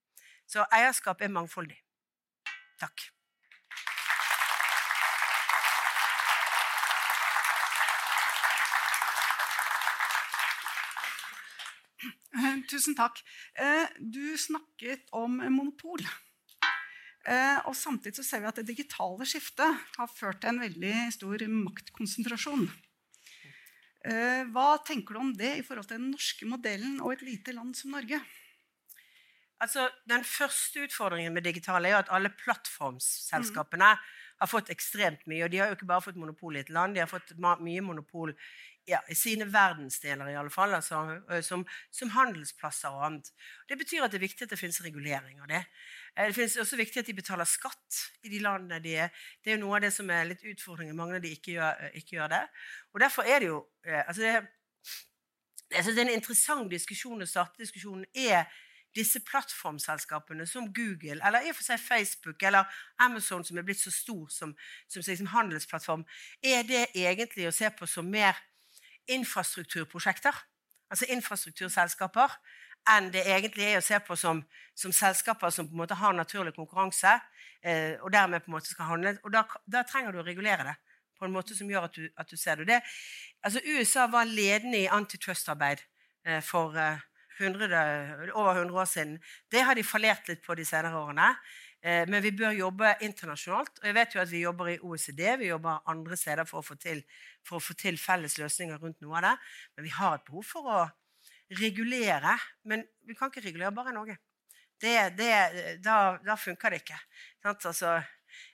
Så 0.47 0.65
eierskap 0.71 1.21
er 1.21 1.32
mangfoldig. 1.32 1.80
Takk. 2.80 3.16
Tusen 12.71 12.95
takk. 12.97 13.19
Eh, 13.57 13.88
du 13.99 14.38
snakket 14.38 15.09
om 15.15 15.39
monopol. 15.53 16.03
Eh, 17.27 17.59
og 17.67 17.75
Samtidig 17.75 18.15
så 18.19 18.25
ser 18.25 18.43
vi 18.43 18.49
at 18.49 18.59
det 18.61 18.69
digitale 18.69 19.25
skiftet 19.27 19.88
har 19.97 20.11
ført 20.11 20.41
til 20.41 20.53
en 20.53 20.61
veldig 20.63 20.95
stor 21.15 21.43
maktkonsentrasjon. 21.51 22.67
Eh, 24.07 24.43
hva 24.53 24.67
tenker 24.88 25.17
du 25.17 25.19
om 25.19 25.33
det 25.35 25.57
i 25.57 25.63
forhold 25.65 25.89
til 25.89 25.99
den 25.99 26.13
norske 26.13 26.47
modellen 26.47 27.01
og 27.01 27.17
et 27.17 27.25
lite 27.27 27.55
land 27.55 27.75
som 27.75 27.91
Norge? 27.95 28.21
Altså, 29.59 29.89
Den 30.07 30.23
første 30.23 30.85
utfordringen 30.85 31.33
med 31.33 31.43
digitale 31.43 31.89
er 31.89 31.97
at 31.99 32.13
alle 32.13 32.29
plattformselskapene 32.29 33.89
mm. 33.97 34.07
har 34.39 34.47
fått 34.47 34.69
ekstremt 34.69 35.25
mye. 35.27 35.43
Og 35.43 35.51
de 35.51 35.59
har 35.59 35.71
jo 35.71 35.75
ikke 35.79 35.89
bare 35.89 36.05
fått 36.05 36.19
monopol 36.21 36.55
i 36.55 36.61
et 36.61 36.69
land, 36.69 36.95
de 36.95 37.01
har 37.01 37.09
fått 37.09 37.33
mye 37.41 37.81
monopol 37.81 38.35
ja, 38.88 39.01
i 39.11 39.15
sine 39.15 39.47
verdensdeler, 39.51 40.29
i 40.31 40.38
alle 40.39 40.51
fall, 40.53 40.73
altså, 40.77 41.01
som, 41.43 41.65
som, 41.91 42.11
handelsplasser 42.15 42.93
og 42.95 43.05
annet. 43.05 43.31
Det 43.69 43.77
betyr 43.79 44.05
at 44.05 44.13
det 44.13 44.21
er 44.21 44.27
viktig 44.27 44.47
at 44.47 44.53
det 44.53 44.59
finnes 44.59 44.79
regulering 44.85 45.41
av 45.43 45.49
det. 45.51 45.63
Det 46.17 46.35
finnes 46.38 46.57
også 46.63 46.79
viktig 46.79 47.03
at 47.03 47.09
de 47.09 47.17
betaler 47.17 47.49
skatt 47.49 48.03
i 48.23 48.31
de 48.31 48.39
landene 48.43 48.79
de 48.83 48.95
er. 49.05 49.25
Det 49.43 49.51
er 49.51 49.59
jo 49.59 49.65
noe 49.65 49.77
av 49.77 49.83
det 49.85 49.91
som 49.95 50.09
er 50.09 50.29
litt 50.29 50.45
utfordringen. 50.47 50.95
Mange 50.97 51.19
av 51.19 51.25
de 51.25 51.33
ikke 51.35 51.57
gjør, 51.57 51.89
ikke 51.99 52.15
gjør 52.15 52.31
det. 52.33 52.45
Og 52.95 53.03
derfor 53.03 53.27
er 53.27 53.43
det 53.43 53.51
jo 53.51 53.59
altså 54.07 54.23
det, 54.23 54.38
jeg 55.71 55.83
synes 55.83 55.95
det 55.95 56.03
er 56.03 56.07
en 56.07 56.15
interessant 56.15 56.71
diskusjon 56.71 57.23
å 57.23 57.27
starte 57.27 57.59
diskusjonen. 57.59 58.07
Er 58.15 58.47
disse 58.95 59.19
plattformselskapene 59.27 60.47
som 60.47 60.71
Google 60.73 61.19
eller 61.27 61.43
i 61.43 61.51
og 61.51 61.57
for 61.57 61.67
seg 61.67 61.81
Facebook 61.81 62.43
eller 62.47 62.65
Amazon, 63.03 63.43
som 63.45 63.59
er 63.59 63.65
blitt 63.67 63.81
så 63.81 63.91
stor 63.93 64.29
som, 64.33 64.55
som, 64.88 65.03
som 65.03 65.33
handelsplattform, 65.33 66.05
er 66.41 66.63
det 66.67 66.88
egentlig 66.95 67.49
å 67.49 67.55
se 67.55 67.69
på 67.77 67.89
som 67.89 68.07
mer 68.09 68.39
infrastrukturprosjekter, 69.12 70.36
altså 70.91 71.08
infrastrukturselskaper, 71.14 72.36
enn 72.88 73.10
det 73.12 73.26
egentlig 73.28 73.68
er 73.68 73.82
å 73.82 73.86
se 73.86 73.99
på 74.03 74.16
som, 74.20 74.41
som 74.78 74.93
selskaper 74.95 75.51
som 75.53 75.68
på 75.68 75.76
en 75.76 75.82
måte 75.82 75.97
har 75.99 76.16
naturlig 76.16 76.53
konkurranse, 76.55 77.18
eh, 77.62 77.95
og 78.01 78.12
dermed 78.14 78.43
på 78.43 78.51
en 78.51 78.58
måte 78.58 78.72
skal 78.72 78.91
handle. 78.91 79.18
Og 79.24 79.34
da, 79.34 79.43
da, 79.68 79.84
trenger 79.88 80.16
du 80.16 80.22
å 80.22 80.28
regulere 80.28 80.70
det 80.70 80.78
på 81.18 81.26
en 81.26 81.34
måte 81.34 81.55
som 81.58 81.70
gjør 81.70 81.89
at 81.89 81.97
du, 81.97 82.08
at 82.16 82.30
du 82.30 82.38
ser 82.38 82.62
det. 82.62 82.68
det. 82.70 82.80
Altså, 83.43 83.64
USA 83.66 84.05
var 84.12 84.30
ledende 84.30 84.84
i 84.84 84.91
antitrust-arbeid 84.91 85.82
eh, 86.28 86.41
for 86.45 86.78
eh, 86.78 87.01
100, 87.39 88.33
over 88.33 88.55
100 88.55 88.81
år 88.81 88.85
siden. 88.89 89.15
Det 89.51 89.63
har 89.63 89.75
de 89.77 89.85
fallert 89.85 90.27
litt 90.29 90.43
på 90.45 90.55
de 90.57 90.65
senere 90.65 90.99
årene. 90.99 91.31
Eh, 91.81 92.03
men 92.09 92.23
vi 92.23 92.33
bør 92.35 92.55
jobbe 92.57 92.95
internasjonalt. 93.05 93.79
Og 93.81 93.89
jeg 93.89 93.95
vet 93.97 94.15
jo 94.15 94.21
at 94.23 94.31
vi 94.31 94.43
jobber 94.43 94.71
i 94.73 94.79
OECD, 94.81 95.23
vi 95.41 95.51
jobber 95.51 95.83
andre 95.91 96.17
steder 96.17 96.47
for 96.49 96.61
å 96.61 96.65
få 96.65 96.77
til, 96.81 97.03
å 97.51 97.61
få 97.63 97.77
til 97.77 97.99
felles 98.01 98.38
løsninger 98.41 98.79
rundt 98.81 99.01
noe 99.05 99.19
av 99.19 99.27
det. 99.27 99.35
Men 99.77 99.88
vi 99.88 99.93
har 99.99 100.17
et 100.17 100.25
behov 100.27 100.47
for 100.47 100.71
å 100.73 100.79
regulere. 101.61 102.38
Men 102.67 102.85
vi 103.07 103.17
kan 103.17 103.31
ikke 103.31 103.45
regulere 103.45 103.75
bare 103.75 103.95
Norge. 103.95 104.17
Det, 104.77 104.93
det, 105.17 105.31
da, 105.81 106.17
da, 106.21 106.35
funker 106.38 106.73
det 106.73 106.83
ikke. 106.83 106.97
Altså, 107.47 107.95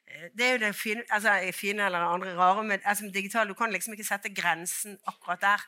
eh, 0.08 0.28
det 0.36 0.46
er 0.46 0.52
jo 0.54 0.64
det 0.66 0.74
fine, 0.80 1.04
altså, 1.12 1.36
fine 1.56 1.88
eller 1.88 2.06
andre 2.08 2.36
rare 2.38 2.64
med 2.64 2.84
altså, 2.86 3.10
digital, 3.12 3.48
Du 3.48 3.58
kan 3.60 3.72
liksom 3.72 3.96
ikke 3.96 4.08
sette 4.08 4.32
grensen 4.36 5.00
akkurat 5.08 5.42
der 5.42 5.66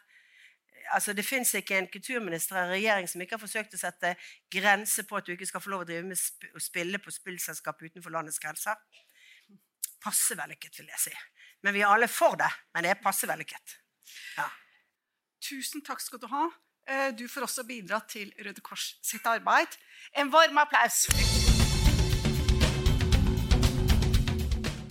altså 0.93 1.13
Det 1.13 1.25
fins 1.25 1.53
ikke 1.57 1.77
en 1.77 1.87
kulturminister 1.91 2.57
eller 2.59 2.75
regjering 2.75 3.07
som 3.09 3.21
ikke 3.23 3.37
har 3.37 3.41
forsøkt 3.41 3.77
å 3.77 3.81
sette 3.81 4.15
grenser 4.51 5.07
på 5.09 5.17
at 5.17 5.27
du 5.27 5.33
ikke 5.35 5.47
skal 5.49 5.63
få 5.63 5.73
lov 5.73 5.85
å 5.85 5.87
drive 5.89 6.05
med 6.07 6.19
sp 6.19 6.49
å 6.55 6.61
spille 6.61 7.01
på 7.01 7.13
spillselskap 7.13 7.81
utenfor 7.81 8.13
landets 8.13 8.41
grenser. 8.41 8.77
Passe 10.03 10.37
vellykket, 10.37 10.79
vil 10.79 10.91
jeg 10.93 11.07
si. 11.07 11.15
Men 11.65 11.73
vi 11.73 11.81
er 11.81 11.89
alle 11.89 12.09
for 12.11 12.37
det. 12.37 12.51
Men 12.75 12.85
det 12.85 12.93
er 12.93 13.01
passe 13.01 13.27
vellykket. 13.29 13.79
Ja. 14.37 14.45
Tusen 15.41 15.81
takk 15.85 16.03
skal 16.03 16.21
du 16.21 16.29
ha. 16.29 16.45
Eh, 16.85 17.09
du 17.17 17.25
får 17.29 17.47
også 17.47 17.65
bidra 17.65 17.99
til 18.09 18.29
Røde 18.45 18.61
Kors 18.61 18.95
sitt 19.01 19.25
arbeid. 19.25 19.73
En 20.13 20.29
varm 20.33 20.61
applaus. 20.61 21.07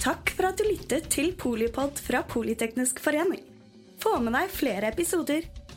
Takk 0.05 0.35
for 0.37 0.51
at 0.51 0.59
du 0.59 0.67
lyttet 0.67 1.07
til 1.15 1.31
Polipod 1.39 2.01
fra 2.03 2.25
Politeknisk 2.29 2.99
forening. 3.01 3.41
Få 4.03 4.19
med 4.21 4.35
deg 4.37 4.51
flere 4.53 4.91
episoder 4.91 5.47